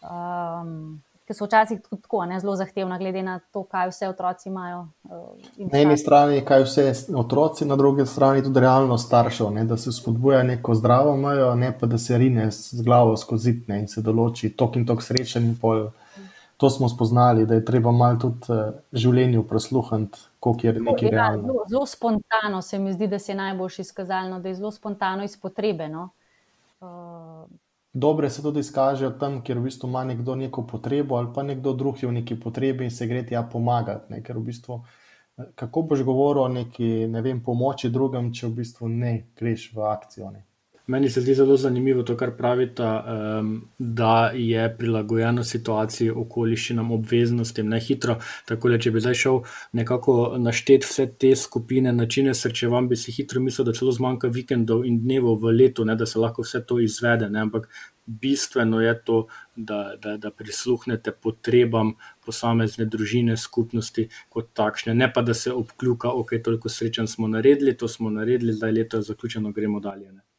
Um, 0.00 1.00
ki 1.30 1.34
so 1.34 1.46
včasih 1.46 1.78
tudi 1.78 2.02
tako 2.02 2.24
ne, 2.26 2.40
zelo 2.42 2.56
zahtevna, 2.58 2.96
glede 2.98 3.22
na 3.22 3.36
to, 3.52 3.62
kaj 3.70 3.92
vse 3.92 4.08
otroci 4.10 4.48
imajo. 4.48 4.80
Uh, 5.04 5.68
na 5.70 5.78
eni 5.78 5.98
strani, 5.98 6.40
kaj 6.44 6.64
vse 6.64 6.86
otroci, 7.14 7.68
na 7.70 7.76
drugi 7.78 8.06
strani 8.06 8.42
tudi 8.42 8.60
realno 8.60 8.98
staršev, 8.98 9.52
ne, 9.54 9.64
da 9.64 9.76
se 9.78 9.92
spodbuja 9.94 10.42
neko 10.42 10.74
zdravo 10.74 11.14
mejo, 11.16 11.52
ne 11.54 11.70
pa 11.78 11.86
da 11.86 11.98
se 11.98 12.18
rine 12.18 12.50
z 12.50 12.82
glavo 12.82 13.14
skozi 13.16 13.52
zid 13.52 13.70
in 13.70 13.86
se 13.88 14.02
določi 14.02 14.50
tok 14.56 14.80
in 14.80 14.86
tok 14.86 15.06
srečen. 15.06 15.54
To 16.60 16.68
smo 16.70 16.88
spoznali, 16.88 17.46
da 17.46 17.54
je 17.56 17.64
treba 17.64 17.88
malo 17.92 18.18
tudi 18.20 18.52
uh, 18.52 18.74
življenju 18.92 19.46
prosluhati, 19.48 20.18
koliko 20.44 20.66
je 20.66 20.72
nekaj 20.80 21.08
ja, 21.08 21.12
realno. 21.14 21.46
Zelo, 21.46 21.62
zelo 21.68 21.86
spontano 21.86 22.60
se 22.62 22.78
mi 22.78 22.92
zdi, 22.92 23.06
da 23.08 23.18
se 23.18 23.32
je 23.32 23.36
najboljši 23.36 23.80
izkazalo, 23.80 24.38
da 24.38 24.48
je 24.48 24.58
zelo 24.58 24.70
spontano 24.70 25.24
iz 25.24 25.38
potrebe. 25.40 25.88
No? 25.88 26.10
Uh, 26.80 27.48
dobre 27.92 28.30
se 28.30 28.42
tudi 28.42 28.60
izkažejo 28.60 29.10
tam, 29.10 29.40
kjer 29.44 29.58
v 29.58 29.70
bistvu 29.70 29.88
ima 29.88 30.04
nekdo 30.04 30.36
neko 30.36 30.66
potrebo 30.66 31.16
ali 31.16 31.32
pa 31.34 31.42
nekdo 31.42 31.72
drug 31.72 32.02
je 32.02 32.08
v 32.08 32.12
neki 32.12 32.36
potrebi 32.40 32.84
in 32.84 32.90
se 32.90 33.06
gre 33.06 33.24
tja 33.26 33.42
pomagati. 33.42 34.12
Ne? 34.12 34.22
Ker 34.22 34.36
v 34.36 34.44
bistvu, 34.52 34.82
eh, 35.38 35.48
kako 35.54 35.82
boš 35.82 36.04
govoril 36.04 36.42
o 36.42 36.48
neki 36.48 37.06
ne 37.08 37.24
vem, 37.24 37.40
pomoči 37.40 37.88
drugem, 37.90 38.32
če 38.32 38.46
v 38.46 38.54
bistvu 38.60 38.88
ne 38.88 39.14
greš 39.36 39.70
v 39.74 39.88
akcijo. 39.88 40.30
Ne? 40.30 40.44
Meni 40.90 41.10
se 41.10 41.20
zdi 41.20 41.34
zelo 41.34 41.56
zanimivo 41.56 42.02
to, 42.02 42.16
kar 42.18 42.32
pravite, 42.36 42.82
um, 42.82 43.50
da 43.78 44.32
je 44.34 44.64
prilagojeno 44.78 45.44
situaciji, 45.44 46.10
okoliščinam, 46.10 46.90
obveznostim, 46.90 47.68
ne 47.70 47.78
hitro. 47.80 48.16
Tako 48.48 48.72
da, 48.72 48.78
če 48.82 48.90
bi 48.90 49.02
zdaj 49.04 49.18
šel 49.20 49.38
nekako 49.78 50.16
našteti 50.42 50.88
vse 50.88 51.06
te 51.22 51.30
skupine, 51.38 51.92
načine 51.94 52.34
srčevanj, 52.34 52.88
bi 52.90 52.98
si 52.98 53.14
hitro 53.14 53.42
mislil, 53.44 53.68
da 53.68 53.74
celo 53.76 53.94
zmanjka 53.94 54.32
vikendov 54.34 54.82
in 54.88 54.98
dnevov 55.04 55.38
v 55.44 55.52
letu, 55.60 55.86
ne, 55.86 55.94
da 56.00 56.08
se 56.10 56.18
lahko 56.18 56.42
vse 56.42 56.64
to 56.66 56.80
izvede. 56.82 57.28
Ne. 57.30 57.44
Ampak 57.46 57.68
bistveno 58.10 58.80
je 58.80 58.94
to, 59.04 59.20
da, 59.56 59.94
da, 60.02 60.16
da 60.16 60.32
prisluhnete 60.34 61.12
potrebam 61.12 61.92
posamezne 62.26 62.88
družine, 62.90 63.36
skupnosti 63.36 64.08
kot 64.28 64.50
takšne, 64.58 64.94
ne 64.94 65.10
pa 65.12 65.22
da 65.22 65.38
se 65.38 65.52
obkljuka, 65.54 66.10
ok, 66.10 66.34
toliko 66.44 66.68
srečen 66.68 67.06
smo 67.06 67.30
naredili, 67.30 67.76
to 67.76 67.88
smo 67.88 68.10
naredili, 68.10 68.56
zdaj 68.58 68.72
leto 68.72 68.98
je 68.98 69.08
zaključeno, 69.12 69.52
gremo 69.52 69.80
dalje. 69.80 70.10
Ne. 70.12 70.29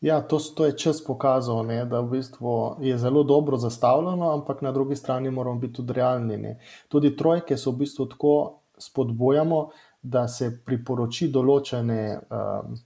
Ja, 0.00 0.20
to, 0.20 0.38
to 0.38 0.66
je 0.66 0.76
čas 0.78 1.00
pokazal, 1.04 1.64
ne, 1.66 1.80
da 1.84 2.00
v 2.00 2.10
bistvu 2.10 2.76
je 2.80 2.98
zelo 2.98 3.24
dobro 3.26 3.56
zastavljeno, 3.56 4.30
ampak 4.30 4.62
na 4.62 4.72
drugi 4.72 4.96
strani 4.96 5.30
moramo 5.30 5.58
biti 5.58 5.74
tudi 5.74 5.92
realni. 5.92 6.36
Ne. 6.36 6.58
Tudi 6.88 7.16
trojke 7.16 7.56
so 7.56 7.70
v 7.70 7.82
bistvu 7.82 8.06
tako 8.06 8.34
spodbujamo, 8.78 9.68
da 10.02 10.28
se 10.28 10.52
priporoči 10.64 11.26
določene 11.34 12.02
um, 12.30 12.76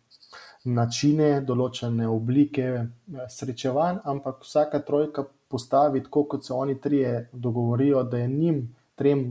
načine, 0.65 1.41
določene 1.45 2.09
oblike 2.09 2.65
eh, 2.73 2.87
srečevanj, 3.29 4.01
ampak 4.05 4.41
vsaka 4.47 4.81
trojka 4.87 5.27
postavi 5.53 6.03
tako, 6.07 6.25
kot 6.25 6.47
se 6.47 6.55
oni 6.55 6.81
trije 6.81 7.29
dogovorijo, 7.33 8.03
da 8.03 8.19
je 8.19 8.29
njim 8.29 8.63
trem 9.03 9.25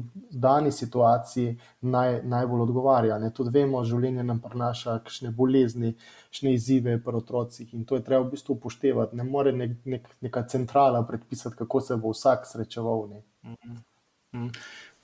dani 0.46 0.72
situaciji 0.72 1.56
naj, 1.82 2.20
najbolj 2.28 2.66
odgovarja. 2.68 3.20
Ne? 3.24 3.32
Tudi 3.36 3.54
vemo, 3.56 3.84
življenje 3.88 4.26
nam 4.28 4.42
prinaša 4.44 4.98
kakšne 5.06 5.32
bolezni, 5.38 5.94
kakšne 6.30 6.56
izzive 6.58 6.98
pri 7.06 7.22
otrocih 7.22 7.72
in 7.78 7.86
to 7.88 8.00
je 8.00 8.06
treba 8.08 8.26
v 8.26 8.34
bistvu 8.36 8.58
upoštevati. 8.60 9.20
Ne 9.20 9.28
more 9.28 9.56
nek, 9.56 9.78
nek, 9.96 10.12
neka 10.28 10.44
centrala 10.52 11.06
predpisati, 11.08 11.58
kako 11.64 11.82
se 11.88 11.98
bo 12.04 12.12
vsak 12.16 12.46
srečeval. 12.52 13.08
Mm 13.44 13.56
-hmm. 13.56 14.52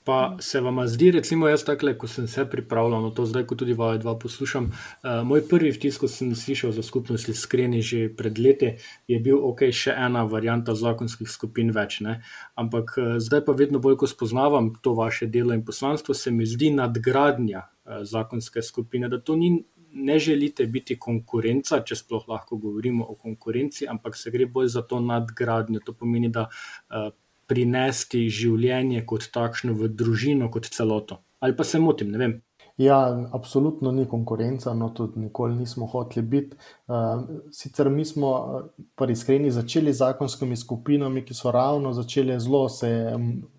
Pa 0.08 0.38
se 0.40 0.62
vam 0.62 0.78
zdi, 0.88 1.10
recimo, 1.12 1.50
jaz 1.52 1.66
takole, 1.68 1.92
ko 2.00 2.08
sem 2.08 2.28
se 2.32 2.46
pripravljal 2.50 3.02
na 3.04 3.10
to, 3.12 3.26
zdaj, 3.28 3.44
ko 3.44 3.56
tudi 3.60 3.74
vaje 3.76 4.00
dva 4.00 4.14
poslušam. 4.16 4.70
Uh, 4.72 5.18
moj 5.28 5.42
prvi 5.50 5.74
vtis, 5.76 5.98
ko 6.00 6.08
sem 6.08 6.30
slišal 6.36 6.72
za 6.72 6.84
skupnost 6.84 7.28
Iskreni 7.28 7.82
že 7.84 8.06
pred 8.16 8.40
leti, 8.40 8.70
je 9.12 9.20
bil, 9.20 9.36
ok, 9.50 9.66
še 9.76 9.92
ena 9.92 10.24
varianta 10.24 10.78
zakonskih 10.80 11.28
skupin 11.28 11.76
več. 11.76 12.00
Ne? 12.08 12.22
Ampak 12.56 12.96
uh, 12.96 13.10
zdaj 13.20 13.44
pa 13.50 13.58
vedno 13.60 13.84
bolj, 13.84 14.00
ko 14.00 14.08
spoznavam 14.08 14.72
to 14.80 14.96
vaše 14.96 15.28
delo 15.28 15.52
in 15.52 15.66
poslanstvo, 15.68 16.16
se 16.16 16.32
mi 16.32 16.48
zdi 16.48 16.72
nadgradnja 16.80 17.68
uh, 17.68 18.00
zakonske 18.08 18.64
skupine, 18.64 19.12
da 19.12 19.20
to 19.20 19.36
ni. 19.36 19.58
Ne 19.98 20.20
želite 20.20 20.66
biti 20.70 20.98
konkurenca, 21.00 21.80
če 21.82 21.96
sploh 21.96 22.28
lahko 22.30 22.58
govorimo 22.62 23.06
o 23.08 23.16
konkurenci, 23.16 23.88
ampak 23.90 24.16
se 24.20 24.32
gre 24.32 24.46
bolj 24.46 24.68
za 24.76 24.84
to 24.88 25.00
nadgradnjo. 25.02 25.80
To 25.88 25.96
pomeni, 25.96 26.30
da 26.32 26.44
uh, 26.48 27.08
prinesti 27.48 28.28
življenje 28.30 29.06
kot 29.08 29.30
takšno 29.34 29.76
v 29.78 29.90
družino, 29.90 30.52
kot 30.52 30.68
celoto. 30.74 31.22
Ali 31.40 31.56
pa 31.56 31.64
se 31.64 31.80
motim, 31.80 32.12
ne 32.12 32.22
vem. 32.22 32.36
Ja, 32.78 32.98
absolutno 33.34 33.90
ni 33.92 34.06
konkurenca, 34.06 34.74
no 34.78 34.92
tudi 34.94 35.24
nikoli 35.24 35.56
nismo 35.58 35.88
hoteli 35.90 36.22
biti. 36.22 36.58
Uh, 36.86 37.24
sicer 37.52 37.90
mi 37.90 38.06
smo 38.06 38.34
eh, 38.38 38.68
pri 38.96 39.16
iskreni 39.18 39.50
začeli 39.52 39.94
z 39.94 40.04
zakonskimi 40.04 40.58
skupinami, 40.58 41.24
ki 41.26 41.34
so 41.34 41.52
ravno 41.52 41.94
začele 41.98 42.38
zelo 42.40 42.68
se 42.70 42.92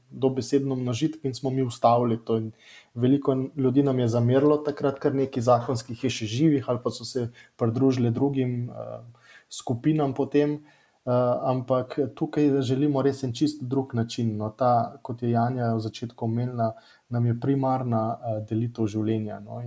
dobesedno 0.08 0.76
množiti 0.78 1.18
in 1.26 1.34
smo 1.34 1.50
mi 1.50 1.66
ustavili 1.66 2.20
to. 2.24 2.38
In 2.38 2.52
veliko 2.94 3.34
ljudi 3.56 3.82
nam 3.82 3.98
je 3.98 4.08
zamerilo 4.08 4.62
takrat, 4.62 5.02
ker 5.02 5.14
nekaj 5.14 5.42
zakonskih 5.50 6.04
je 6.04 6.10
še 6.10 6.26
živih 6.26 6.70
ali 6.70 6.78
pa 6.84 6.94
so 6.94 7.04
se 7.04 7.28
pridružili 7.58 8.14
drugim 8.14 8.70
uh, 8.70 9.02
skupinam 9.50 10.14
potem. 10.14 10.60
Uh, 10.62 10.77
ampak 11.08 11.98
tukaj 12.14 12.60
želimo 12.62 13.02
res 13.02 13.22
en 13.24 13.32
čist 13.32 13.62
drug 13.62 13.94
način. 13.94 14.36
No, 14.36 14.50
ta, 14.50 14.98
kot 15.02 15.22
je 15.22 15.30
Janja 15.30 15.72
v 15.74 15.80
začetku 15.80 16.24
omenila, 16.24 16.72
nam 17.08 17.26
je 17.26 17.40
primarna 17.40 18.02
uh, 18.12 18.40
delitev 18.48 18.86
življenja. 18.86 19.40
No, 19.40 19.62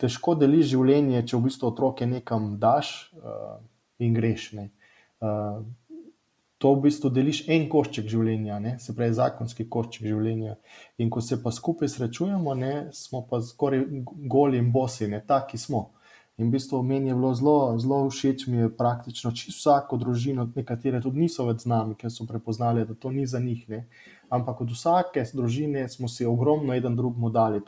težko 0.00 0.34
deliš 0.34 0.72
življenje, 0.72 1.22
če 1.26 1.36
v 1.36 1.46
bistvu 1.46 1.70
otroke 1.70 2.06
nekam 2.06 2.56
daš 2.58 3.12
uh, 3.22 3.58
in 4.02 4.16
greš. 4.16 4.50
Uh, 4.58 5.62
to 6.58 6.72
v 6.74 6.88
bistvu 6.88 7.10
deliš 7.14 7.44
en 7.54 7.68
košček 7.70 8.08
življenja, 8.10 8.58
ne? 8.58 8.74
se 8.82 8.94
pravi 8.96 9.14
zakonski 9.14 9.68
košček 9.70 10.08
življenja. 10.10 10.56
In 10.98 11.10
ko 11.10 11.22
se 11.22 11.38
pa 11.42 11.52
skupaj 11.54 11.90
srečujemo, 11.92 12.54
ne, 12.58 12.72
smo 12.92 13.22
pa 13.30 13.38
skoraj 13.42 13.84
goli 14.26 14.58
in 14.58 14.72
bosi, 14.74 15.06
ne 15.06 15.22
taki 15.26 15.58
smo. 15.58 15.92
In 16.38 16.46
v 16.46 16.54
bistvu 16.54 16.82
meni 16.86 17.08
je 17.10 17.14
bilo 17.14 17.32
zelo, 17.34 17.78
zelo 17.78 18.04
všeč, 18.10 18.46
mi 18.46 18.56
je 18.56 18.76
praktično 18.76 19.32
čisto 19.34 19.58
vsako 19.58 19.96
družino, 19.98 20.44
nekatere 20.54 21.00
tudi 21.02 21.24
niso 21.24 21.46
več 21.48 21.64
z 21.64 21.72
nami, 21.72 21.96
ker 21.98 22.12
so 22.14 22.26
prepoznali, 22.30 22.84
da 22.86 22.94
to 22.94 23.10
ni 23.10 23.26
za 23.26 23.40
njih. 23.42 23.64
Ne. 23.68 23.80
Ampak 24.30 24.60
od 24.62 24.70
vsake 24.70 25.24
družine 25.34 25.88
smo 25.88 26.08
si 26.08 26.26
ogromno 26.26 26.74
en 26.74 26.96
drugemu 26.96 27.30
dali. 27.30 27.62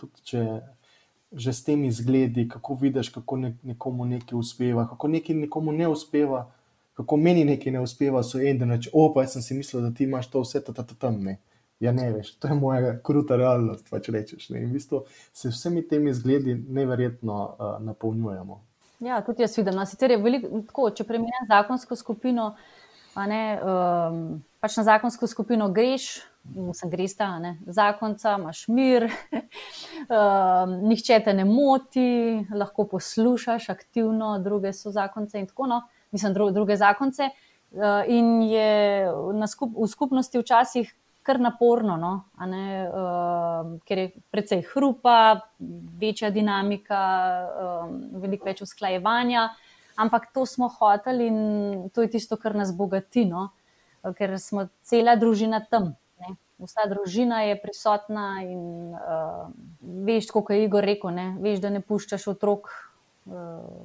Že 1.32 1.52
s 1.52 1.64
temi 1.64 1.90
zgledi, 1.90 2.48
kako 2.48 2.74
vidiš, 2.74 3.10
kako 3.14 3.36
ne, 3.36 3.56
nekomu 3.62 4.04
nekaj 4.04 4.38
uspeva, 4.38 4.86
kako 4.88 5.08
nekaj 5.08 5.36
nekomu 5.36 5.72
ne 5.72 5.88
uspeva, 5.88 6.48
kako 6.94 7.16
meni 7.16 7.44
nekaj 7.44 7.72
ne 7.72 7.80
uspeva, 7.80 8.22
so 8.22 8.38
en 8.38 8.58
dan 8.58 8.74
reč, 8.74 8.88
opa, 8.92 9.22
jaz 9.22 9.36
sem 9.36 9.42
si 9.42 9.54
mislil, 9.54 9.82
da 9.82 9.90
ti 9.94 10.04
imaš 10.04 10.30
to 10.30 10.42
vse 10.42 10.62
tam, 10.66 10.74
tam, 10.98 11.20
ne. 11.22 11.38
Ja, 11.80 11.92
ne 11.96 12.10
veš, 12.12 12.34
to 12.36 12.48
je 12.48 12.54
moja 12.54 12.96
kruta 13.02 13.36
realnost. 13.40 13.86
Pač 13.90 14.10
rečeš, 14.12 14.50
v 14.52 14.66
bistvu 14.68 15.04
se 15.32 15.48
vsemi 15.48 15.82
temi 15.88 16.12
zgledi 16.14 16.54
neverjetno 16.68 17.36
uh, 17.44 17.78
napolnjujemo. 17.84 18.60
Ja, 19.00 19.22
tudi 19.24 19.42
jaz 19.42 19.56
vidim. 19.56 19.78
No, 19.78 19.86
sicer 19.88 20.12
je 20.12 20.18
veliko 20.20 20.60
tako, 20.68 20.90
če 20.92 21.06
premenim 21.08 21.48
zakonsko 21.48 21.96
skupino, 21.96 22.50
ne, 23.16 23.44
um, 23.64 24.18
pač 24.60 24.76
na 24.76 24.84
zakonsko 24.90 25.28
skupino 25.30 25.70
greš, 25.72 26.18
sem 26.76 26.92
gresta, 26.92 27.30
ne, 27.40 27.54
zakonca, 27.64 28.36
imaš 28.36 28.66
mir, 28.68 29.08
um, 29.32 30.76
nihče 30.90 31.22
te 31.24 31.32
ne 31.36 31.48
moti, 31.48 32.44
lahko 32.52 32.84
poslušaš 32.92 33.70
aktivno, 33.72 34.34
druge 34.44 34.74
so 34.76 34.92
zakonce 34.92 35.40
in 35.40 35.48
tako 35.48 35.72
naprej. 35.72 35.88
No. 35.88 35.96
mislim, 36.12 36.34
druge 36.34 36.76
zakonce. 36.76 37.30
In 38.06 38.42
je 38.42 39.06
skup, 39.46 39.74
v 39.76 39.86
skupnosti 39.86 40.38
včasih 40.38 40.94
kar 41.22 41.40
naporno, 41.40 41.96
no? 41.96 42.12
ne, 42.46 42.66
uh, 42.88 43.72
ker 43.86 43.98
je 43.98 44.10
precej 44.32 44.62
hrupa, 44.72 45.40
večja 46.00 46.30
dinamika, 46.34 47.00
uh, 47.44 47.90
veliko 48.22 48.48
več 48.48 48.62
usklajevanja. 48.64 49.48
Ampak 50.00 50.30
to 50.34 50.46
smo 50.48 50.70
hoteli 50.72 51.26
in 51.28 51.40
to 51.92 52.02
je 52.02 52.12
tisto, 52.16 52.38
kar 52.40 52.56
nas 52.56 52.72
bogati, 52.76 53.26
no? 53.28 53.50
ker 54.16 54.38
smo 54.40 54.68
cela 54.86 55.16
družina 55.20 55.60
tam. 55.60 55.92
Ne? 56.22 56.36
Vsa 56.64 56.86
družina 56.88 57.42
je 57.44 57.58
prisotna 57.60 58.28
in 58.46 58.94
uh, 58.96 59.50
veš, 60.06 60.30
kot 60.32 60.54
je 60.54 60.64
Igor 60.64 60.86
rekel, 60.88 61.12
ne? 61.12 61.34
veš, 61.40 61.60
da 61.60 61.72
ne 61.74 61.84
puščaš 61.84 62.30
otrok. 62.32 62.72
Uh, 63.28 63.84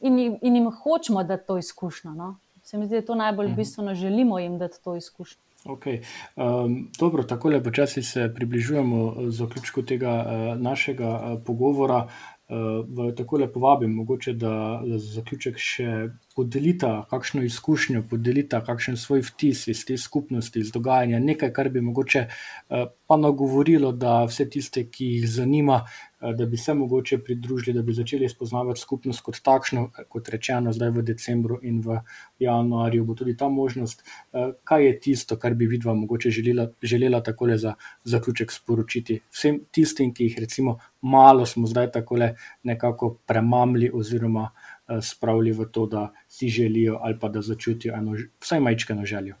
in, 0.00 0.16
in 0.40 0.56
jim 0.56 0.70
hočemo 0.72 1.26
dati 1.28 1.46
to 1.46 1.58
izkušnjo. 1.60 2.16
No? 2.16 2.34
Se 2.64 2.78
mi 2.78 2.86
zdi, 2.86 2.96
da 2.96 3.02
je 3.02 3.06
to 3.06 3.14
najbolj 3.20 3.52
mhm. 3.52 3.56
bistveno, 3.56 3.94
želimo 3.94 4.38
jim 4.38 4.58
dati 4.58 4.80
to 4.84 4.96
izkušnjo. 4.96 5.49
Okay. 5.64 6.00
Um, 6.36 6.88
dobro, 6.98 7.22
tako 7.22 7.48
le 7.48 7.62
počasi 7.62 8.02
se 8.02 8.32
približujemo 8.34 9.14
zaključku 9.28 9.82
tega 9.82 10.24
uh, 10.26 10.60
našega 10.60 11.10
uh, 11.10 11.42
pogovora. 11.46 12.08
Uh, 12.48 13.14
tako 13.16 13.36
le 13.38 13.52
povabim, 13.52 13.92
mogoče 13.94 14.32
da 14.32 14.82
za 14.84 14.98
zaključek 14.98 15.58
še 15.58 16.08
podelita 16.34 17.04
kakšno 17.10 17.44
izkušnjo, 17.46 18.02
podelita 18.10 18.58
kakšen 18.66 18.96
svoj 18.96 19.22
vtis 19.22 19.68
iz 19.70 19.84
te 19.86 19.98
skupnosti, 19.98 20.58
iz 20.58 20.72
dogajanja, 20.74 21.20
nekaj, 21.22 21.52
kar 21.52 21.68
bi 21.70 21.80
mogoče 21.80 22.24
uh, 22.26 22.88
pa 23.06 23.16
nagovorilo, 23.16 23.92
da 23.92 24.24
vse 24.24 24.48
tiste, 24.50 24.88
ki 24.90 25.12
jih 25.12 25.28
zanima, 25.30 25.84
da 26.20 26.46
bi 26.46 26.56
se 26.56 26.74
mogoče 26.74 27.18
pridružili, 27.24 27.74
da 27.76 27.82
bi 27.82 27.92
začeli 27.92 28.28
spoznavati 28.28 28.80
skupnost 28.80 29.20
kot 29.20 29.40
takšno, 29.44 29.90
kot 30.08 30.28
rečeno, 30.28 30.72
zdaj 30.72 30.90
v 30.90 31.04
decembru 31.12 31.58
in 31.62 31.80
v 31.80 32.00
januarju 32.38 33.04
bo 33.04 33.14
tudi 33.14 33.36
ta 33.36 33.48
možnost. 33.48 34.04
Uh, 34.32 34.52
kaj 34.64 34.86
je 34.86 34.98
tisto, 35.00 35.36
kar 35.36 35.54
bi 35.54 35.66
vidva 35.66 35.94
mogoče 35.94 36.30
želela, 36.30 36.68
želela 36.82 37.22
takole 37.22 37.58
za 37.58 37.74
zaključek 38.04 38.52
sporočiti 38.52 39.20
vsem 39.30 39.60
tistim, 39.70 40.14
ki 40.14 40.24
jih 40.24 40.38
recimo 40.40 40.78
malo 41.00 41.46
smo 41.46 41.66
zdaj 41.66 41.90
takole 41.92 42.34
nekako 42.62 43.16
premamli 43.26 43.90
oziroma 43.94 44.50
Eh, 44.90 44.98
spravili 45.02 45.52
v 45.52 45.70
to, 45.70 45.86
da 45.86 46.10
si 46.28 46.48
želijo 46.48 46.98
ali 47.02 47.18
pa 47.18 47.28
da 47.28 47.42
začutijo 47.42 47.94
eno, 47.94 48.16
vsaj 48.40 48.60
majčkano 48.60 49.04
željo. 49.06 49.34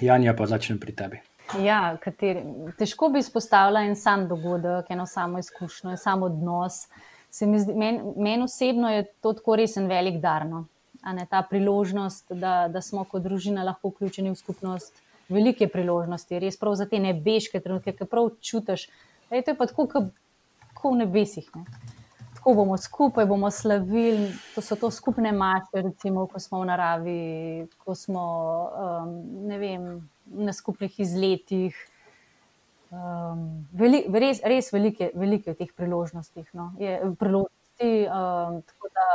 Janja, 0.00 0.34
pa 0.36 0.46
začnem 0.46 0.78
pri 0.78 0.92
tebi. 0.92 1.20
Ja, 1.60 1.96
kateri, 2.00 2.42
težko 2.78 3.10
bi 3.12 3.20
izpostavila 3.20 3.82
en 3.84 3.96
sam 3.96 4.24
dogodek, 4.28 4.88
eno 4.90 5.04
samo 5.06 5.38
izkušnjo, 5.38 5.90
en 5.90 6.00
sam 6.00 6.22
odnos. 6.22 6.86
Meni 7.40 7.74
men, 7.76 8.00
men 8.16 8.42
osebno 8.42 8.90
je 8.92 9.04
to 9.20 9.32
tako 9.36 9.56
resen 9.56 9.88
velik 9.88 10.20
dar. 10.20 10.46
No? 10.46 10.64
Ne, 11.02 11.26
ta 11.30 11.42
priložnost, 11.50 12.32
da, 12.32 12.68
da 12.72 12.80
smo 12.80 13.04
kot 13.04 13.24
družina 13.24 13.64
lahko 13.66 13.90
vključeni 13.92 14.30
v 14.30 14.38
skupnost, 14.38 15.02
velike 15.28 15.68
priložnosti, 15.68 16.40
res 16.40 16.56
prav 16.60 16.76
za 16.78 16.86
te 16.88 17.00
nebeške 17.02 17.60
trenutke, 17.60 17.96
ki 17.96 18.08
prav 18.08 18.30
čutiš. 18.40 18.86
To 19.28 19.40
je 19.40 19.56
pa 19.58 19.66
tako, 19.66 19.88
kot 19.92 20.12
v 20.84 20.96
nebesih. 21.04 21.48
Ne? 21.56 21.66
tako 22.42 22.54
bomo 22.54 22.76
skupaj, 22.76 23.26
bomo 23.26 23.50
slavili, 23.50 24.32
to 24.54 24.60
so 24.60 24.76
to 24.76 24.90
skupne 24.90 25.32
mače, 25.32 25.82
recimo, 25.82 26.26
ko 26.26 26.40
smo 26.42 26.60
v 26.60 26.66
naravi, 26.66 27.66
ko 27.78 27.94
smo 27.94 28.24
um, 28.66 29.12
vem, 29.46 30.08
na 30.26 30.52
skupnih 30.52 31.00
izletih. 31.00 31.76
Um, 32.92 33.64
veli, 33.72 34.02
res, 34.12 34.42
res 34.44 34.68
velike, 34.72 35.10
velike 35.16 35.54
teh 35.56 35.70
priložnostih. 35.76 36.44
No, 36.52 36.72
je, 36.78 36.98
priložnosti 37.18 37.92
um, 38.04 38.58
da, 38.92 39.06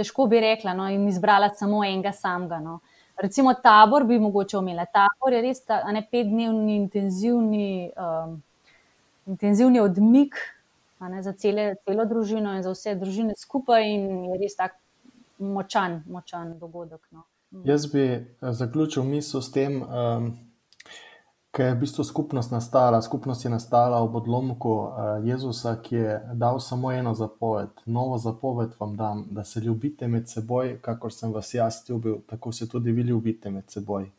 težko 0.00 0.26
bi 0.26 0.40
rekla 0.40 0.72
no, 0.74 0.88
in 0.88 1.08
izbrala 1.08 1.50
samo 1.54 1.84
enega 1.84 2.12
samega. 2.16 2.60
No. 2.64 2.78
Recimo 3.20 3.52
tabor 3.54 4.06
bi 4.08 4.18
mogoče 4.18 4.56
omenila. 4.58 4.86
Tabor 4.88 5.36
je 5.36 5.42
res 5.44 5.60
ta 5.68 5.82
ne 5.92 6.00
petdnevni 6.06 6.78
intenzivni, 6.80 7.90
um, 7.92 8.38
intenzivni 9.28 9.82
odmik 9.84 10.40
ne, 11.08 11.22
za 11.22 11.32
cele, 11.32 11.74
celo 11.84 12.04
družino 12.04 12.54
in 12.56 12.64
za 12.64 12.72
vse 12.72 12.94
družine 13.00 13.36
skupaj, 13.36 13.84
in 13.88 14.24
je 14.30 14.38
res 14.40 14.56
tako 14.56 14.80
močan, 15.40 16.02
močan 16.08 16.58
dogodek. 16.60 17.00
No. 17.10 17.24
Mm. 17.50 17.68
Jaz 17.68 17.92
bi 17.92 18.02
eh, 18.02 18.26
zaključil 18.40 19.02
misel 19.04 19.42
s 19.42 19.52
tem, 19.52 19.82
um, 19.82 20.30
ker 21.50 21.66
je 21.66 21.74
v 21.74 21.80
bistvu 21.80 22.04
skupnost 22.04 22.50
nastala. 22.50 23.02
Skupnost 23.02 23.44
je 23.44 23.50
nastala 23.50 24.02
ob 24.02 24.14
odlomku 24.14 24.70
uh, 24.70 24.94
Jezusa, 25.26 25.74
ki 25.82 25.96
je 25.96 26.20
dal 26.34 26.60
samo 26.60 26.92
eno 26.92 27.14
zapoved. 27.14 27.68
Novo 27.86 28.18
zapoved 28.18 28.70
vam 28.78 28.96
dam, 28.96 29.26
da 29.30 29.44
se 29.44 29.60
ljubite 29.60 30.08
med 30.08 30.28
seboj, 30.28 30.78
kakor 30.80 31.12
sem 31.12 31.32
vas 31.32 31.54
jaz 31.54 31.82
ljubil, 31.88 32.20
tako 32.26 32.52
se 32.52 32.68
tudi 32.68 32.92
vi 32.92 33.02
ljubite 33.02 33.50
med 33.50 33.70
seboj. 33.70 34.10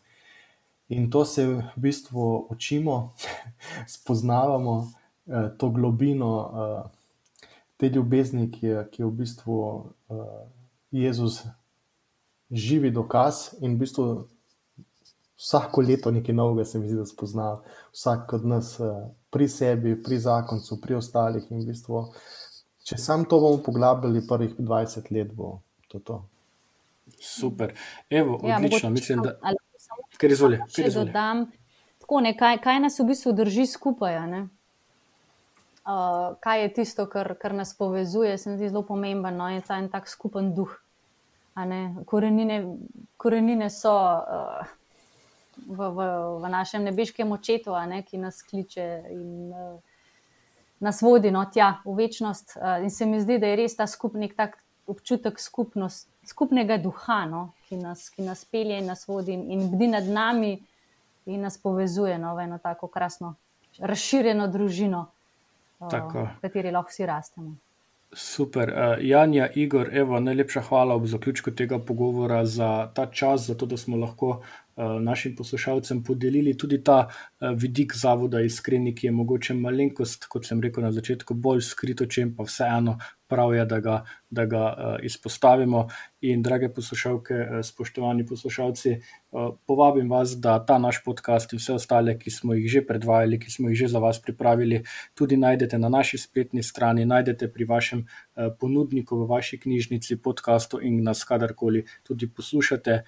In 0.89 1.09
to 1.11 1.25
se 1.25 1.45
v 1.45 1.61
bistvu 1.75 2.47
učimo, 2.49 3.13
spoznavamo. 3.95 4.91
Eh, 5.27 5.49
to 5.57 5.69
globino 5.69 6.29
uh, 6.37 6.91
te 7.77 7.89
ljubezni, 7.89 8.51
ki 8.51 8.65
je, 8.67 8.87
ki 8.91 9.01
je 9.01 9.05
v 9.05 9.11
bistvu 9.11 9.55
uh, 9.55 9.85
Jezus 10.91 11.43
živi 12.51 12.91
dokaz 12.91 13.53
in 13.61 13.75
v 13.75 13.79
bistvu 13.79 14.05
vsako 15.37 15.81
leto 15.81 16.11
nekaj 16.11 16.35
novega 16.35 16.65
se 16.65 16.79
mi 16.79 16.87
zdi, 16.87 16.97
da 16.97 17.05
spozna 17.05 17.55
vsak 17.93 18.33
od 18.33 18.45
nas 18.45 18.79
uh, 18.79 19.07
pri 19.29 19.47
sebi, 19.47 19.95
pri 20.03 20.19
zakoncu, 20.19 20.77
pri 20.81 20.95
ostalih. 20.99 21.47
In 21.49 21.63
v 21.63 21.71
bistvu, 21.71 22.03
če 22.83 22.97
sam 22.97 23.25
to 23.25 23.39
bomo 23.39 23.63
poglabljali, 23.65 24.27
prvih 24.27 24.55
20 24.59 25.11
let 25.11 25.33
bo 25.33 25.59
to. 25.87 25.99
to. 25.99 26.23
Super, 27.21 27.73
Evo, 28.09 28.39
ja, 28.43 28.55
odlično, 28.55 28.89
mislim, 28.89 29.21
da 29.21 29.29
je 29.29 30.85
to 30.85 30.89
zelo 30.89 31.05
dobro. 31.05 32.31
Kaj, 32.39 32.57
kaj 32.63 32.79
nas 32.79 32.99
v 32.99 33.05
bistvu 33.09 33.33
drži 33.33 33.65
skupaj? 33.65 34.17
uh, 35.85 36.37
kaj 36.39 36.61
je 36.61 36.73
tisto, 36.73 37.05
kar, 37.05 37.35
kar 37.41 37.53
nas 37.53 37.77
povezuje, 37.77 38.37
se 38.37 38.49
mi 38.49 38.57
zdi 38.57 38.69
zelo 38.69 38.85
pomembno. 38.85 39.31
No? 39.31 39.49
Je 39.49 39.61
ta 39.61 39.77
en 39.77 39.89
tak 39.89 40.09
skupen 40.09 40.53
duh. 40.55 40.77
Korenine, 42.05 42.77
korenine 43.17 43.69
so 43.69 43.91
uh, 43.91 44.67
v, 45.67 45.77
v, 45.77 46.09
v 46.41 46.49
našem 46.49 46.83
nebeškem 46.83 47.31
očetu, 47.31 47.75
ki 48.07 48.17
nas 48.17 48.41
kliče 48.41 48.87
in 49.11 49.51
uh, 49.51 49.79
nas 50.79 51.01
vodi 51.01 51.31
no, 51.31 51.45
tja 51.45 51.81
v 51.85 51.95
večnost. 51.95 52.55
Uh, 52.55 52.83
in 52.83 52.89
se 52.89 53.05
mi 53.05 53.21
zdi, 53.21 53.39
da 53.39 53.51
je 53.51 53.55
res 53.55 53.75
ta 53.75 53.87
skupnik, 53.87 54.35
tak 54.35 54.57
občutek 54.87 55.39
skupnost, 55.39 56.09
skupnega 56.25 56.77
duha, 56.77 57.25
no? 57.25 57.51
ki, 57.67 57.77
nas, 57.77 58.09
ki 58.09 58.23
nas 58.25 58.45
pelje 58.45 58.79
in 58.79 58.87
nas 58.87 59.07
vodi 59.07 59.33
in, 59.33 59.45
in 59.51 59.67
bdi 59.71 59.87
nad 59.87 60.07
nami 60.07 60.57
in 61.25 61.41
nas 61.41 61.57
povezuje 61.57 62.17
no, 62.19 62.35
v 62.35 62.47
eno 62.47 62.57
tako 62.63 62.87
krasno, 62.87 63.35
razširjeno 63.79 64.47
družino 64.51 65.05
v 65.81 66.27
kateri 66.41 66.71
lahko 66.71 66.91
vsi 66.91 67.05
rastemo. 67.05 67.55
Super. 68.13 68.69
Uh, 68.69 69.05
Janja, 69.05 69.49
Igor, 69.55 69.89
evo, 69.95 70.19
najlepša 70.19 70.61
hvala 70.61 70.95
ob 70.95 71.05
zaključku 71.07 71.51
tega 71.51 71.79
pogovora 71.79 72.45
za 72.45 72.91
ta 72.95 73.05
čas, 73.05 73.47
za 73.47 73.55
to, 73.55 73.65
da 73.65 73.77
smo 73.77 73.97
lahko 73.97 74.41
našim 74.77 75.35
poslušalcem 75.35 76.03
podelili 76.03 76.57
tudi 76.57 76.83
ta 76.83 77.07
uh, 77.07 77.49
vidik 77.55 77.95
zavoda 77.95 78.41
Iskreni, 78.41 78.95
ki 78.95 79.07
je 79.07 79.11
mogoče 79.11 79.53
malenkost, 79.53 80.25
kot 80.31 80.45
sem 80.47 80.61
rekel 80.61 80.83
na 80.83 80.91
začetku, 80.91 81.33
bolj 81.33 81.61
skrito, 81.61 82.05
če 82.05 82.27
pa 82.37 82.47
vseeno 82.47 82.97
prav 83.31 83.53
je, 83.55 83.65
da 83.65 83.79
ga, 83.79 83.97
da 84.29 84.45
ga 84.45 84.63
uh, 84.71 84.95
izpostavimo. 85.03 85.87
In, 86.21 86.43
drage 86.45 86.69
poslušalke, 86.69 87.63
spoštovani 87.65 88.25
poslušalci, 88.29 88.91
povabim 89.65 90.09
vas, 90.11 90.35
da 90.37 90.59
ta 90.65 90.75
naš 90.77 90.99
podcast 91.01 91.53
in 91.53 91.57
vse 91.57 91.73
ostale, 91.79 92.13
ki 92.19 92.29
smo 92.29 92.53
jih 92.53 92.67
že 92.69 92.83
predvajali, 92.85 93.39
ki 93.41 93.49
smo 93.51 93.71
jih 93.71 93.79
že 93.79 93.87
za 93.95 93.99
vas 94.03 94.19
pripravili, 94.21 94.83
tudi 95.17 95.39
najdete 95.41 95.79
na 95.81 95.89
naši 95.89 96.21
spletni 96.21 96.61
strani, 96.63 97.07
najdete 97.09 97.49
pri 97.49 97.65
vašem 97.65 98.05
ponudniku, 98.59 99.17
v 99.23 99.27
vaši 99.33 99.57
knjižnici, 99.65 100.21
podkastu 100.21 100.77
in 100.77 101.01
nas 101.03 101.23
kadarkoli 101.25 101.87
tudi 102.05 102.29
poslušate. 102.29 103.01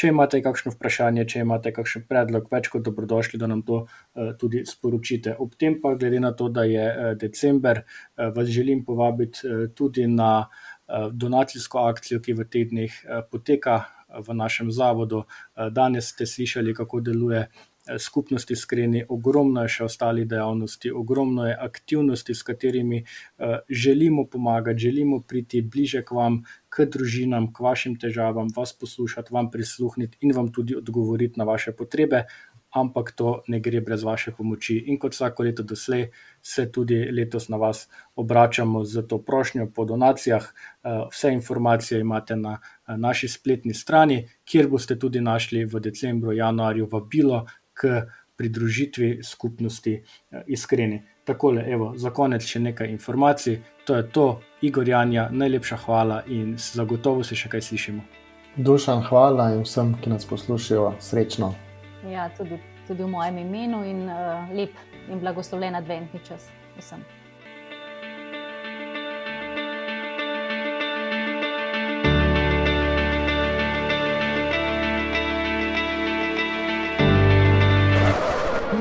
Če 0.00 0.08
imate 0.08 0.38
kakšno 0.40 0.70
vprašanje, 0.72 1.26
če 1.28 1.42
imate 1.44 1.74
kakšen 1.76 2.06
predlog, 2.08 2.46
več 2.48 2.70
kot 2.72 2.86
dobrodošli, 2.86 3.36
da 3.40 3.50
nam 3.50 3.60
to 3.68 3.82
uh, 3.84 4.30
tudi 4.40 4.62
sporočite. 4.64 5.34
Ob 5.44 5.52
tem 5.60 5.76
pa, 5.82 5.92
glede 6.00 6.22
na 6.24 6.30
to, 6.32 6.48
da 6.48 6.64
je 6.64 6.86
uh, 6.88 7.10
december, 7.20 7.82
uh, 7.84 8.30
vas 8.32 8.48
želim 8.48 8.80
povabiti 8.86 9.44
tudi 9.76 10.06
na 10.08 10.48
donacijsko 10.90 11.84
akcijo, 11.86 12.18
ki 12.18 12.32
v 12.34 12.44
teh 12.50 12.64
dneh 12.66 12.94
poteka 13.30 13.76
v 14.10 14.34
našem 14.34 14.72
zavodu. 14.74 15.20
Danes 15.70 16.08
ste 16.10 16.26
slišali, 16.26 16.74
kako 16.74 16.98
deluje 17.00 17.44
Eh, 17.86 17.98
skupnosti 17.98 18.52
iskreni, 18.52 19.04
ogromno 19.08 19.62
je 19.64 19.70
še 19.72 19.84
ostalih 19.86 20.26
dejavnosti, 20.28 20.90
ogromno 20.92 21.46
je 21.48 21.54
aktivnosti, 21.56 22.34
s 22.34 22.44
katerimi 22.44 23.00
uh, 23.00 23.56
želimo 23.68 24.26
pomagati, 24.28 24.84
želimo 24.84 25.20
priti 25.20 25.62
bliže 25.62 26.02
k 26.04 26.12
vam, 26.12 26.42
k 26.68 26.84
družinam, 26.84 27.48
k 27.52 27.64
vašim 27.64 27.96
težavam, 27.96 28.52
vas 28.56 28.74
poslušati, 28.76 29.32
vam 29.32 29.48
prisluhniti 29.50 30.20
in 30.20 30.36
vam 30.36 30.52
tudi 30.52 30.76
odgovoriti 30.76 31.40
na 31.40 31.48
vaše 31.48 31.72
potrebe. 31.72 32.26
ampak 32.70 33.12
to 33.18 33.42
ne 33.48 33.60
gre 33.60 33.80
brez 33.80 34.02
vaše 34.02 34.30
pomoči. 34.30 34.76
In 34.86 34.98
kot 34.98 35.14
vsako 35.14 35.42
leto 35.42 35.62
doslej, 35.62 36.10
se 36.42 36.70
tudi 36.72 37.10
letos 37.10 37.48
na 37.48 37.56
vas 37.56 37.88
obračamo 38.16 38.84
z 38.84 39.02
to 39.08 39.18
prošnjo 39.18 39.66
po 39.74 39.84
donacijah. 39.84 40.46
Vse 41.10 41.32
informacije 41.32 42.00
imate 42.00 42.36
na 42.36 42.60
naši 42.86 43.28
spletni 43.28 43.74
strani, 43.74 44.28
kjer 44.44 44.68
boste 44.68 44.98
tudi 44.98 45.20
našli 45.20 45.64
v 45.64 45.80
decembru, 45.80 46.32
januarju 46.32 46.88
vabilo 46.92 47.46
k 47.80 48.02
pridružitvi 48.36 49.20
skupnosti 49.22 50.02
Iskreni. 50.46 51.02
Takole, 51.24 51.64
evo, 51.68 51.92
za 51.96 52.10
konec 52.10 52.44
še 52.44 52.60
nekaj 52.60 52.88
informacij. 52.88 53.60
To 53.86 53.96
je 53.96 54.06
to, 54.08 54.24
Igor 54.64 54.88
Janja, 54.88 55.28
najlepša 55.32 55.76
hvala 55.84 56.22
in 56.28 56.56
zagotovo 56.56 57.24
se 57.24 57.36
še 57.36 57.52
kaj 57.52 57.62
slišimo. 57.68 58.02
Dušan, 58.56 59.04
hvala 59.06 59.52
in 59.54 59.62
vsem, 59.62 59.94
ki 60.02 60.10
nas 60.10 60.26
poslušajo, 60.26 60.94
srečno. 61.04 61.52
Ja, 62.08 62.30
tudi, 62.36 62.58
tudi 62.88 63.04
v 63.04 63.12
mojem 63.12 63.44
imenu 63.44 63.84
in 63.86 64.04
uh, 64.08 64.50
lep 64.56 64.74
in 65.08 65.20
blagoslovljen 65.22 65.76
adventni 65.78 66.20
čas 66.26 66.48
vsem. 66.80 67.04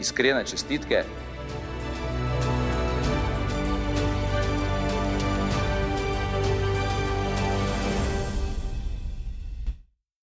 Iskrene 0.00 0.44
čestitke 0.44 1.04